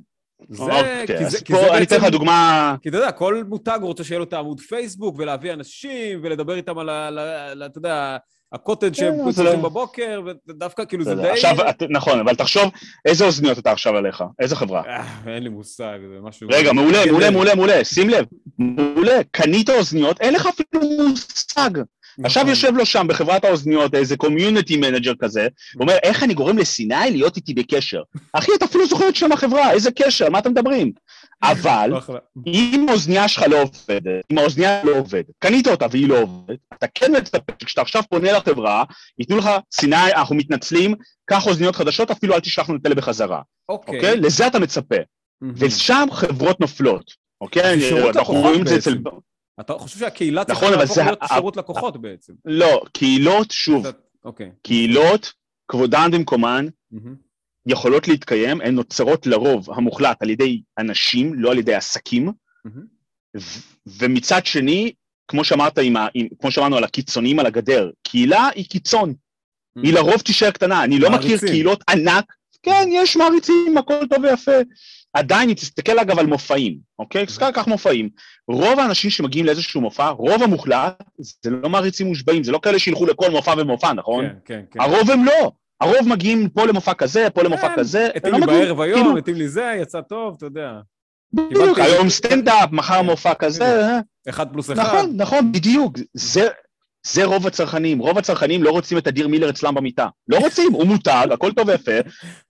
זה, 0.49 0.63
אוקיי, 0.63 1.07
כי 1.07 1.31
זה, 1.31 1.45
כי 1.45 1.53
זה 1.53 1.61
בעצם, 1.61 1.75
אני 1.75 1.85
אתן 1.85 1.97
לך 1.97 2.05
דוגמה... 2.05 2.75
כי 2.83 2.89
אתה 2.89 2.97
יודע, 2.97 3.13
כל 3.13 3.45
מותג 3.49 3.79
רוצה 3.83 4.05
שיהיה 4.05 4.19
לו 4.19 4.25
את 4.25 4.33
העמוד 4.33 4.61
פייסבוק 4.61 5.17
ולהביא 5.19 5.53
אנשים 5.53 6.21
ולדבר 6.23 6.55
איתם 6.57 6.79
על 6.79 6.89
ה... 6.89 7.67
אתה 7.67 7.79
יודע, 7.79 8.17
הקוטג' 8.55 8.89
כן, 8.89 8.95
שהם 8.95 9.33
צריכים 9.33 9.63
לא- 9.63 9.69
בבוקר, 9.69 10.21
ודווקא 10.49 10.85
כאילו 10.85 11.05
זה 11.05 11.15
די... 11.15 11.29
עכשיו, 11.29 11.57
נכון, 11.91 12.21
אבל 12.21 12.35
תחשוב, 12.35 12.71
איזה 13.05 13.25
אוזניות 13.25 13.59
אתה 13.59 13.73
עכשיו 13.73 13.97
עליך? 13.97 14.25
איזה 14.41 14.57
חברה? 14.57 14.83
אה, 14.87 15.35
אין 15.35 15.43
לי 15.43 15.49
מושג, 15.49 15.99
זה 16.15 16.21
משהו... 16.23 16.49
רגע, 16.53 16.73
מעולה, 16.73 17.07
מעולה, 17.07 17.31
מעולה, 17.31 17.55
מעולה, 17.55 17.85
שים 17.85 18.11
לב, 18.11 18.25
מעולה, 18.59 19.21
קנית 19.31 19.71
אוזניות, 19.71 20.21
אין 20.21 20.35
לך 20.35 20.47
אפילו 20.47 20.87
מושג. 21.09 21.71
עכשיו 22.25 22.43
נכון. 22.43 22.51
יושב 22.51 22.77
לו 22.77 22.87
שם 22.87 23.07
בחברת 23.09 23.45
האוזניות 23.45 23.95
איזה 23.95 24.17
community 24.17 24.77
manager 24.77 25.13
כזה, 25.19 25.49
ואומר, 25.77 25.97
איך 26.03 26.23
אני 26.23 26.35
גורם 26.35 26.59
לסיני 26.59 27.11
להיות 27.11 27.37
איתי 27.37 27.55
בקשר? 27.55 28.03
אחי, 28.33 28.53
אתה 28.55 28.65
אפילו 28.65 28.87
זוכר 28.87 29.09
את 29.09 29.17
שם 29.17 29.33
החברה, 29.33 29.71
איזה 29.71 29.91
קשר, 29.91 30.31
מה 30.31 30.39
אתם 30.39 30.51
מדברים? 30.51 30.93
אבל 31.43 31.93
אם 32.47 32.87
האוזנייה 32.89 33.29
שלך 33.29 33.45
לא 33.51 33.63
עובדת, 33.63 34.25
אם 34.33 34.39
האוזנייה 34.39 34.85
לא 34.85 34.99
עובדת, 34.99 35.31
קנית 35.39 35.67
אותה 35.69 35.87
והיא 35.91 36.09
לא 36.09 36.21
עובדת, 36.21 36.59
אתה 36.75 36.87
כן 36.95 37.17
מצפה 37.17 37.53
שכשאתה 37.63 37.81
עכשיו 37.81 38.03
פונה 38.11 38.33
לחברה, 38.33 38.85
ייתנו 39.19 39.37
לך, 39.37 39.51
סיני, 39.73 40.13
אנחנו 40.17 40.37
מתנצלים, 40.37 40.95
קח 41.25 41.47
אוזניות 41.47 41.77
חדשות, 41.77 42.11
אפילו 42.11 42.35
אל 42.35 42.41
תשלח 42.41 42.69
לנו 42.69 42.79
את 42.79 42.87
אלה 42.87 42.95
בחזרה. 42.95 43.41
אוקיי. 43.69 43.97
אוקיי? 43.97 44.17
לזה 44.17 44.47
אתה 44.47 44.59
מצפה. 44.59 44.97
ושם 45.43 46.09
חברות 46.13 46.61
נופלות. 46.61 47.11
אוקיי? 47.41 47.91
אנחנו 48.17 48.35
רואים 48.35 48.63
את 48.63 48.67
זה 48.67 48.77
אצל... 48.77 48.99
אתה 49.61 49.73
חושב 49.79 49.99
שהקהילה 49.99 50.45
צריכה 50.45 50.67
נכון, 50.67 50.79
להפוך 50.79 50.99
להיות 50.99 51.19
שירות 51.35 51.57
לקוחות 51.57 52.01
בעצם. 52.01 52.33
לא, 52.45 52.83
קהילות, 52.93 53.51
שוב, 53.51 53.87
אוקיי. 54.25 54.51
קהילות, 54.63 55.33
כבודן 55.69 56.11
במקומן, 56.11 56.67
יכולות 57.67 58.09
להתקיים, 58.09 58.61
הן 58.61 58.75
נוצרות 58.75 59.27
לרוב 59.27 59.71
המוחלט 59.71 60.23
על 60.23 60.31
ידי 60.31 60.63
אנשים, 60.79 61.35
לא 61.35 61.51
על 61.51 61.59
ידי 61.59 61.75
עסקים, 61.75 62.33
ומצד 63.87 64.47
שני, 64.47 64.93
כמו 65.29 65.45
שאמרת, 65.45 65.79
עם 65.79 65.97
ה, 65.97 66.07
עם, 66.15 66.27
כמו 66.41 66.51
שאמרנו 66.51 66.77
על 66.77 66.85
הקיצונים 66.85 67.39
על 67.39 67.47
הגדר, 67.47 67.91
קהילה 68.03 68.49
היא 68.55 68.65
קיצון, 68.65 69.15
היא 69.83 69.95
לרוב 69.95 70.21
תישאר 70.21 70.51
קטנה, 70.51 70.85
אני 70.85 70.99
לא 70.99 71.11
מכיר 71.11 71.39
קהילות 71.39 71.85
ענק, 71.91 72.25
כן, 72.63 72.89
יש 72.93 73.17
מעריצים, 73.17 73.79
הכל 73.79 74.07
טוב 74.11 74.19
ויפה, 74.23 74.53
עדיין, 75.13 75.49
אם 75.49 75.55
תסתכל 75.55 75.99
אגב 75.99 76.19
על 76.19 76.27
מופעים, 76.27 76.79
אוקיי? 76.99 77.27
תסתכל 77.27 77.53
כך 77.53 77.67
מופעים. 77.67 78.09
רוב 78.49 78.79
האנשים 78.79 79.11
שמגיעים 79.11 79.47
לאיזשהו 79.47 79.81
מופע, 79.81 80.09
רוב 80.09 80.43
המוחלט, 80.43 81.03
זה 81.19 81.51
לא 81.51 81.69
מעריצים 81.69 82.07
מושבעים, 82.07 82.45
זה 82.45 82.53
לא 82.53 82.59
כאלה 82.63 82.79
שילכו 82.79 83.07
לכל 83.07 83.31
מופע 83.31 83.55
ומופע, 83.59 83.93
נכון? 83.93 84.25
כן, 84.25 84.35
כן, 84.45 84.63
כן. 84.71 84.81
הרוב 84.81 85.11
הם 85.11 85.25
לא. 85.25 85.53
הרוב 85.81 86.09
מגיעים 86.09 86.49
פה 86.49 86.67
למופע 86.67 86.95
כזה, 86.95 87.31
פה 87.31 87.43
למופע 87.43 87.69
כן, 87.69 87.75
כזה. 87.77 88.09
התאים 88.15 88.35
לי 88.35 88.47
בערב 88.47 88.81
היום, 88.81 89.01
כאילו- 89.01 89.19
התאים 89.19 89.37
לי 89.37 89.49
זה, 89.49 89.75
יצא 89.83 90.01
טוב, 90.01 90.35
אתה 90.37 90.47
יודע. 90.47 90.73
בדיוק, 91.33 91.79
היום 91.79 92.09
סטנדאפ, 92.09 92.73
מחר 92.73 93.03
מופע 93.03 93.35
כזה. 93.35 93.65
אה. 93.65 94.01
אחד 94.29 94.53
פלוס 94.53 94.71
אחד. 94.71 94.83
נכון, 94.83 95.13
נכון, 95.17 95.53
בדיוק. 95.53 95.99
זה, 96.15 96.49
זה 97.07 97.25
רוב 97.25 97.47
הצרכנים. 97.47 97.99
רוב 97.99 98.19
הצרכנים 98.19 98.63
לא 98.63 98.71
רוצים 98.71 98.99
את 98.99 99.07
אדיר 99.07 99.29
מילר 99.29 99.51
אצלם 99.51 99.75
במיטה. 99.75 100.09
לא 100.29 100.39
רוצים, 100.39 100.73
הוא 100.73 100.85
מותג, 100.85 101.27
הכל 101.33 101.53
טוב 101.53 101.69
ויפה. 101.69 101.93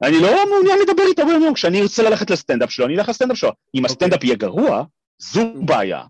אני 0.02 0.20
לא 0.20 0.50
מעוניין 0.50 0.78
לדבר 0.88 1.02
איתו 1.08 1.26
ביום 1.26 1.54
כשאני 1.54 1.82
ארצה 1.82 2.02
ללכת 2.02 2.30
לסטנדאפ 2.30 2.70
שלו, 2.70 2.86
אני 2.86 2.96
אלך 2.96 3.08
לסטנדאפ 3.08 3.36
שלו. 3.36 3.48
אם 3.48 3.54
אוקיי. 3.84 3.92
הסטנדאפ 3.92 4.24
יהיה 4.24 4.36
גרוע, 4.36 4.84
זו 5.18 5.52
בעיה. 5.64 6.02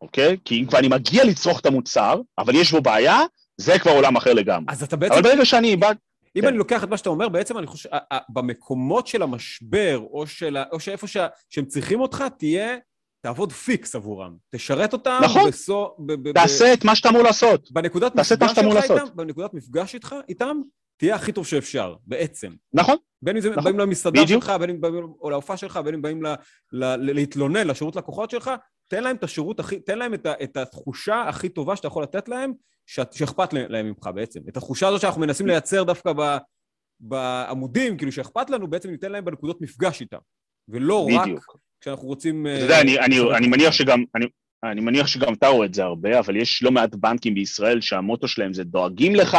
אוקיי? 0.00 0.36
כי 0.44 0.60
אם 0.60 0.66
כבר 0.66 0.78
אני 0.78 0.88
מגיע 0.88 1.24
לצרוך 1.24 1.60
את 1.60 1.66
המוצר, 1.66 2.20
אבל 2.38 2.54
יש 2.54 2.72
בו 2.72 2.80
בעיה, 2.80 3.20
זה 3.56 3.78
כבר 3.78 3.92
עולם 3.92 4.16
אחר 4.16 4.32
לגמרי. 4.34 4.66
אז 4.68 4.82
אתה 4.82 4.96
בעצם... 4.96 5.14
אבל 5.14 5.22
ברגע 5.22 5.44
שאני 5.44 5.76
בא... 5.76 5.90
אם 6.36 6.40
כן. 6.40 6.48
אני 6.48 6.56
לוקח 6.56 6.84
את 6.84 6.88
מה 6.88 6.96
שאתה 6.96 7.08
אומר, 7.08 7.28
בעצם 7.28 7.58
אני 7.58 7.66
חושב, 7.66 7.88
במקומות 8.28 9.06
של 9.06 9.22
המשבר, 9.22 10.00
או, 10.12 10.26
של, 10.26 10.56
או 10.72 10.80
שאיפה 10.80 11.06
ש, 11.06 11.16
שהם 11.50 11.64
צריכים 11.64 12.00
אותך, 12.00 12.24
תהיה 12.38 12.76
תעבוד 13.22 13.52
פיקס 13.52 13.94
עבורם, 13.94 14.36
תשרת 14.54 14.92
אותם 14.92 15.20
נכון, 15.24 15.48
בסו, 15.48 15.96
ב, 15.98 16.12
ב, 16.12 16.32
תעשה 16.32 16.64
ב, 16.64 16.72
את 16.72 16.84
מה 16.84 16.96
שאתה 16.96 17.08
אמור 17.08 17.22
לעשות. 17.22 17.72
בנקודת 17.72 18.14
מפגש 18.14 18.52
שלך 18.52 18.90
איתם, 18.90 19.06
בנקודת 19.14 19.54
מפגש 19.54 19.94
איתך, 19.94 20.14
איתם, 20.28 20.60
תהיה 20.96 21.14
הכי 21.14 21.32
טוב 21.32 21.46
שאפשר, 21.46 21.94
בעצם. 22.06 22.52
נכון. 22.72 22.96
בין 23.22 23.36
אם 23.36 23.42
זה 23.42 23.50
נכון. 23.50 23.64
באים 23.64 23.78
למסעדה 23.78 24.22
בדיוק. 24.22 24.42
שלך, 24.42 24.52
בין 24.60 24.70
אם 24.70 24.80
באים 24.80 24.94
או 25.20 25.30
להופעה 25.30 25.56
שלך, 25.56 25.76
בין 25.76 25.94
אם 25.94 26.02
באים 26.02 26.22
ל, 26.22 26.34
ל, 26.72 26.84
ל, 26.84 27.12
להתלונן 27.12 27.66
לשירות 27.66 27.96
לקוחות 27.96 28.30
שלך, 28.30 28.50
תן 28.88 29.04
להם 29.04 29.16
את 29.16 29.24
השירות 29.24 29.60
הכי, 29.60 29.80
תן 29.80 29.98
להם 29.98 30.14
את, 30.14 30.26
ה, 30.26 30.32
את 30.42 30.56
התחושה 30.56 31.22
הכי 31.28 31.48
טובה 31.48 31.76
שאתה 31.76 31.86
יכול 31.86 32.02
לתת 32.02 32.28
להם, 32.28 32.52
שאכפת 32.86 33.52
להם 33.52 33.86
ממך 33.86 34.10
בעצם. 34.14 34.40
את 34.48 34.56
התחושה 34.56 34.88
הזאת 34.88 35.00
שאנחנו 35.00 35.20
מנסים 35.20 35.46
לייצר 35.46 35.84
דווקא 35.84 36.12
ב, 36.12 36.36
בעמודים, 37.00 37.96
כאילו 37.96 38.12
שאכפת 38.12 38.50
לנו, 38.50 38.70
בעצם 38.70 38.90
ניתן 38.90 39.12
להם 39.12 39.24
בנקודות 39.24 39.60
מפגש 39.60 40.00
איתם. 40.00 40.18
ולא 40.68 41.06
בדיוק. 41.06 41.38
רק 41.38 41.60
כשאנחנו 41.80 42.08
רוצים... 42.08 42.46
אתה 42.46 42.64
יודע, 42.64 42.80
אני, 42.80 42.98
אני, 42.98 43.20
אני 43.36 43.46
מניח 43.48 43.72
שגם... 43.72 44.04
אני... 44.14 44.26
אני 44.64 44.80
מניח 44.80 45.06
שגם 45.06 45.34
אתה 45.34 45.48
רואה 45.48 45.66
את 45.66 45.74
זה 45.74 45.84
הרבה, 45.84 46.18
אבל 46.18 46.36
יש 46.36 46.62
לא 46.62 46.70
מעט 46.70 46.94
בנקים 46.94 47.34
בישראל 47.34 47.80
שהמוטו 47.80 48.28
שלהם 48.28 48.52
זה 48.52 48.64
דואגים 48.64 49.14
לך, 49.14 49.36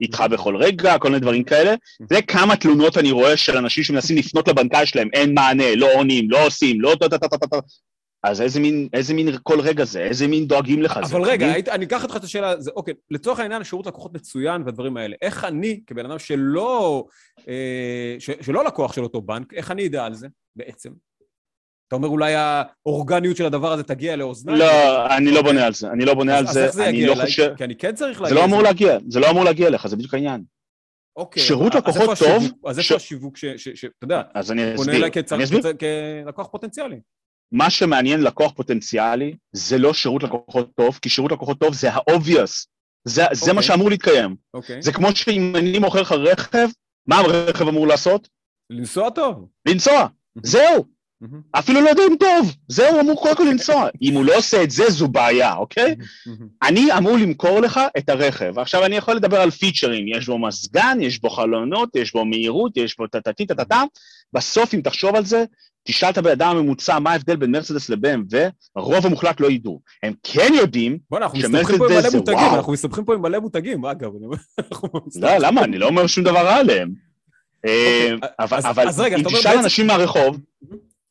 איתך 0.00 0.24
בכל 0.30 0.56
רגע, 0.56 0.98
כל 0.98 1.08
מיני 1.08 1.20
דברים 1.20 1.44
כאלה. 1.44 1.74
זה 2.10 2.22
כמה 2.22 2.56
תלונות 2.56 2.98
אני 2.98 3.10
רואה 3.10 3.36
של 3.36 3.56
אנשים 3.56 3.84
שמנסים 3.84 4.16
לפנות 4.16 4.48
לבנקאי 4.48 4.86
שלהם, 4.86 5.08
אין 5.12 5.34
מענה, 5.34 5.74
לא 5.76 5.88
עונים, 5.94 6.30
לא 6.30 6.46
עושים, 6.46 6.80
לא 6.80 6.96
טה-טה-טה-טה. 7.00 7.56
אז 8.24 8.40
איזה 8.40 8.60
מין, 8.60 8.88
איזה 8.92 9.14
מין 9.14 9.28
כל 9.42 9.60
רגע 9.60 9.84
זה? 9.84 10.00
איזה 10.00 10.26
מין 10.26 10.46
דואגים 10.46 10.82
לך 10.82 10.96
אבל 10.96 11.06
זה? 11.06 11.16
רגע, 11.30 11.46
היית, 11.46 11.68
אני 11.68 11.84
אקח 11.84 12.02
אותך 12.02 12.16
את 12.16 12.24
השאלה, 12.24 12.60
זה, 12.60 12.70
אוקיי, 12.76 12.94
לצורך 13.10 13.38
העניין 13.38 13.60
השירות 13.60 13.86
לקוחות 13.86 14.14
מצוין 14.14 14.62
והדברים 14.62 14.96
האלה, 14.96 15.16
איך 15.22 15.44
אני, 15.44 15.80
כבן 15.86 16.06
אדם 16.06 16.18
שלא, 16.18 17.04
אה, 17.48 18.16
ש, 18.18 18.30
שלא 18.40 18.64
לקוח 18.64 18.92
של 18.92 19.02
אותו 19.02 19.22
בנק, 19.22 19.54
איך 19.54 19.70
אני 19.70 19.86
אדע 19.86 20.04
על 20.04 20.14
זה 20.14 20.28
בעצם? 20.56 20.90
אתה 21.88 21.96
אומר 21.96 22.08
אולי 22.08 22.34
האורגניות 22.36 23.36
של 23.36 23.46
הדבר 23.46 23.72
הזה 23.72 23.82
תגיע 23.82 24.16
לאוזניים? 24.16 24.58
לא, 24.58 25.06
אני 25.16 25.30
לא 25.30 25.42
בונה 25.42 25.66
על 25.66 25.72
זה, 25.72 25.90
אני 25.90 26.04
לא 26.04 26.14
בונה 26.14 26.38
על 26.38 26.46
זה, 26.46 26.88
אני 26.88 27.06
לא 27.06 27.14
חושב... 27.14 27.54
כי 27.56 27.64
אני 27.64 27.76
כן 27.76 27.94
צריך 27.94 28.20
להגיע... 28.20 28.34
זה 28.34 28.40
לא 28.40 28.44
אמור 28.44 28.62
להגיע, 28.62 28.98
זה 29.08 29.20
לא 29.20 29.30
אמור 29.30 29.44
להגיע 29.44 29.70
לך, 29.70 29.86
זה 29.86 29.96
בדיוק 29.96 30.14
העניין. 30.14 30.44
אוקיי. 31.16 31.42
שירות 31.42 31.74
לקוחות 31.74 32.18
טוב... 32.18 32.44
אז 32.66 32.78
איפה 32.78 32.94
השיווק 32.94 33.36
שאתה 33.36 33.88
יודע, 34.02 34.22
אז 34.34 34.52
אני 34.52 34.74
אסביר, 34.74 35.06
אני 35.32 35.44
אסביר. 35.44 35.62
כלקוח 36.24 36.46
פוטנציאלי. 36.46 37.00
מה 37.52 37.70
שמעניין 37.70 38.20
לקוח 38.20 38.52
פוטנציאלי 38.52 39.34
זה 39.52 39.78
לא 39.78 39.94
שירות 39.94 40.22
לקוחות 40.22 40.70
טוב, 40.74 40.98
כי 41.02 41.08
שירות 41.08 41.32
לקוחות 41.32 41.60
טוב 41.60 41.74
זה 41.74 41.92
ה-obvious, 41.92 42.66
זה, 43.04 43.26
okay. 43.26 43.34
זה 43.34 43.52
מה 43.52 43.60
אוקיי. 43.60 43.62
שאמור 43.62 43.90
להתקיים. 43.90 44.30
Okay. 44.30 44.54
אוקיי. 44.54 44.82
זה 44.82 44.92
כמו 44.92 45.16
שאם 45.16 45.56
אני 45.56 45.78
מוכר 45.78 46.00
לך 46.00 46.12
רכב, 46.12 46.68
מה 47.06 47.16
הרכב 47.16 47.68
אמור 47.68 47.86
לעשות? 47.86 48.28
לנסוע 48.70 49.10
טוב. 49.10 49.48
לנסוע, 49.68 50.06
זהו. 50.42 50.94
אפילו 51.52 51.80
לא 51.80 51.88
יודע 51.88 52.02
אם 52.10 52.16
טוב, 52.20 52.54
זהו, 52.68 53.00
אמור 53.00 53.22
קודם 53.22 53.36
כל 53.36 53.42
לנסוע. 53.42 53.88
אם 54.02 54.14
הוא 54.14 54.24
לא 54.24 54.36
עושה 54.36 54.62
את 54.62 54.70
זה, 54.70 54.90
זו 54.90 55.08
בעיה, 55.08 55.54
אוקיי? 55.54 55.94
אני 56.62 56.98
אמור 56.98 57.16
למכור 57.16 57.60
לך 57.60 57.80
את 57.98 58.08
הרכב. 58.08 58.58
עכשיו, 58.58 58.84
אני 58.84 58.96
יכול 58.96 59.14
לדבר 59.14 59.40
על 59.40 59.50
פיצ'רים, 59.50 60.08
יש 60.08 60.26
בו 60.26 60.38
מזגן, 60.38 60.98
יש 61.00 61.20
בו 61.20 61.30
חלונות, 61.30 61.96
יש 61.96 62.12
בו 62.12 62.24
מהירות, 62.24 62.76
יש 62.76 62.96
בו 62.96 63.06
טטטי 63.06 63.46
טטטה. 63.46 63.82
בסוף, 64.32 64.74
אם 64.74 64.80
תחשוב 64.80 65.16
על 65.16 65.24
זה, 65.24 65.44
תשאל 65.84 66.10
את 66.10 66.18
הבן 66.18 66.30
אדם 66.30 66.56
הממוצע 66.56 66.98
מה 66.98 67.10
ההבדל 67.12 67.36
בין 67.36 67.50
מרצדס 67.50 67.90
ל-BMW, 67.90 68.36
הרוב 68.76 69.06
המוחלט 69.06 69.40
לא 69.40 69.50
ידעו. 69.50 69.80
הם 70.02 70.12
כן 70.22 70.52
יודעים 70.56 70.98
שמרצדס 71.34 72.12
זה 72.12 72.18
וואו. 72.32 72.56
אנחנו 72.56 72.72
מסתבכים 72.72 73.04
פה 73.04 73.14
עם 73.14 73.22
מלא 73.22 73.38
מותגים, 73.38 73.84
אגב. 73.84 74.10
לא, 75.22 75.38
למה? 75.38 75.64
אני 75.64 75.78
לא 75.78 75.86
אומר 75.86 76.06
שום 76.06 76.24
דבר 76.24 76.46
רע 76.46 76.56
עליהם. 76.56 76.92
אוקיי, 77.58 78.12
אה, 78.40 78.70
אבל 78.70 78.88
אם 79.16 79.22
תשאל 79.24 79.58
אנשים 79.58 79.86
מהרחוב... 79.86 80.40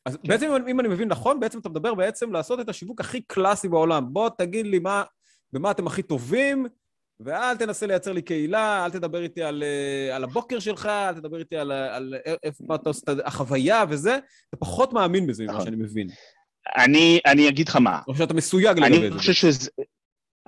אז 0.06 0.18
בעצם 0.26 0.50
אם 0.68 0.80
אני 0.80 0.88
מבין 0.88 1.08
נכון, 1.08 1.40
בעצם 1.40 1.58
אתה 1.58 1.68
מדבר 1.68 1.94
בעצם 1.94 2.32
לעשות 2.32 2.60
את 2.60 2.68
השיווק 2.68 3.00
הכי 3.00 3.20
קלאסי 3.20 3.68
בעולם. 3.68 4.06
בוא 4.12 4.28
תגיד 4.38 4.66
לי 4.66 4.78
מה, 4.78 5.02
במה 5.52 5.70
אתם 5.70 5.86
הכי 5.86 6.02
טובים, 6.02 6.66
ואל 7.20 7.56
תנסה 7.56 7.86
לייצר 7.86 8.12
לי 8.12 8.22
קהילה, 8.22 8.84
אל 8.84 8.90
תדבר 8.90 9.22
איתי 9.22 9.42
על, 9.42 9.62
אה, 9.62 10.16
על 10.16 10.24
הבוקר 10.24 10.58
שלך, 10.58 10.86
אל 10.86 11.14
תדבר 11.14 11.38
איתי 11.38 11.56
על, 11.56 11.72
על 11.72 12.14
איפה 12.42 12.74
אתה 12.74 12.90
עושה 12.90 13.12
את 13.12 13.18
החוויה 13.24 13.84
וזה, 13.88 14.18
אתה 14.48 14.56
פחות 14.56 14.92
מאמין 14.92 15.26
בזה, 15.26 15.42
ממה 15.44 15.52
נכון. 15.52 15.64
שאני 15.64 15.76
מבין. 15.76 16.08
אני, 16.76 17.20
אני 17.26 17.48
אגיד 17.48 17.68
לך 17.68 17.76
מה. 17.76 18.00
או 18.08 18.16
שאתה 18.16 18.34
מסויג 18.34 18.78
לגבי 18.78 19.10
זה. 19.10 19.34
שזה... 19.34 19.70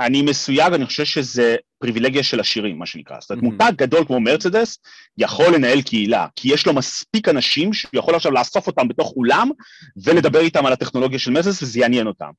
אני 0.01 0.23
מסויג, 0.23 0.73
אני 0.73 0.87
חושב 0.87 1.05
שזה 1.05 1.57
פריבילגיה 1.79 2.23
של 2.23 2.41
עשירים, 2.41 2.79
מה 2.79 2.87
שנקרא. 2.87 3.17
זאת 3.21 3.31
אומרת. 3.31 3.45
מותג 3.45 3.73
גדול 3.77 4.05
כמו 4.07 4.21
מרצדס 4.21 4.79
יכול 5.19 5.55
לנהל 5.55 5.83
קהילה, 5.83 6.27
כי 6.37 6.55
יש 6.55 6.67
לו 6.67 6.73
מספיק 6.73 7.29
אנשים 7.29 7.73
שהוא 7.73 7.91
יכול 7.95 8.15
עכשיו 8.15 8.33
לאסוף 8.33 8.67
אותם 8.67 8.89
בתוך 8.89 9.13
אולם 9.17 9.51
ולדבר 10.05 10.41
איתם 10.41 10.67
על 10.67 10.73
הטכנולוגיה 10.73 11.19
של 11.19 11.31
מרצדס 11.31 11.63
וזה 11.63 11.81
יעניין 11.81 12.07
אותם. 12.07 12.31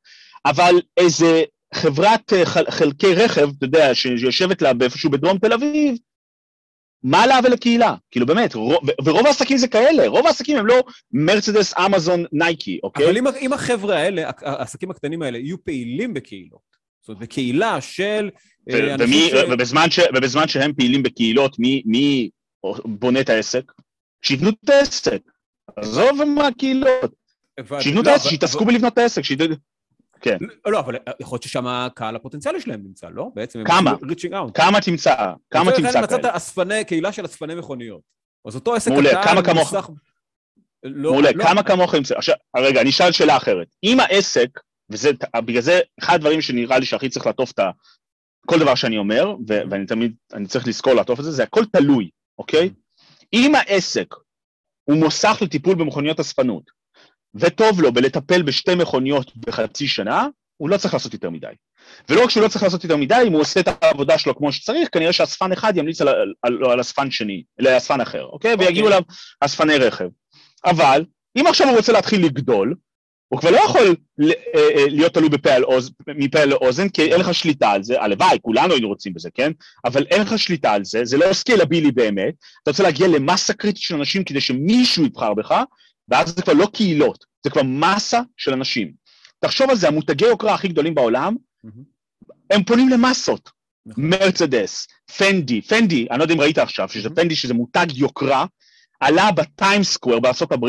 אבל 0.45 0.75
איזה 0.97 1.43
חברת 1.73 2.33
אה, 2.33 2.45
חלקי 2.69 3.13
רכב, 3.13 3.49
אתה 3.57 3.65
יודע, 3.65 3.95
שיושבת 3.95 4.61
לה 4.61 4.73
באיפשהו 4.73 5.09
בדרום 5.09 5.37
תל 5.37 5.53
אביב, 5.53 5.95
מה 7.03 7.27
לה 7.27 7.39
ולקהילה? 7.43 7.95
כאילו 8.11 8.25
באמת, 8.25 8.55
רוב, 8.55 8.77
ורוב 9.05 9.25
העסקים 9.25 9.57
זה 9.57 9.67
כאלה, 9.67 10.07
רוב 10.07 10.25
העסקים 10.25 10.57
הם 10.57 10.65
לא 10.65 10.83
מרצדס, 11.11 11.73
אמזון, 11.77 12.25
נייקי, 12.31 12.79
אוקיי? 12.83 13.05
אבל 13.05 13.17
אם, 13.17 13.27
אם 13.41 13.53
החבר'ה 13.53 13.97
האלה, 13.97 14.29
העסקים 14.41 14.91
הקטנים 14.91 15.21
האלה, 15.21 15.37
יהיו 15.37 15.63
פעילים 15.63 16.13
בקהילות, 16.13 16.77
זאת 17.01 17.09
אומרת, 17.09 17.21
בקהילה 17.21 17.81
של... 17.81 18.29
אה, 18.69 18.75
ו- 18.75 18.95
ומי, 18.99 19.29
ש... 19.29 19.33
ובזמן, 19.51 19.89
ש, 19.89 19.99
ובזמן 20.15 20.47
שהם 20.47 20.73
פעילים 20.73 21.03
בקהילות, 21.03 21.59
מי, 21.59 21.83
מי 21.85 22.29
בונה 22.85 23.21
את 23.21 23.29
העסק? 23.29 23.71
שיבנו 24.21 24.49
את 24.49 24.69
העסק. 24.69 25.21
עזוב 25.75 26.23
מה 26.23 26.47
הקהילות. 26.47 27.13
שיבנו 27.79 28.01
את 28.01 28.05
לא, 28.05 28.11
העסק, 28.11 28.29
שיתעסקו 28.29 28.65
בלבנות 28.65 28.93
את 28.93 28.97
העסק, 28.97 29.21
שידעו... 29.21 29.47
כן. 30.21 30.37
לא, 30.65 30.71
לא, 30.71 30.79
אבל 30.79 30.95
יכול 31.19 31.35
להיות 31.35 31.43
ששם 31.43 31.67
הקהל 31.67 32.15
הפוטנציאלי 32.15 32.61
שלהם 32.61 32.83
נמצא, 32.83 33.07
לא? 33.09 33.29
בעצם 33.35 33.63
כמה? 33.63 33.93
כמה 34.53 34.81
תמצא? 34.81 35.15
כמה 35.51 35.71
תמצא 35.71 35.91
כאלה? 35.91 36.01
מצאת 36.01 36.25
אספני, 36.25 36.85
קהילה 36.85 37.11
של 37.11 37.25
אספני 37.25 37.55
מכוניות. 37.55 38.01
אז 38.47 38.55
אותו 38.55 38.75
עסק 38.75 38.91
קטן... 38.91 38.93
מעולה, 38.93 39.23
כמה 39.23 39.43
כמוך... 39.43 39.73
לא, 40.83 41.11
מעולה, 41.11 41.29
לא. 41.35 41.43
כמה 41.43 41.63
כמוך 41.63 41.93
ימצא? 41.93 42.15
עכשיו, 42.17 42.35
רגע, 42.57 42.81
אני 42.81 42.89
אשאל 42.89 43.11
שאלה 43.11 43.37
אחרת. 43.37 43.67
אם 43.83 43.99
העסק, 43.99 44.49
ובגלל 44.89 45.61
זה 45.61 45.79
אחד 45.99 46.15
הדברים 46.15 46.41
שנראה 46.41 46.79
לי 46.79 46.85
שהכי 46.85 47.09
צריך 47.09 47.25
לעטוף 47.25 47.51
את 47.51 47.59
כל 48.45 48.59
דבר 48.59 48.75
שאני 48.75 48.97
אומר, 48.97 49.35
ואני 49.47 49.85
תמיד, 49.85 50.15
אני 50.33 50.47
צריך 50.47 50.67
לזכור 50.67 50.93
לעטוף 50.93 51.19
את 51.19 51.23
זה, 51.23 51.31
זה 51.31 51.43
הכל 51.43 51.65
תלוי, 51.65 52.09
אוקיי? 52.37 52.69
אם 53.33 53.55
העסק 53.55 54.15
הוא 54.83 54.97
מוסך 54.97 55.37
לטיפול 55.41 55.75
במכוניות 55.75 56.19
אספנות, 56.19 56.76
וטוב 57.35 57.81
לו 57.81 57.93
בלטפל 57.93 58.41
בשתי 58.41 58.75
מכוניות 58.75 59.37
בחצי 59.37 59.87
שנה, 59.87 60.27
הוא 60.57 60.69
לא 60.69 60.77
צריך 60.77 60.93
לעשות 60.93 61.13
יותר 61.13 61.29
מדי. 61.29 61.47
ולא 62.09 62.23
רק 62.23 62.29
שהוא 62.29 62.43
לא 62.43 62.47
צריך 62.47 62.63
לעשות 62.63 62.83
יותר 62.83 62.97
מדי, 62.97 63.23
אם 63.27 63.33
הוא 63.33 63.41
עושה 63.41 63.59
את 63.59 63.67
העבודה 63.81 64.17
שלו 64.17 64.35
כמו 64.35 64.51
שצריך, 64.51 64.89
כנראה 64.91 65.13
שאספן 65.13 65.51
אחד 65.51 65.77
ימליץ 65.77 66.01
על, 66.01 66.07
על, 66.07 66.33
על, 66.41 66.71
על 66.71 66.81
אספן 66.81 67.11
שני, 67.11 67.43
לאספן 67.59 68.01
אחר, 68.01 68.23
אוקיי? 68.23 68.53
Okay. 68.53 68.57
ויגיעו 68.59 68.87
אליו 68.87 69.01
אספני 69.41 69.77
רכב. 69.77 70.07
אבל, 70.65 71.05
אם 71.39 71.47
עכשיו 71.47 71.67
הוא 71.67 71.77
רוצה 71.77 71.91
להתחיל 71.91 72.25
לגדול, 72.25 72.75
הוא 73.29 73.39
כבר 73.39 73.51
לא 73.51 73.57
יכול 73.65 73.95
אה, 74.21 74.31
אה, 74.55 74.85
להיות 74.87 75.13
תלוי 75.13 75.29
בפה 75.29 75.51
על 75.51 75.63
אוז, 75.63 75.91
מפה 76.07 76.45
לאוזן, 76.45 76.89
כי 76.89 77.01
אין 77.01 77.19
לך 77.19 77.33
שליטה 77.33 77.71
על 77.71 77.83
זה, 77.83 78.01
הלוואי, 78.01 78.37
כולנו 78.41 78.73
היינו 78.73 78.87
רוצים 78.87 79.13
בזה, 79.13 79.29
כן? 79.33 79.51
אבל 79.85 80.05
אין 80.09 80.21
לך 80.21 80.39
שליטה 80.39 80.71
על 80.71 80.85
זה, 80.85 81.05
זה 81.05 81.17
לא 81.17 81.33
scalable 81.33 81.91
באמת, 81.91 82.33
אתה 82.63 82.71
רוצה 82.71 82.83
להגיע 82.83 83.07
למסה 83.07 83.53
קריטית 83.53 83.81
של 83.81 83.95
אנשים 83.95 84.23
כדי 84.23 84.41
שמישהו 84.41 85.05
יבחר 85.05 85.33
בך, 85.33 85.63
ואז 86.07 86.35
זה 86.35 86.41
כבר 86.41 86.53
לא 86.53 86.67
קהילות, 86.73 87.25
זה 87.43 87.49
כבר 87.49 87.63
מסה 87.63 88.21
של 88.37 88.53
אנשים. 88.53 88.93
תחשוב 89.39 89.69
על 89.69 89.75
זה, 89.75 89.87
המותגי 89.87 90.25
יוקרה 90.25 90.53
הכי 90.53 90.67
גדולים 90.67 90.95
בעולם, 90.95 91.35
הם 92.49 92.63
פונים 92.63 92.89
למסות. 92.89 93.49
נכון. 93.85 94.09
מרצדס, 94.09 94.87
פנדי, 95.17 95.61
פנדי, 95.61 96.07
אני 96.11 96.19
לא 96.19 96.23
יודע 96.23 96.33
אם 96.33 96.41
ראית 96.41 96.57
עכשיו, 96.57 96.89
שזה 96.89 97.09
פנדי 97.09 97.35
שזה 97.35 97.53
מותג 97.53 97.85
יוקרה, 97.93 98.45
עלה 98.99 99.31
בטיים 99.31 99.83
סקוואר 99.83 100.19
בארה"ב, 100.19 100.65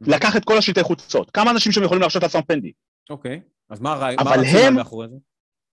לקח 0.00 0.36
את 0.36 0.44
כל 0.44 0.58
השלטי 0.58 0.82
חוצות. 0.82 1.30
כמה 1.30 1.50
אנשים 1.50 1.72
שם 1.72 1.82
יכולים 1.82 2.00
להרשות 2.00 2.22
לעצמם 2.22 2.42
פנדי? 2.42 2.72
אוקיי, 3.10 3.40
אז 3.70 3.80
מה 3.80 3.92
הרציונל 4.18 4.70
מאחורי 4.70 5.08
זה? 5.08 5.16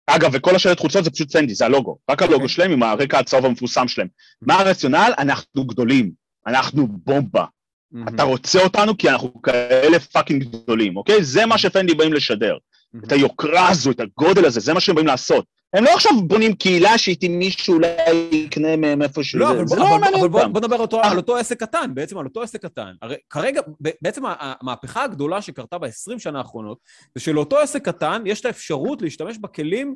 אגב, 0.08 0.30
וכל 0.34 0.56
השלט 0.56 0.80
חוצות 0.80 1.04
זה 1.04 1.12
פשוט 1.12 1.32
פנדי, 1.32 1.56
זה 1.56 1.66
הלוגו. 1.66 1.97
רק 2.10 2.22
הלוגו 2.22 2.34
okay. 2.34 2.41
אוקיי. 2.41 2.50
שלהם 2.50 2.72
עם 2.72 2.84
הרקע 2.84 3.20
הצהוב 3.20 3.45
המפורסם 3.45 3.88
שלהם. 3.88 4.08
מה 4.41 4.54
הרציונל? 4.54 5.12
אנחנו 5.18 5.66
גדולים, 5.66 6.12
אנחנו 6.47 6.88
בומבה. 6.88 7.45
Mm-hmm. 7.93 8.15
אתה 8.15 8.23
רוצה 8.23 8.63
אותנו 8.63 8.97
כי 8.97 9.09
אנחנו 9.09 9.41
כאלה 9.41 9.99
fucking 9.99 10.43
גדולים, 10.43 10.97
אוקיי? 10.97 11.23
זה 11.23 11.45
מה 11.45 11.57
שפנדי 11.57 11.93
באים 11.93 12.13
לשדר. 12.13 12.57
Mm-hmm. 12.57 13.05
את 13.07 13.11
היוקרה 13.11 13.69
הזו, 13.69 13.91
את 13.91 13.99
הגודל 13.99 14.45
הזה, 14.45 14.59
זה 14.59 14.73
מה 14.73 14.79
שהם 14.79 14.95
באים 14.95 15.07
לעשות. 15.07 15.45
הם 15.73 15.83
לא 15.83 15.89
עכשיו 15.93 16.11
בונים 16.27 16.55
קהילה 16.55 16.97
שאיתי 16.97 17.27
מישהו 17.27 17.73
אולי 17.73 17.87
יקנה 18.31 18.75
מהם 18.75 19.01
איפשהו. 19.01 19.39
לא, 19.39 19.51
אבל, 19.51 19.65
בוא, 19.65 19.77
לא 19.77 19.95
אבל, 19.95 20.15
אבל 20.19 20.27
בוא, 20.27 20.45
בוא 20.47 20.59
נדבר 20.59 20.77
אותו, 20.77 21.01
על 21.03 21.17
אותו 21.17 21.37
עסק 21.37 21.59
קטן, 21.59 21.91
בעצם 21.93 22.17
על 22.17 22.25
אותו 22.25 22.41
עסק 22.41 22.61
קטן. 22.61 22.93
הרי 23.01 23.15
כרגע, 23.29 23.61
בעצם 24.01 24.21
המהפכה 24.25 25.03
הגדולה 25.03 25.41
שקרתה 25.41 25.77
ב-20 25.77 26.19
שנה 26.19 26.37
האחרונות, 26.37 26.77
זה 27.15 27.21
שלאותו 27.21 27.57
עסק 27.57 27.85
קטן 27.85 28.23
יש 28.25 28.41
את 28.41 28.45
האפשרות 28.45 29.01
להשתמש 29.01 29.37
בכלים 29.37 29.95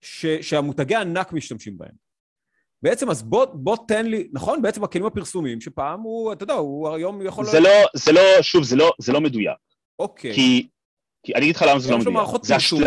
ש, 0.00 0.26
שהמותגי 0.26 0.96
ענק 0.96 1.32
משתמשים 1.32 1.78
בהם. 1.78 2.09
בעצם, 2.82 3.10
אז 3.10 3.22
בוא, 3.22 3.44
בוא 3.52 3.76
תן 3.88 4.06
לי, 4.06 4.28
נכון? 4.32 4.62
בעצם 4.62 4.84
הכלים 4.84 5.06
הפרסומיים, 5.06 5.60
שפעם 5.60 6.00
הוא, 6.00 6.32
אתה 6.32 6.44
יודע, 6.44 6.54
הוא 6.54 6.88
היום 6.88 7.26
יכול... 7.26 7.44
זה 7.44 7.60
לא, 7.60 7.70
זה 7.94 8.12
לא, 8.12 8.20
שוב, 8.42 8.62
זה 8.62 8.76
לא, 8.76 8.92
זה 8.98 9.12
לא 9.12 9.20
מדויק. 9.20 9.56
אוקיי. 9.98 10.34
כי, 10.34 10.68
כי 11.22 11.34
אני 11.34 11.44
אגיד 11.44 11.56
לך 11.56 11.64
למה 11.68 11.78
זה 11.78 11.90
לא 11.90 11.98
מדויק. 11.98 12.00
יש 12.00 12.06
לו 12.06 12.12
מערכות 12.12 12.46
פרסום 12.46 12.82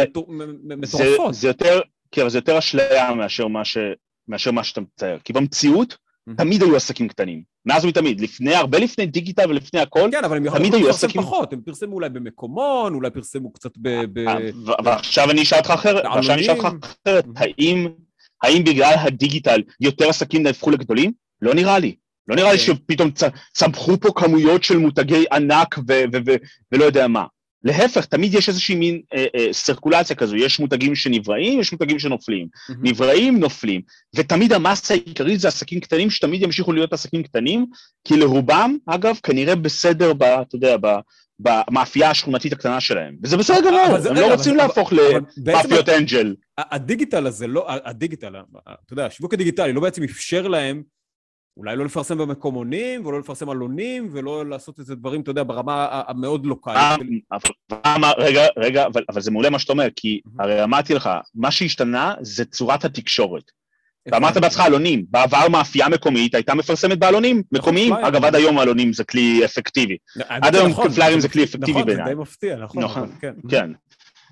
מטורפות. 0.65 1.33
זה, 1.33 1.39
זה 1.39 1.47
יותר, 1.47 1.81
כן, 2.11 2.29
זה 2.29 2.37
יותר 2.37 2.57
אשליה 2.57 3.13
מאשר 3.13 3.47
מה, 3.47 3.65
ש, 3.65 3.77
מאשר 4.27 4.51
מה 4.51 4.63
שאתה 4.63 4.81
מצייר. 4.81 5.19
כי 5.23 5.33
במציאות, 5.33 5.97
תמיד 6.37 6.63
היו 6.63 6.75
עסקים 6.75 7.07
קטנים. 7.07 7.43
מאז 7.65 7.85
ומתמיד, 7.85 8.21
לפני, 8.21 8.55
הרבה 8.55 8.79
לפני 8.79 9.05
דיגיטל 9.05 9.49
ולפני 9.49 9.79
הכל, 9.79 10.09
כן, 10.11 10.23
אבל 10.23 10.37
הם 10.37 10.45
יכולים 10.45 10.73
לפרסם 10.73 11.07
פחות, 11.07 11.53
הם 11.53 11.61
פרסמו 11.61 11.95
אולי 11.95 12.09
במקומון, 12.09 12.93
אולי 12.93 13.09
פרסמו 13.09 13.53
קצת 13.53 13.71
ב... 13.77 13.87
אה, 14.27 14.37
ועכשיו 14.83 15.31
אני 15.31 15.41
אשאל 15.41 15.57
אותך 15.57 15.71
אחרת, 15.71 16.05
ועכשיו 16.05 16.33
אני 16.33 16.41
אשאל 16.41 16.55
אותך 16.55 16.67
אחרת, 16.83 17.25
האם 17.35 17.87
האם 18.43 18.63
בגלל 18.63 18.93
הדיגיטל 18.97 19.61
יותר 19.79 20.09
עסקים 20.09 20.43
נהפכו 20.43 20.71
לגדולים? 20.71 21.11
לא 21.41 21.53
נראה 21.53 21.79
לי. 21.79 21.95
לא 22.27 22.35
נראה 22.35 22.53
לי 22.53 22.59
אוקיי. 22.59 22.75
שפתאום 22.75 23.11
צמחו 23.53 23.99
פה 23.99 24.09
כמויות 24.15 24.63
של 24.63 24.77
מותגי 24.77 25.25
ענק 25.31 25.79
ולא 26.71 26.83
יודע 26.83 27.07
מה. 27.07 27.25
להפך, 27.63 28.05
תמיד 28.05 28.33
יש 28.33 28.49
איזושהי 28.49 28.75
מין 28.75 29.01
אה, 29.13 29.25
אה, 29.35 29.53
סרקולציה 29.53 30.15
כזו, 30.15 30.35
יש 30.35 30.59
מותגים 30.59 30.95
שנבראים, 30.95 31.59
יש 31.59 31.71
מותגים 31.71 31.99
שנופלים. 31.99 32.47
Mm-hmm. 32.53 32.73
נבראים, 32.81 33.39
נופלים. 33.39 33.81
ותמיד 34.15 34.53
המסה 34.53 34.93
העיקרית 34.93 35.39
זה 35.39 35.47
עסקים 35.47 35.79
קטנים, 35.79 36.09
שתמיד 36.09 36.41
ימשיכו 36.41 36.71
להיות 36.71 36.93
עסקים 36.93 37.23
קטנים, 37.23 37.65
כי 38.07 38.17
לרובם, 38.17 38.77
אגב, 38.85 39.19
כנראה 39.23 39.55
בסדר, 39.55 40.13
ב, 40.13 40.23
אתה 40.23 40.55
יודע, 40.55 40.77
ב, 40.81 40.87
במאפייה 41.39 42.09
השכונתית 42.09 42.53
הקטנה 42.53 42.79
שלהם. 42.79 43.15
וזה 43.23 43.37
בסדר 43.37 43.59
גמור, 43.67 43.97
הם 44.09 44.15
לא 44.15 44.31
רוצים 44.31 44.55
להפוך 44.55 44.93
למאפיות 44.93 45.89
אנג'ל. 45.89 46.35
הדיגיטל 46.57 47.27
הזה, 47.27 47.47
לא, 47.47 47.65
הדיגיטל, 47.67 48.35
אתה 48.63 48.93
יודע, 48.93 49.05
השיווק 49.05 49.33
הדיגיטלי 49.33 49.73
לא 49.73 49.81
בעצם 49.81 50.03
אפשר 50.03 50.47
להם 50.47 50.83
אולי 51.57 51.75
לא 51.75 51.85
לפרסם 51.85 52.17
במקומונים, 52.17 53.05
ולא 53.05 53.19
לפרסם 53.19 53.49
עלונים, 53.49 54.09
ולא 54.11 54.45
לעשות 54.45 54.79
איזה 54.79 54.95
דברים, 54.95 55.21
אתה 55.21 55.31
יודע, 55.31 55.43
ברמה 55.43 56.01
המאוד 56.07 56.45
לוקאלית. 56.45 57.23
רגע, 58.17 58.45
רגע, 58.57 58.85
אבל 59.09 59.21
זה 59.21 59.31
מעולה 59.31 59.49
מה 59.49 59.59
שאתה 59.59 59.73
אומר, 59.73 59.87
כי 59.95 60.21
הרי 60.39 60.63
אמרתי 60.63 60.93
לך, 60.93 61.09
מה 61.35 61.51
שהשתנה 61.51 62.13
זה 62.21 62.45
צורת 62.45 62.85
התקשורת. 62.85 63.51
אתה 64.07 64.17
אמרת 64.17 64.37
בעצמך 64.37 64.59
עלונים, 64.59 65.05
בעבר 65.09 65.49
מאפייה 65.49 65.89
מקומית 65.89 66.35
הייתה 66.35 66.55
מפרסמת 66.55 66.99
בעלונים 66.99 67.43
מקומיים, 67.51 67.93
אגב 67.93 68.25
עד 68.25 68.35
היום 68.35 68.59
עלונים 68.59 68.93
זה 68.93 69.03
כלי 69.03 69.45
אפקטיבי, 69.45 69.97
עד 70.27 70.55
היום 70.55 70.69
נכון, 70.69 70.89
פליירים 70.89 71.19
זה 71.19 71.29
כלי 71.29 71.43
אפקטיבי 71.43 71.83
בעיניי. 71.83 71.95
נכון, 71.95 72.05
זה 72.05 72.15
די 72.15 72.21
מפתיע, 72.21 72.57
נכון, 72.57 72.83
נכון, 72.83 73.09
כן. 73.49 73.71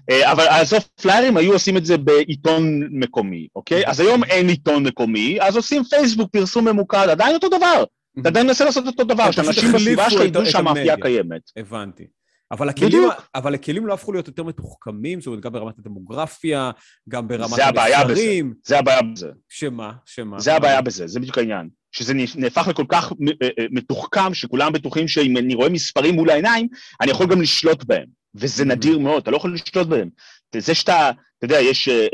אה, 0.10 0.32
אבל 0.32 0.46
בסוף 0.62 0.88
פליירים 1.02 1.38
היו 1.38 1.54
עושים 1.54 1.78
את 1.78 1.86
זה 1.86 1.98
בעיתון 1.98 2.80
מקומי, 2.92 3.48
אוקיי? 3.56 3.88
אז 3.88 4.00
היום 4.00 4.24
אין 4.24 4.50
עיתון 4.50 4.84
מקומי, 4.88 5.38
אז 5.42 5.56
עושים 5.56 5.84
פייסבוק 5.84 6.30
פרסום 6.32 6.68
ממוקד, 6.68 7.08
עדיין 7.10 7.34
אותו 7.34 7.50
דבר. 7.50 7.84
אתה 8.20 8.30
עדיין 8.30 8.48
מנסה 8.48 8.66
לעשות 8.66 8.88
אותו 8.88 9.04
דבר, 9.04 9.32
שאנשים 9.32 9.72
בסביבה 9.72 10.10
שלך 10.10 10.22
ידעו 10.22 10.46
שהמאפייה 10.46 10.98
קיימת. 10.98 11.42
הבנתי. 11.58 12.04
אבל 12.52 12.70
הכלים, 12.70 13.04
אבל 13.36 13.54
הכלים 13.54 13.86
לא 13.86 13.94
הפכו 13.94 14.12
להיות 14.12 14.28
יותר 14.28 14.44
מתוחכמים, 14.44 15.22
זאת 15.22 15.28
אומרת, 15.28 15.42
גם 15.42 15.52
ברמת 15.52 15.80
הדמוגרפיה, 15.80 16.72
גם 17.10 17.28
ברמת 17.28 17.44
המסרים. 17.44 18.54
זה 18.66 18.80
הבעיה 18.80 19.02
בזה. 19.02 19.30
שמה? 19.50 19.92
שמה? 20.06 20.40
זה 20.40 20.56
הבעיה 20.56 20.82
בזה, 20.82 21.08
זה 21.08 21.20
בדיוק 21.20 21.38
העניין. 21.38 21.70
שזה 21.92 22.14
נהפך 22.36 22.68
לכל 22.68 22.86
כך 22.90 23.12
אה, 23.12 23.48
אה, 23.60 23.66
מתוחכם, 23.72 24.34
שכולם 24.34 24.74
בטוחים 24.74 25.08
שאם 25.08 25.38
אני 25.38 25.56
רואה 25.56 25.70
מספרים 25.70 26.16
מול 26.16 26.30
העיניים, 26.30 26.68
אני 27.02 27.12
יכול 27.12 27.28
גם 27.28 27.42
לשלוט 27.42 27.84
בהם. 27.84 28.21
וזה 28.36 28.66
נדיר 28.66 29.00
מאוד, 29.00 29.22
אתה 29.22 29.32
לא 29.32 29.38
יכול 29.38 29.54
לשלוט 29.54 29.88
בהם. 29.88 30.10
זה 30.58 30.76
שאתה, 30.76 31.12
אתה 31.38 31.46
יודע, 31.46 31.60
יש, 31.60 31.88
אה, 31.90 32.08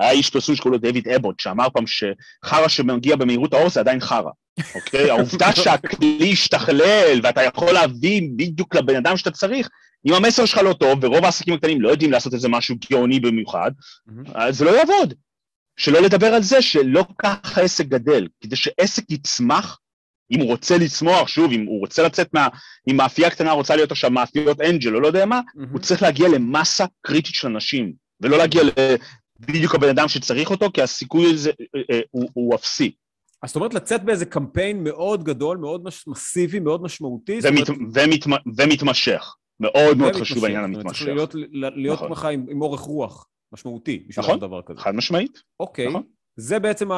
היה 0.00 0.10
איש 0.10 0.30
פרסום 0.30 0.56
שקוראים 0.56 0.72
לו 0.72 0.90
דויד 0.90 1.08
אבוט, 1.08 1.40
שאמר 1.40 1.66
פעם 1.72 1.84
שחרא 1.86 2.68
שמגיע 2.68 3.16
במהירות 3.16 3.54
האור 3.54 3.70
זה 3.70 3.80
עדיין 3.80 4.00
חרא, 4.00 4.30
אוקיי? 4.74 5.10
העובדה 5.10 5.52
שהכלי 5.52 6.32
השתכלל 6.32 7.20
ואתה 7.22 7.42
יכול 7.42 7.72
להביא 7.72 8.22
בדיוק 8.36 8.74
לבן 8.74 8.96
אדם 8.96 9.16
שאתה 9.16 9.30
צריך, 9.30 9.68
אם 10.06 10.14
המסר 10.14 10.44
שלך 10.44 10.58
לא 10.58 10.72
טוב, 10.72 10.98
ורוב 11.02 11.24
העסקים 11.24 11.54
הקטנים 11.54 11.80
לא 11.80 11.88
יודעים 11.88 12.12
לעשות 12.12 12.34
איזה 12.34 12.48
משהו 12.48 12.76
גאוני 12.90 13.20
במיוחד, 13.20 13.70
אז 14.34 14.58
זה 14.58 14.64
לא 14.64 14.70
יעבוד. 14.70 15.14
שלא 15.76 16.00
לדבר 16.00 16.26
על 16.26 16.42
זה 16.42 16.62
שלא 16.62 17.04
ככה 17.18 17.60
עסק 17.60 17.86
גדל, 17.86 18.28
כדי 18.40 18.56
שעסק 18.56 19.10
יצמח, 19.10 19.78
אם 20.30 20.40
הוא 20.40 20.48
רוצה 20.48 20.78
לצמוח, 20.78 21.28
שוב, 21.28 21.52
אם 21.52 21.66
הוא 21.66 21.80
רוצה 21.80 22.02
לצאת 22.02 22.34
מה... 22.34 22.48
אם 22.90 22.96
מאפייה 22.96 23.30
קטנה 23.30 23.52
רוצה 23.52 23.76
להיות 23.76 23.90
עכשיו 23.90 24.10
מאפיות 24.10 24.60
אנג'ל 24.60 24.94
או 24.94 25.00
לא 25.00 25.06
יודע 25.06 25.26
מה, 25.26 25.40
mm-hmm. 25.40 25.66
הוא 25.72 25.80
צריך 25.80 26.02
להגיע 26.02 26.28
למסה 26.28 26.84
קריטית 27.00 27.34
של 27.34 27.48
אנשים, 27.48 27.92
ולא 28.20 28.38
להגיע 28.38 28.62
בדיוק 29.40 29.74
הבן 29.74 29.88
אדם 29.88 30.08
שצריך 30.08 30.50
אותו, 30.50 30.66
כי 30.74 30.82
הסיכוי 30.82 31.32
הזה 31.32 31.50
אה, 31.50 31.80
אה, 31.90 32.00
הוא, 32.10 32.28
הוא 32.32 32.54
אפסי. 32.54 32.92
אז 33.42 33.48
זאת 33.50 33.56
אומרת 33.56 33.74
לצאת 33.74 34.04
באיזה 34.04 34.24
קמפיין 34.24 34.84
מאוד 34.84 35.24
גדול, 35.24 35.58
מאוד 35.58 35.84
מסיבי, 36.06 36.60
מאוד 36.60 36.82
משמעותי. 36.82 37.38
ומת, 37.42 37.68
אומרת... 37.68 37.80
ומת, 37.94 38.42
ומתמשך. 38.58 39.34
מאוד 39.60 39.98
מאוד 39.98 40.14
חשוב 40.14 40.44
העניין 40.44 40.64
המתמשך. 40.64 40.98
צריך 40.98 41.14
להיות, 41.14 41.34
להיות 41.52 41.98
נכון. 41.98 42.12
לך 42.12 42.24
עם, 42.24 42.46
עם 42.50 42.62
אורך 42.62 42.80
רוח 42.80 43.26
משמעותי 43.52 44.04
בשביל 44.08 44.24
נכון, 44.24 44.40
דבר 44.40 44.60
כזה. 44.62 44.80
חד 44.80 44.94
משמעית. 44.94 45.42
אוקיי, 45.60 45.88
נכון. 45.88 46.02
זה 46.36 46.58
בעצם 46.58 46.88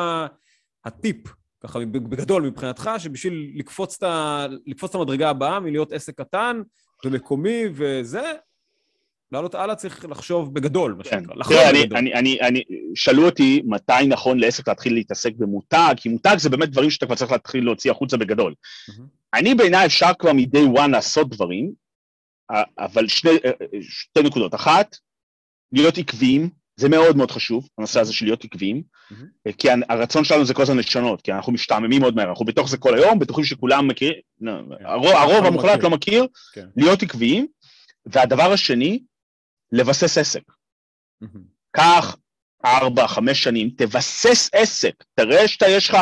הטיפ 0.84 1.16
ככה 1.60 1.78
בגדול 1.78 2.42
מבחינתך, 2.42 2.90
שבשביל 2.98 3.52
לקפוץ 3.54 3.96
את, 3.96 4.02
ה... 4.02 4.46
לקפוץ 4.66 4.90
את 4.90 4.94
המדרגה 4.94 5.30
הבאה 5.30 5.60
מלהיות 5.60 5.92
עסק 5.92 6.14
קטן 6.20 6.62
ומקומי 7.04 7.62
וזה, 7.72 8.32
לעלות 9.32 9.54
הלאה 9.54 9.74
צריך 9.74 10.04
לחשוב 10.04 10.54
בגדול, 10.54 10.94
מה 10.94 11.04
כן. 11.04 11.10
שנקרא. 11.10 11.44
תראה, 11.44 11.70
אני, 11.70 11.84
אני, 11.84 12.14
אני, 12.14 12.40
אני, 12.40 12.62
שאלו 12.94 13.26
אותי 13.26 13.62
מתי 13.66 14.06
נכון 14.08 14.38
לעסק 14.38 14.68
להתחיל 14.68 14.94
להתעסק 14.94 15.32
במותג, 15.36 15.94
כי 15.96 16.08
מותג 16.08 16.36
זה 16.38 16.48
באמת 16.50 16.70
דברים 16.70 16.90
שאתה 16.90 17.06
כבר 17.06 17.14
צריך 17.14 17.32
להתחיל 17.32 17.64
להוציא 17.64 17.90
החוצה 17.90 18.16
בגדול. 18.16 18.54
אני 19.34 19.54
בעיניי 19.54 19.86
אפשר 19.86 20.10
כבר 20.18 20.32
מ-day 20.32 20.78
one 20.78 20.88
לעשות 20.88 21.28
דברים, 21.28 21.72
אבל 22.78 23.08
שני, 23.08 23.30
שתי 23.80 24.22
נקודות. 24.22 24.54
אחת, 24.54 24.96
להיות 25.72 25.98
עקביים, 25.98 26.50
זה 26.76 26.88
מאוד 26.88 27.16
מאוד 27.16 27.30
חשוב, 27.30 27.68
הנושא 27.78 28.00
הזה 28.00 28.12
של 28.12 28.24
להיות 28.24 28.44
עקביים, 28.44 28.82
mm-hmm. 28.82 29.52
כי 29.58 29.68
הרצון 29.88 30.24
שלנו 30.24 30.44
זה 30.44 30.54
כל 30.54 30.62
הזמן 30.62 30.78
לשנות, 30.78 31.22
כי 31.22 31.32
אנחנו 31.32 31.52
משתעממים 31.52 32.00
מאוד 32.00 32.16
מהר, 32.16 32.28
אנחנו 32.28 32.44
בתוך 32.44 32.68
זה 32.68 32.76
כל 32.76 32.94
היום, 32.94 33.18
בטוחים 33.18 33.44
שכולם 33.44 33.88
מכירים, 33.88 34.20
לא, 34.40 34.52
כן. 34.78 34.86
הרוב, 34.86 35.06
הרוב 35.06 35.44
המוחלט 35.44 35.82
לא 35.82 35.90
מכיר, 35.90 36.26
כן. 36.52 36.66
להיות 36.76 37.02
עקביים, 37.02 37.46
והדבר 38.06 38.52
השני, 38.52 39.02
לבסס 39.72 40.18
עסק. 40.18 40.42
Mm-hmm. 41.24 41.38
קח 41.70 42.16
ארבע, 42.64 43.06
חמש 43.06 43.42
שנים, 43.42 43.70
תבסס 43.76 44.50
עסק, 44.52 44.94
תראה 45.14 45.48
שאתה, 45.48 45.68
יש 45.68 45.88
לך 45.88 45.96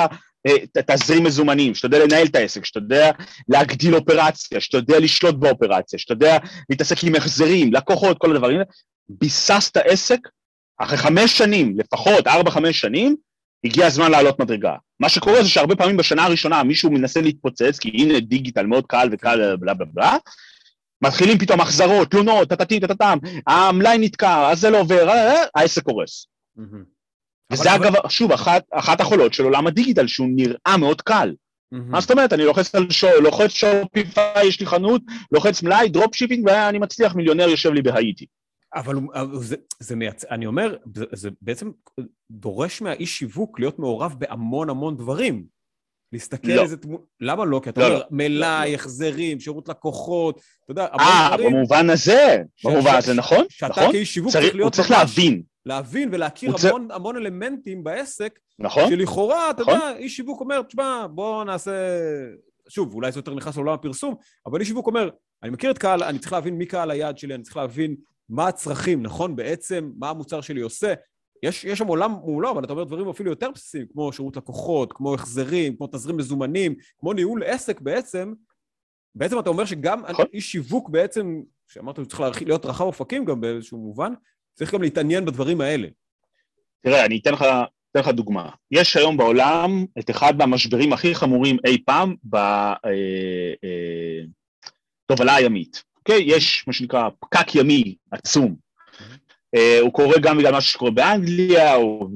אה, 0.47 0.83
תזרים 0.87 1.25
מזומנים, 1.25 1.75
שאתה 1.75 1.87
יודע 1.87 2.05
לנהל 2.05 2.27
את 2.27 2.37
העסק, 2.37 2.65
שאתה 2.65 2.79
יודע 2.79 3.11
להגדיל 3.49 3.95
אופרציה, 3.95 4.61
שאתה 4.61 4.77
יודע 4.77 5.01
לשלוט 5.01 5.35
באופרציה, 5.35 5.99
שאתה 5.99 6.13
יודע 6.13 6.39
להתעסק 6.71 7.05
עם 7.05 7.15
החזרים, 7.15 7.73
לקוחות, 7.73 8.19
כל 8.19 8.35
הדברים 8.35 8.57
האלה, 8.57 8.65
ביססת 9.09 9.77
עסק, 9.77 10.19
אחרי 10.79 10.99
חמש 10.99 11.39
שנים, 11.39 11.79
לפחות 11.79 12.27
ארבע-חמש 12.27 12.81
שנים, 12.81 13.17
הגיע 13.65 13.87
הזמן 13.87 14.11
לעלות 14.11 14.41
מדרגה. 14.41 14.75
מה 15.01 15.09
שקורה 15.09 15.43
זה 15.43 15.49
שהרבה 15.49 15.77
פעמים 15.77 15.97
בשנה 15.97 16.25
הראשונה 16.25 16.63
מישהו 16.63 16.91
מנסה 16.91 17.21
להתפוצץ, 17.21 17.79
כי 17.79 17.89
הנה 17.89 18.21
דיגיטל 18.21 18.67
מאוד 18.67 18.87
קל 18.87 19.09
וקל 19.13 19.57
בלה 19.57 19.75
בלה 19.75 19.87
בלה, 19.93 20.17
מתחילים 21.05 21.39
פתאום 21.39 21.61
החזרות, 21.61 22.11
תלונות, 22.11 22.49
טטטים, 22.49 22.81
טטטם, 22.81 23.19
המלאי 23.47 23.99
נתקע, 23.99 24.51
אז 24.51 24.61
זה 24.61 24.71
לא 24.71 24.81
עובר, 24.81 25.09
אה, 25.09 25.35
אה, 25.35 25.45
העסק 25.55 25.83
קורס. 25.83 26.27
וזה 27.53 27.75
אגב, 27.75 27.93
שוב, 28.09 28.33
אחת, 28.33 28.65
אחת 28.73 29.01
המחלות 29.01 29.35
של 29.35 29.45
עולם 29.45 29.67
הדיגיטל, 29.67 30.07
שהוא 30.07 30.29
נראה 30.31 30.77
מאוד 30.79 31.03
קל. 31.03 31.35
מה 31.73 32.01
זאת 32.01 32.11
אומרת, 32.11 32.33
אני 32.33 32.45
לוחץ 32.45 32.75
על 32.75 32.91
שואו, 32.91 33.21
לוחץ 33.21 33.51
Shopify, 33.51 34.47
יש 34.47 34.61
לי 34.61 34.67
חנות, 34.67 35.03
לוחץ 35.33 35.63
מלאי, 35.63 35.89
drop 35.89 36.15
shipping, 36.15 36.47
ואני 36.47 36.79
מצליח, 36.79 37.15
מיליונר 37.15 37.49
יושב 37.49 37.73
לי 37.73 37.83
בהאיטי. 37.83 38.27
אבל 38.75 38.97
זה, 39.41 39.57
זה 39.81 39.97
מייצ... 39.97 40.25
אני 40.25 40.47
אומר, 40.47 40.77
זה, 40.95 41.05
זה 41.13 41.29
בעצם 41.43 41.71
דורש 42.31 42.83
מהאיש 42.83 43.19
שיווק 43.19 43.61
להיות 43.61 43.79
מעורב 43.79 44.15
בהמון 44.19 44.71
המון 44.71 44.97
דברים. 44.97 45.55
להסתכל 46.13 46.53
לא. 46.53 46.63
איזה 46.63 46.77
תמונה... 46.77 47.05
למה 47.21 47.45
לא? 47.45 47.61
כי 47.65 47.71
אתה 47.71 47.81
לא, 47.81 47.87
אומר, 47.87 47.99
לא. 47.99 48.05
מלאי, 48.11 48.71
לא. 48.71 48.75
החזרים, 48.75 49.41
שירות 49.41 49.69
לקוחות, 49.69 50.41
אתה 50.65 50.71
יודע, 50.71 50.87
המון 50.93 51.07
אה, 51.07 51.29
דברים... 51.29 51.47
אה, 51.47 51.53
במובן 51.53 51.91
הזה, 51.91 52.43
ש... 52.57 52.67
במובן 52.67 52.95
הזה, 52.97 53.15
נכון, 53.15 53.45
שאתה 53.49 53.69
נכון. 53.69 53.93
כאיש 53.93 54.15
שיווק 54.15 54.33
צריך, 54.33 54.45
צריך 54.45 54.57
להיות... 54.57 54.65
הוא 54.65 54.83
צריך 54.83 54.91
להבין. 54.91 55.43
להבין 55.67 56.09
ולהכיר 56.13 56.49
המון, 56.49 56.61
צריך... 56.61 56.75
המון 56.91 57.17
אלמנטים 57.17 57.85
בעסק, 57.85 58.39
נכון. 58.59 58.89
שלכאורה, 58.89 59.51
אתה 59.51 59.63
נכון. 59.63 59.75
יודע, 59.75 59.97
איש 59.97 60.17
שיווק 60.17 60.41
אומר, 60.41 60.63
תשמע, 60.63 61.07
בוא 61.11 61.45
נעשה... 61.45 61.73
שוב, 62.69 62.95
אולי 62.95 63.13
זה 63.13 63.19
יותר 63.19 63.35
נכנס 63.35 63.57
לעולם 63.57 63.73
הפרסום, 63.73 64.15
אבל 64.47 64.61
איש 64.61 64.69
שיווק 64.69 64.87
אומר, 64.87 65.11
אני 65.43 65.51
מכיר 65.51 65.71
את 65.71 65.79
קהל, 65.79 66.03
אני 66.03 66.19
צריך 66.19 66.33
להבין 66.33 66.55
מי 66.55 66.67
קהל 66.67 66.91
היעד 66.91 67.19
שלי, 67.19 67.35
אני 67.35 67.43
צריך 67.43 67.57
להבין 67.57 67.97
מה 68.29 68.49
הצרכים, 68.49 69.03
נכון? 69.03 69.37
בעצם, 69.37 69.93
מה 69.97 70.11
המוצר 70.11 70.41
שלי 70.41 70.61
עושה. 70.61 70.95
יש, 71.43 71.65
יש 71.65 71.79
שם 71.79 71.87
עולם 71.87 72.11
מולו, 72.11 72.51
אבל 72.51 72.65
אתה 72.65 72.73
אומר 72.73 72.85
דברים 72.85 73.09
אפילו 73.09 73.31
יותר 73.31 73.51
בסיסיים, 73.51 73.87
כמו 73.93 74.13
שירות 74.13 74.37
לקוחות, 74.37 74.93
כמו 74.93 75.15
החזרים, 75.15 75.77
כמו 75.77 75.87
תזרים 75.87 76.17
מזומנים, 76.17 76.75
כמו 76.99 77.13
ניהול 77.13 77.43
עסק 77.43 77.81
בעצם. 77.81 78.33
בעצם 79.15 79.39
אתה 79.39 79.51
אומר 79.51 79.65
שגם 79.65 80.03
נכון. 80.09 80.27
איש 80.33 80.53
שיווק 80.53 80.89
בעצם, 80.89 81.43
שאמרת 81.69 81.97
שהוא 81.97 82.07
צריך 82.07 82.43
להיות 82.43 82.67
רחב 82.67 82.85
אופקים 82.85 83.25
גם 83.25 83.41
באיזשהו 83.41 83.79
מובן, 83.79 84.13
צריך 84.55 84.75
גם 84.75 84.83
להתעניין 84.83 85.25
בדברים 85.25 85.61
האלה. 85.61 85.89
תראה, 86.81 87.05
אני 87.05 87.19
אתן 87.19 87.33
לך, 87.33 87.45
אתן 87.91 88.01
לך 88.01 88.09
דוגמה. 88.09 88.51
יש 88.71 88.97
היום 88.97 89.17
בעולם 89.17 89.85
את 89.99 90.11
אחד 90.11 90.39
מהמשברים 90.39 90.93
הכי 90.93 91.15
חמורים 91.15 91.57
אי 91.67 91.85
פעם 91.85 92.15
בתובלה 92.25 92.77
אה, 95.21 95.29
אה, 95.29 95.37
הימית. 95.37 95.94
אוקיי? 96.09 96.25
יש 96.27 96.65
מה 96.67 96.73
שנקרא 96.73 97.09
פקק 97.21 97.55
ימי 97.55 97.95
עצום. 98.11 98.55
אה, 99.55 99.79
הוא 99.81 99.93
קורה 99.93 100.19
גם 100.19 100.39
בגלל 100.39 100.53
מה 100.53 100.61
שקורה 100.61 100.91
באנגליה, 100.91 101.75
או 101.75 102.09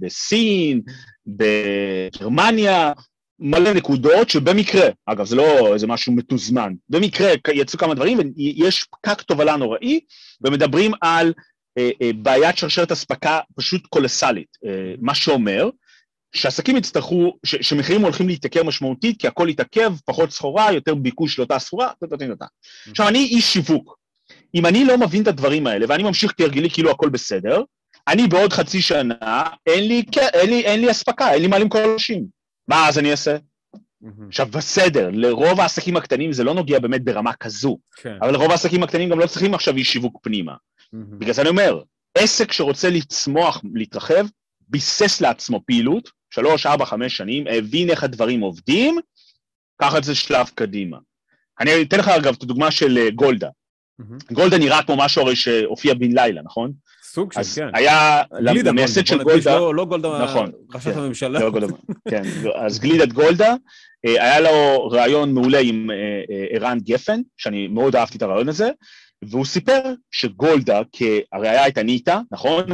בסין, 0.00 0.80
בגרמניה, 1.26 2.92
מלא 3.38 3.72
נקודות 3.72 4.30
שבמקרה, 4.30 4.88
אגב 5.06 5.26
זה 5.26 5.36
לא 5.36 5.74
איזה 5.74 5.86
משהו 5.86 6.12
מתוזמן, 6.12 6.74
במקרה 6.88 7.30
יצאו 7.54 7.78
כמה 7.78 7.94
דברים 7.94 8.18
ויש 8.36 8.84
פקק 8.84 9.22
תובלה 9.22 9.56
נוראי 9.56 10.00
ומדברים 10.44 10.92
על 11.00 11.32
אה, 11.78 11.90
אה, 12.02 12.10
בעיית 12.12 12.58
שרשרת 12.58 12.92
אספקה 12.92 13.40
פשוט 13.56 13.86
קולסלית, 13.86 14.48
אה, 14.66 14.94
מה 15.00 15.14
שאומר 15.14 15.70
שעסקים 16.32 16.76
יצטרכו, 16.76 17.36
ש, 17.46 17.56
שמחירים 17.56 18.02
הולכים 18.02 18.28
להתייקר 18.28 18.62
משמעותית, 18.62 19.20
כי 19.20 19.26
הכל 19.26 19.48
יתעכב, 19.50 19.94
פחות 20.04 20.30
סחורה, 20.30 20.72
יותר 20.72 20.94
ביקוש 20.94 21.38
לאותה 21.38 21.58
סחורה, 21.58 21.88
טה-טה-טה. 22.00 22.46
עכשיו, 22.90 23.08
אני 23.08 23.18
איש 23.18 23.52
שיווק. 23.52 23.96
אם 24.54 24.66
אני 24.66 24.84
לא 24.84 24.98
מבין 24.98 25.22
את 25.22 25.28
הדברים 25.28 25.66
האלה, 25.66 25.86
ואני 25.88 26.02
ממשיך 26.02 26.32
כהרגלי 26.36 26.70
כאילו 26.70 26.90
הכל 26.90 27.08
בסדר, 27.08 27.62
אני 28.08 28.26
בעוד 28.26 28.52
חצי 28.52 28.82
שנה, 28.82 29.42
אין 29.66 29.88
לי, 29.88 30.02
אין 30.32 30.50
לי, 30.50 30.60
אין 30.60 30.80
לי 30.80 30.90
אספקה, 30.90 31.32
אין 31.32 31.42
לי 31.42 31.48
מה 31.48 31.58
למכור 31.58 31.80
לאנשים. 31.80 32.24
מה 32.68 32.88
אז 32.88 32.98
אני 32.98 33.10
אעשה? 33.10 33.36
עכשיו, 34.28 34.46
בסדר, 34.46 35.10
לרוב 35.12 35.60
העסקים 35.60 35.96
הקטנים 35.96 36.32
זה 36.32 36.44
לא 36.44 36.54
נוגע 36.54 36.78
באמת 36.78 37.04
ברמה 37.04 37.32
כזו, 37.32 37.78
כן. 37.96 38.16
אבל 38.22 38.32
לרוב 38.32 38.50
העסקים 38.50 38.82
הקטנים 38.82 39.08
גם 39.08 39.18
לא 39.18 39.26
צריכים 39.26 39.54
עכשיו 39.54 39.76
איש 39.76 39.92
שיווק 39.92 40.18
פנימה. 40.22 40.54
בגלל 40.92 41.32
זה 41.32 41.40
אני 41.42 41.50
אומר, 41.50 41.82
עסק 42.14 42.52
שרוצה 42.52 42.90
לצמוח, 42.90 43.62
להתרחב, 43.74 44.26
ביסס 44.68 45.20
לעצמו 45.20 45.60
פעילות, 45.66 46.10
שלוש, 46.30 46.66
ארבע, 46.66 46.84
חמש 46.84 47.16
שנים, 47.16 47.44
הבין 47.50 47.90
איך 47.90 48.04
הדברים 48.04 48.40
עובדים, 48.40 48.98
קח 49.80 49.96
את 49.96 50.04
זה 50.04 50.14
שלב 50.14 50.50
קדימה. 50.54 50.98
אני 51.60 51.82
אתן 51.82 51.98
לך 51.98 52.08
אגב 52.08 52.34
את 52.38 52.42
הדוגמה 52.42 52.70
של 52.70 52.98
אה, 52.98 53.10
גולדה. 53.10 53.48
Mm-hmm. 53.48 54.34
גולדה 54.34 54.58
נראה 54.58 54.82
כמו 54.82 54.96
משהו 54.96 55.22
הרי 55.22 55.36
שהופיע 55.36 55.94
בן 55.94 56.12
לילה, 56.12 56.42
נכון? 56.42 56.72
סוג 57.02 57.32
של, 57.32 57.40
כן. 57.54 57.68
היה 57.74 58.22
למייסד 58.40 59.06
של 59.06 59.22
גולדה, 59.22 59.58
לא, 59.58 59.74
לא 59.74 59.84
גולדה, 59.84 60.24
נכון, 60.24 60.52
ראשת 60.74 60.92
כן, 60.92 60.98
הממשלה. 60.98 61.40
לא 61.40 61.50
גולדה, 61.50 61.66
כן, 62.08 62.22
אז 62.54 62.78
גלידת 62.78 63.12
גולדה, 63.12 63.54
אה, 64.06 64.24
היה 64.24 64.40
לו 64.40 64.88
רעיון 64.88 65.34
מעולה 65.34 65.58
עם 65.58 65.90
אה, 65.90 65.96
ערן 66.50 66.78
גפן, 66.78 67.20
שאני 67.36 67.66
מאוד 67.66 67.96
אהבתי 67.96 68.16
את 68.16 68.22
הרעיון 68.22 68.48
הזה, 68.48 68.70
והוא 69.22 69.44
סיפר 69.44 69.80
שגולדה, 70.10 70.80
היה 71.32 71.68
את 71.68 71.78
הניטה, 71.78 72.20
נכון? 72.32 72.64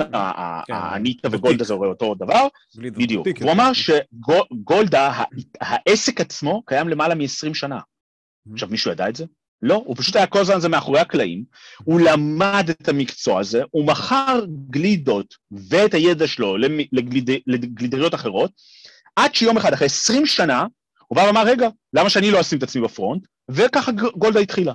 כן, 0.67 0.75
הניטה 0.75 1.29
וגולדה 1.33 1.65
זה 1.65 1.75
הרי 1.75 1.89
אותו 1.89 2.15
דבר, 2.15 2.47
בדיוק. 2.77 3.27
הוא 3.41 3.53
אמר 3.53 3.71
שגולדה, 3.73 5.23
העסק 5.61 6.21
עצמו 6.21 6.63
קיים 6.67 6.89
למעלה 6.89 7.15
מ-20 7.15 7.55
שנה. 7.55 7.79
עכשיו, 8.53 8.69
מישהו 8.69 8.91
ידע 8.91 9.09
את 9.09 9.17
זה? 9.17 9.25
לא, 9.63 9.83
הוא 9.87 9.97
פשוט 9.97 10.17
היה 10.17 10.27
כל 10.27 10.39
הזמן 10.39 10.55
הזה 10.55 10.69
מאחורי 10.69 11.01
הקלעים, 11.01 11.45
הוא 11.85 12.01
למד 12.01 12.71
את 12.71 12.89
המקצוע 12.89 13.41
הזה, 13.41 13.63
הוא 13.71 13.87
מכר 13.87 14.45
גלידות 14.71 15.35
ואת 15.69 15.95
הידע 15.95 16.27
שלו 16.27 16.57
לגליד, 16.93 17.31
לגלידריות 17.47 18.15
אחרות, 18.15 18.51
עד 19.17 19.35
שיום 19.35 19.57
אחד, 19.57 19.73
אחרי 19.73 19.87
20 19.87 20.27
שנה, 20.27 20.67
הוא 21.09 21.17
בא 21.17 21.23
ואמר, 21.23 21.43
רגע, 21.47 21.69
למה 21.93 22.11
שאני 22.11 22.31
לא 22.31 22.41
אשים 22.41 22.59
את 22.59 22.63
עצמי 22.63 22.83
ב 22.83 22.89
front? 22.89 23.27
וככה 23.51 23.93
גולדה 23.93 24.41
התחילה, 24.41 24.73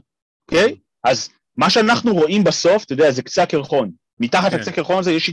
אוקיי? 0.47 0.71
Okay? 0.71 0.75
אז 1.03 1.29
מה 1.57 1.69
שאנחנו 1.69 2.13
רואים 2.13 2.43
בסוף, 2.43 2.83
אתה 2.83 2.93
יודע, 2.93 3.11
זה 3.11 3.21
קצה 3.21 3.43
הקרחון. 3.43 3.91
מתחת 4.19 4.51
כן. 4.51 4.57
לקצה 4.57 4.71
הקרחון 4.71 4.97
הזה 4.99 5.11
יש, 5.11 5.31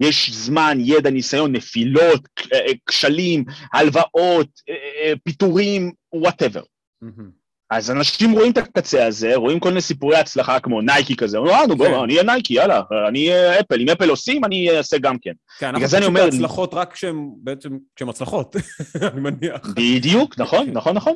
יש 0.00 0.30
זמן, 0.30 0.78
ידע, 0.80 1.10
ניסיון, 1.10 1.52
נפילות, 1.52 2.28
אה, 2.52 2.72
כשלים, 2.86 3.44
הלוואות, 3.72 4.48
אה, 4.68 4.74
אה, 4.74 5.12
פיטורים, 5.24 5.92
whatever. 6.12 6.62
Mm-hmm. 7.04 7.38
אז 7.70 7.90
אנשים 7.90 8.32
רואים 8.32 8.52
את 8.52 8.58
הקצה 8.58 9.06
הזה, 9.06 9.36
רואים 9.36 9.60
כל 9.60 9.68
מיני 9.68 9.80
סיפורי 9.80 10.16
הצלחה 10.16 10.60
כמו 10.60 10.80
נייקי 10.80 11.16
כזה, 11.16 11.38
אומרים, 11.38 11.54
אה, 11.54 11.66
נו, 11.66 11.76
בוא, 11.76 11.86
כן. 11.86 11.94
אני 11.94 12.12
אהיה 12.12 12.22
נייקי, 12.22 12.54
יאללה, 12.54 12.82
אני 13.08 13.32
אהיה 13.32 13.60
אפל, 13.60 13.80
אם 13.80 13.88
אפל 13.88 14.10
עושים, 14.10 14.44
אני 14.44 14.70
אעשה 14.76 14.98
גם 14.98 15.16
כן. 15.18 15.32
כן, 15.58 15.66
אנחנו 15.66 15.84
חושבים 15.86 16.16
את 16.16 16.22
ההצלחות 16.22 16.74
רק 16.74 16.92
כשהן 16.92 17.30
בעצם, 17.42 17.70
כשהן 17.96 18.08
הצלחות, 18.08 18.56
אני 19.12 19.20
מניח. 19.20 19.60
בדיוק, 19.76 20.38
נכון. 20.38 20.70
נכון, 20.78 20.96
נכון. 20.96 21.14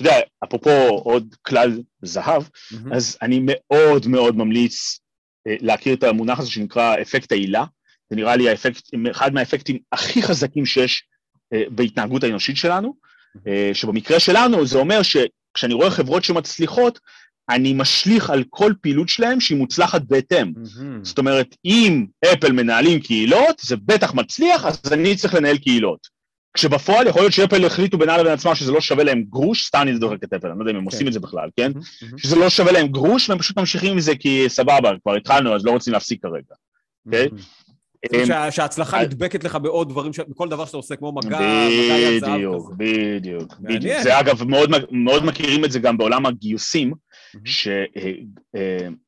אמ, 0.00 0.06
יודע, 0.06 0.20
אפרופו 0.44 0.70
עוד 0.88 1.34
כלל 1.42 1.80
זהב, 2.02 2.42
אז 2.92 3.18
אני 3.22 3.40
מאוד 3.42 4.06
מאוד 4.06 4.36
ממליץ 4.36 5.00
אה, 5.46 5.56
להכיר 5.60 5.94
את 5.94 6.02
המונח 6.02 6.38
הזה 6.38 6.50
שנקרא 6.50 6.96
אפקט 7.02 7.32
העילה. 7.32 7.64
זה 8.10 8.16
נראה 8.16 8.36
לי 8.36 8.50
האפקט, 8.50 8.90
אחד 9.10 9.34
מהאפקטים 9.34 9.78
הכי 9.92 10.22
חזקים 10.22 10.66
שיש 10.66 11.04
אה, 11.52 11.62
בהתנהגות 11.70 12.24
האנושית 12.24 12.56
שלנו. 12.56 12.94
אה, 13.46 13.70
שבמקרה 13.74 14.20
שלנו 14.20 14.66
זה 14.66 14.78
אומר 14.78 15.00
שכשאני 15.02 15.74
רואה 15.74 15.90
חברות 15.90 16.24
שמצליחות, 16.24 16.98
אני 17.50 17.72
משליך 17.72 18.30
על 18.30 18.44
כל 18.50 18.72
פעילות 18.80 19.08
שלהם 19.08 19.40
שהיא 19.40 19.58
מוצלחת 19.58 20.02
בהתאם. 20.02 20.52
Mm-hmm. 20.56 20.82
זאת 21.02 21.18
אומרת, 21.18 21.56
אם 21.64 22.06
אפל 22.32 22.52
מנהלים 22.52 23.00
קהילות, 23.00 23.60
זה 23.60 23.76
בטח 23.76 24.14
מצליח, 24.14 24.64
אז 24.64 24.92
אני 24.92 25.16
צריך 25.16 25.34
לנהל 25.34 25.58
קהילות. 25.58 26.19
כשבפועל 26.54 27.06
יכול 27.06 27.22
להיות 27.22 27.32
שאפל 27.32 27.64
החליטו 27.64 27.98
בינם 27.98 28.16
לבין 28.20 28.32
עצמם 28.32 28.54
שזה 28.54 28.72
לא 28.72 28.80
שווה 28.80 29.04
להם 29.04 29.22
גרוש, 29.28 29.66
סתם 29.66 29.78
אני 29.82 29.96
זוכר 29.96 30.14
את 30.14 30.32
אפל, 30.32 30.48
אני 30.48 30.58
לא 30.58 30.62
יודע 30.62 30.70
אם 30.70 30.76
הם 30.76 30.82
כן. 30.82 30.86
עושים 30.86 31.08
את 31.08 31.12
זה 31.12 31.20
בכלל, 31.20 31.48
כן? 31.56 31.72
שזה 32.16 32.36
לא 32.36 32.50
שווה 32.50 32.72
להם 32.72 32.88
גרוש, 32.88 33.30
והם 33.30 33.38
פשוט 33.38 33.58
ממשיכים 33.58 33.92
עם 33.92 34.00
זה 34.00 34.16
כי 34.16 34.44
סבבה, 34.48 34.90
כבר 35.02 35.14
התחלנו, 35.14 35.54
אז 35.54 35.64
לא 35.64 35.70
רוצים 35.70 35.92
להפסיק 35.92 36.22
כרגע, 36.22 36.54
אוקיי? 37.06 37.28
Mm-hmm. 38.06 38.50
שההצלחה 38.50 39.02
נדבקת 39.02 39.44
לך 39.44 39.58
בעוד 39.62 39.88
דברים, 39.88 40.12
בכל 40.28 40.48
דבר 40.48 40.64
שאתה 40.64 40.76
עושה, 40.76 40.96
כמו 40.96 41.12
מגע, 41.12 41.28
מגע 41.28 41.98
יד 41.98 42.20
זהב 42.20 42.40
כזה. 42.40 42.74
בדיוק, 42.76 43.54
בדיוק. 43.60 44.02
זה 44.02 44.20
אגב, 44.20 44.42
מאוד 44.90 45.24
מכירים 45.24 45.64
את 45.64 45.72
זה 45.72 45.78
גם 45.78 45.98
בעולם 45.98 46.26
הגיוסים, 46.26 46.92
שאני 47.44 47.86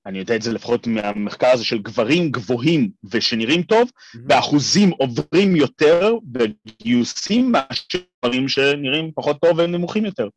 אה, 0.07 0.21
יודע 0.21 0.37
את 0.37 0.43
זה 0.43 0.53
לפחות 0.53 0.87
מהמחקר 0.87 1.47
הזה 1.47 1.65
של 1.65 1.79
גברים 1.79 2.31
גבוהים 2.31 2.91
ושנראים 3.11 3.63
טוב, 3.63 3.91
באחוזים 4.15 4.91
עוברים 4.91 5.57
יותר 5.57 6.15
בגיוסים 6.25 7.53
מאשר 7.53 7.99
גברים 8.25 8.49
שנראים 8.49 9.11
פחות 9.15 9.41
טוב 9.41 9.59
והם 9.59 9.73
נמוכים 9.73 10.05
יותר. 10.05 10.29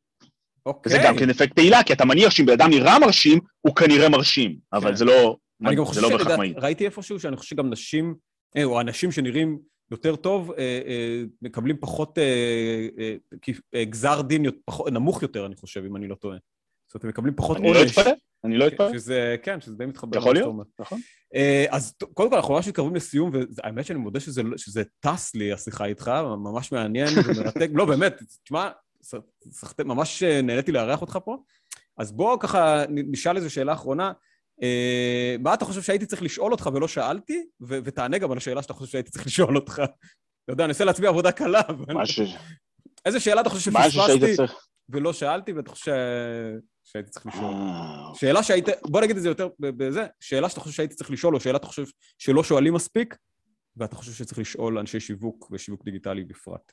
אוקיי. 0.66 0.90
וזה 0.90 1.02
גם 1.04 1.18
כן 1.18 1.30
אפקט 1.30 1.56
תהילה, 1.56 1.84
כי 1.84 1.94
אתה 1.94 2.06
מניח 2.06 2.32
שאם 2.32 2.46
בן 2.46 2.54
אדם 2.54 2.70
נראה 2.70 3.00
מרשים, 3.00 3.40
הוא 3.62 3.76
כנראה 3.76 4.10
מרשים, 4.10 4.56
אבל 4.74 4.90
כן. 4.90 4.96
זה 4.96 5.06
לא... 5.06 5.36
אני 5.66 5.76
גם 5.76 5.86
חושב 5.86 6.02
לא 6.02 6.18
ראיתי 6.58 6.86
איפשהו 6.86 7.20
שאני 7.20 7.36
חושב 7.38 7.50
שגם 7.50 7.70
נשים 7.70 8.06
אה, 8.06 8.16
או 8.64 8.82
אנשים 8.82 9.12
שנראים 9.12 9.60
יותר 9.92 10.16
טוב, 10.16 10.52
אה, 10.52 10.58
אה, 10.88 11.24
מקבלים 11.42 11.78
פחות, 11.80 12.18
גזר 13.90 14.22
דין 14.22 14.46
נמוך 14.92 15.22
יותר, 15.22 15.46
אני 15.46 15.56
חושב, 15.56 15.84
אם 15.86 15.96
אני 15.96 16.08
לא 16.08 16.16
טועה. 16.16 16.38
זאת 16.88 16.94
אומרת, 16.94 17.04
הם 17.04 17.10
מקבלים 17.10 17.36
פחות 17.36 17.58
עונש. 17.58 17.78
אני 17.78 17.86
לא 17.86 17.88
אתפלא, 17.88 18.12
אני 18.44 18.58
לא 18.58 18.68
אתפלא. 18.68 18.94
שזה, 18.94 19.36
כן, 19.44 19.62
שזה 19.62 19.76
די 19.76 19.86
מתחבר. 19.86 20.18
יכול 20.18 20.34
להיות, 20.34 20.56
נכון. 20.80 21.00
אז 21.70 21.94
קודם 22.14 22.30
כל, 22.30 22.36
אנחנו 22.36 22.54
ממש 22.54 22.68
מתקרבים 22.68 22.96
לסיום, 22.96 23.32
והאמת 23.34 23.86
שאני 23.86 24.00
מודה 24.00 24.20
שזה, 24.20 24.42
שזה 24.58 24.84
טס 25.00 25.36
לי, 25.36 25.54
השיחה 25.54 25.86
איתך, 25.86 26.12
ממש 26.38 26.72
מעניין 26.72 27.08
ומרתק. 27.28 27.70
לא, 27.74 27.86
באמת, 27.86 28.22
תשמע, 28.44 28.70
ממש 29.86 30.24
נהניתי 30.24 30.72
לארח 30.72 31.02
אותך 31.02 31.20
פה. 31.26 31.38
אז 31.98 32.12
בוא 32.12 32.38
ככה 32.40 32.84
נשאל 32.90 33.38
איזו 33.38 33.50
שאלה 33.50 33.74
אחרונה. 33.74 34.12
Uh, 34.62 35.42
מה 35.42 35.54
אתה 35.54 35.66
חושב 35.66 35.82
שהייתי 35.82 36.06
צריך 36.06 36.22
לשאול 36.22 36.52
אותך 36.52 36.70
ולא 36.74 36.88
שאלתי? 36.88 37.46
ו- 37.62 37.80
ותענה 37.84 38.18
גם 38.18 38.32
על 38.32 38.38
השאלה 38.38 38.62
שאתה 38.62 38.74
חושב 38.74 38.92
שהייתי 38.92 39.12
צריך 39.12 39.26
לשאול 39.26 39.56
אותך. 39.56 39.82
אתה 40.44 40.54
יודע, 40.54 40.64
אני 40.64 40.70
אנסה 40.70 40.86
להצביע 40.86 41.10
עבודה 41.10 41.32
קלה, 41.32 41.62
אבל... 41.68 41.94
משהו... 41.94 42.26
איזה 43.06 43.20
שאלה 43.20 43.42
אתה 43.42 43.50
חושב 43.50 43.72
שפספסתי 43.72 44.36
ולא 44.90 45.14
שאלתי, 45.14 45.54
ואתה 45.54 45.72
חושב 45.72 45.92
שהייתי 46.84 47.10
צריך 47.10 47.26
לשאול? 47.26 47.54
אה, 47.54 48.08
אוקיי. 48.08 48.20
שאלה 48.20 48.44
שהיית... 48.44 48.66
בוא 48.90 49.02
נגיד 49.02 49.16
את 49.16 49.22
זה 49.22 49.30
יותר 49.30 49.50
בזה, 49.60 50.08
שאלה 50.20 50.50
שאתה 50.50 50.60
חושב 50.60 50.76
שהייתי 50.76 50.96
צריך 50.96 51.12
לשאול, 51.12 51.36
או 51.36 51.40
שאלה 51.40 51.58
אתה 51.58 51.68
חושב 51.68 51.86
שלא 52.18 52.44
שואלים 52.44 52.74
מספיק, 52.74 53.18
ואתה 53.78 53.96
חושב 53.96 54.12
שצריך 54.12 54.40
לשאול 54.40 54.78
אנשי 54.78 55.00
שיווק 55.00 55.48
ושיווק 55.52 55.86
דיגיטלי 55.86 56.24
בפרט. 56.24 56.72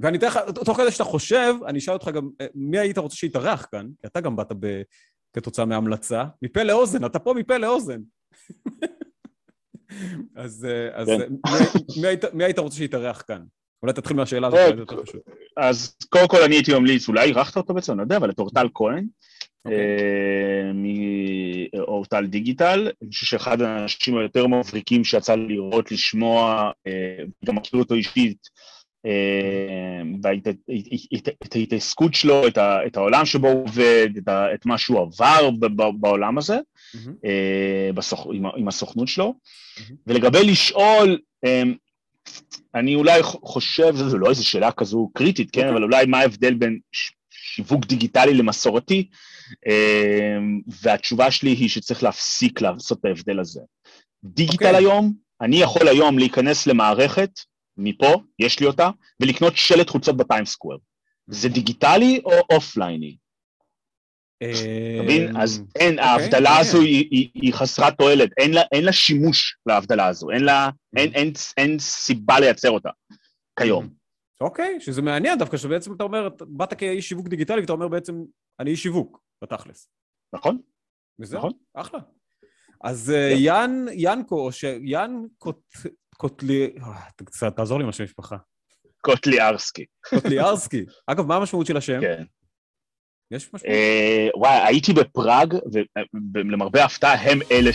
אה, 0.00 0.06
ואני 0.06 0.18
אתן 0.18 0.26
לך, 0.26 0.38
תוך 0.64 0.76
כדי 0.76 0.90
שאתה 0.90 1.04
חושב, 1.04 1.54
אני 1.66 1.78
אשאל 1.78 1.94
אותך 1.94 2.08
גם, 2.08 2.28
אה, 2.40 2.46
מי 2.54 2.78
היית 2.78 2.98
רוצה 2.98 3.16
שיתארח 3.16 3.66
כאן? 3.72 3.86
כי 4.00 4.06
אתה 4.06 4.20
גם 4.20 4.36
באת 4.36 4.52
ב... 4.60 4.82
כתוצאה 5.32 5.64
מהמלצה. 5.64 6.24
מפה 6.42 6.62
לאוזן, 6.62 7.04
אתה 7.04 7.18
פה 7.18 7.34
מפה 7.34 7.56
לאוזן. 7.56 8.00
אז, 10.36 10.66
אה, 10.70 11.00
אז 11.00 11.08
כן. 11.08 11.32
מי, 11.32 12.00
מי, 12.02 12.08
היית, 12.08 12.24
מי 12.24 12.44
היית 12.44 12.58
רוצה 12.58 12.76
שיתארח 12.76 13.22
כאן? 13.28 13.42
אולי 13.82 13.92
תתחיל 13.92 14.16
מהשאלה 14.16 14.46
הזאת. 14.46 14.90
אז 15.56 15.96
קודם 16.08 16.28
כל 16.28 16.42
אני 16.42 16.54
הייתי 16.54 16.74
ממליץ, 16.74 17.08
אולי 17.08 17.28
אירחת 17.28 17.56
אותו 17.56 17.74
בעצם, 17.74 17.92
אני 17.92 17.98
לא 17.98 18.02
יודע, 18.02 18.16
אבל 18.16 18.30
את 18.30 18.38
אורטל 18.38 18.68
כהן, 18.74 19.06
אוקיי. 19.64 19.78
אה, 19.78 20.72
מאורטל 21.78 22.26
דיגיטל, 22.26 22.90
אני 23.02 23.10
חושב 23.10 23.26
שאחד 23.26 23.60
האנשים 23.60 24.18
היותר 24.18 24.46
מבריקים 24.46 25.04
שיצא 25.04 25.34
לי 25.34 25.48
לראות, 25.48 25.92
לשמוע, 25.92 26.70
גם 27.44 27.56
מכיר 27.56 27.80
אותו 27.80 27.94
אישית, 27.94 28.48
ואת 30.22 31.54
ההתעסקות 31.54 32.14
שלו, 32.14 32.42
את 32.86 32.96
העולם 32.96 33.26
שבו 33.26 33.48
הוא 33.48 33.64
עובד, 33.64 34.08
את 34.54 34.66
מה 34.66 34.78
שהוא 34.78 35.00
עבר 35.00 35.50
בעולם 36.00 36.38
הזה, 36.38 36.58
עם 38.56 38.68
הסוכנות 38.68 39.08
שלו. 39.08 39.34
ולגבי 40.06 40.44
לשאול, 40.44 41.18
אני 42.74 42.94
אולי 42.94 43.22
חושב, 43.22 43.96
זו 43.96 44.18
לא 44.18 44.30
איזו 44.30 44.46
שאלה 44.46 44.72
כזו 44.72 45.10
קריטית, 45.14 45.50
כן, 45.50 45.60
אוקיי. 45.60 45.72
אבל 45.72 45.82
אולי 45.82 46.06
מה 46.06 46.18
ההבדל 46.18 46.54
בין 46.54 46.78
שיווק 47.32 47.86
דיגיטלי 47.86 48.34
למסורתי, 48.34 49.08
והתשובה 50.82 51.30
שלי 51.30 51.50
היא 51.50 51.68
שצריך 51.68 52.02
להפסיק 52.02 52.60
לעשות 52.60 53.00
את 53.00 53.04
ההבדל 53.04 53.40
הזה. 53.40 53.60
דיגיטל. 54.24 54.66
אוקיי. 54.66 54.76
היום, 54.76 55.12
אני 55.40 55.56
יכול 55.56 55.88
היום 55.88 56.18
להיכנס 56.18 56.66
למערכת, 56.66 57.30
מפה, 57.80 58.14
יש 58.38 58.60
לי 58.60 58.66
אותה, 58.66 58.90
ולקנות 59.22 59.56
שלט 59.56 59.90
חוצות 59.90 60.16
בטיימסקוואר. 60.16 60.76
זה 61.26 61.48
דיגיטלי 61.48 62.20
או 62.24 62.32
אופלייני? 62.52 63.16
אתה 64.42 65.02
מבין? 65.02 65.36
אז 65.36 65.58
אמ, 65.58 65.64
אין, 65.76 65.98
אוקיי, 65.98 66.10
ההבדלה 66.10 66.58
הזו 66.58 66.80
היא 66.80 67.54
חסרת 67.54 67.98
תועלת, 67.98 68.30
אין 68.72 68.84
לה 68.84 68.92
שימוש 68.92 69.56
להבדלה 69.66 70.06
הזו, 70.06 70.28
אין 71.56 71.78
סיבה 71.78 72.40
לייצר 72.40 72.70
אותה 72.70 72.90
כיום. 73.58 73.88
אוקיי, 74.40 74.80
שזה 74.80 75.02
מעניין 75.02 75.38
דווקא, 75.38 75.56
שבעצם 75.56 75.92
אתה 75.92 76.04
אומר, 76.04 76.28
באת 76.40 76.74
כאיש 76.74 77.08
שיווק 77.08 77.28
דיגיטלי 77.28 77.60
ואתה 77.60 77.72
אומר 77.72 77.88
בעצם, 77.88 78.14
אני 78.60 78.70
איש 78.70 78.82
שיווק, 78.82 79.20
בתכלס. 79.42 79.88
נכון. 80.34 80.58
וזהו, 81.18 81.38
נכון. 81.38 81.52
אחלה. 81.74 82.00
אז 82.84 83.10
אה, 83.10 83.32
יאן, 83.36 83.84
יאנקו, 83.92 84.40
או 84.46 84.52
שיאן 84.52 85.22
קוטלי... 86.20 86.70
אה, 87.42 87.50
תעזור 87.50 87.78
לי 87.78 87.84
עם 87.84 87.88
השם 87.88 88.04
משפחה. 88.04 88.36
קוטליארסקי. 89.00 89.84
קוטליארסקי. 90.10 90.84
אגב, 91.06 91.26
מה 91.26 91.36
המשמעות 91.36 91.66
של 91.66 91.76
השם? 91.76 92.00
כן. 92.00 92.24
יש 93.30 93.54
משמעות? 93.54 93.64
אה, 93.66 94.28
וואי, 94.34 94.60
הייתי 94.66 94.92
בפראג, 94.92 95.54
ולמרבה 96.34 96.82
ההפתעה 96.82 97.14
הם 97.14 97.38
אלה 97.50 97.70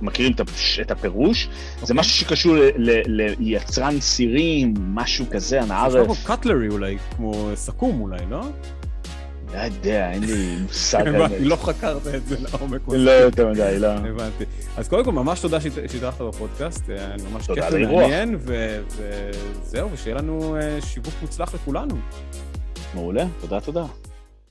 שמכירים 0.00 0.32
את 0.80 0.90
הפירוש. 0.90 1.44
זה 1.44 1.82
אוקיי. 1.82 1.96
משהו 1.96 2.12
שקשור 2.12 2.56
ליצרן 3.38 4.00
סירים, 4.00 4.74
משהו 4.78 5.26
כזה, 5.30 5.62
הנערף. 5.62 5.92
זה 5.92 5.98
כמו 6.04 6.14
קטלרי 6.26 6.68
אולי, 6.68 6.98
כמו 6.98 7.50
סכו"ם 7.54 8.00
אולי, 8.00 8.26
לא? 8.30 8.42
לא 9.54 9.58
יודע, 9.58 10.10
אין 10.10 10.24
לי 10.24 10.56
מושג. 10.62 11.06
הבנתי, 11.08 11.44
לא 11.44 11.56
חקרת 11.56 12.06
את 12.06 12.26
זה 12.26 12.36
לעומק. 12.40 12.80
לא 12.88 13.10
יותר 13.10 13.50
מדי, 13.50 13.76
לא. 13.78 13.86
הבנתי. 13.86 14.44
אז 14.76 14.88
קודם 14.88 15.04
כל, 15.04 15.12
ממש 15.12 15.40
תודה 15.40 15.60
שהתארחת 15.60 16.20
בפודקאסט, 16.20 16.88
היה 16.88 17.16
ממש 17.30 17.50
כיף 17.50 17.64
ומעניין, 17.72 18.38
וזהו, 18.38 19.92
ושיהיה 19.92 20.16
לנו 20.16 20.56
אה, 20.56 20.80
שיווק 20.80 21.14
מוצלח 21.22 21.54
לכולנו. 21.54 21.94
מעולה, 22.94 23.24
תודה, 23.40 23.60
תודה. 23.60 23.84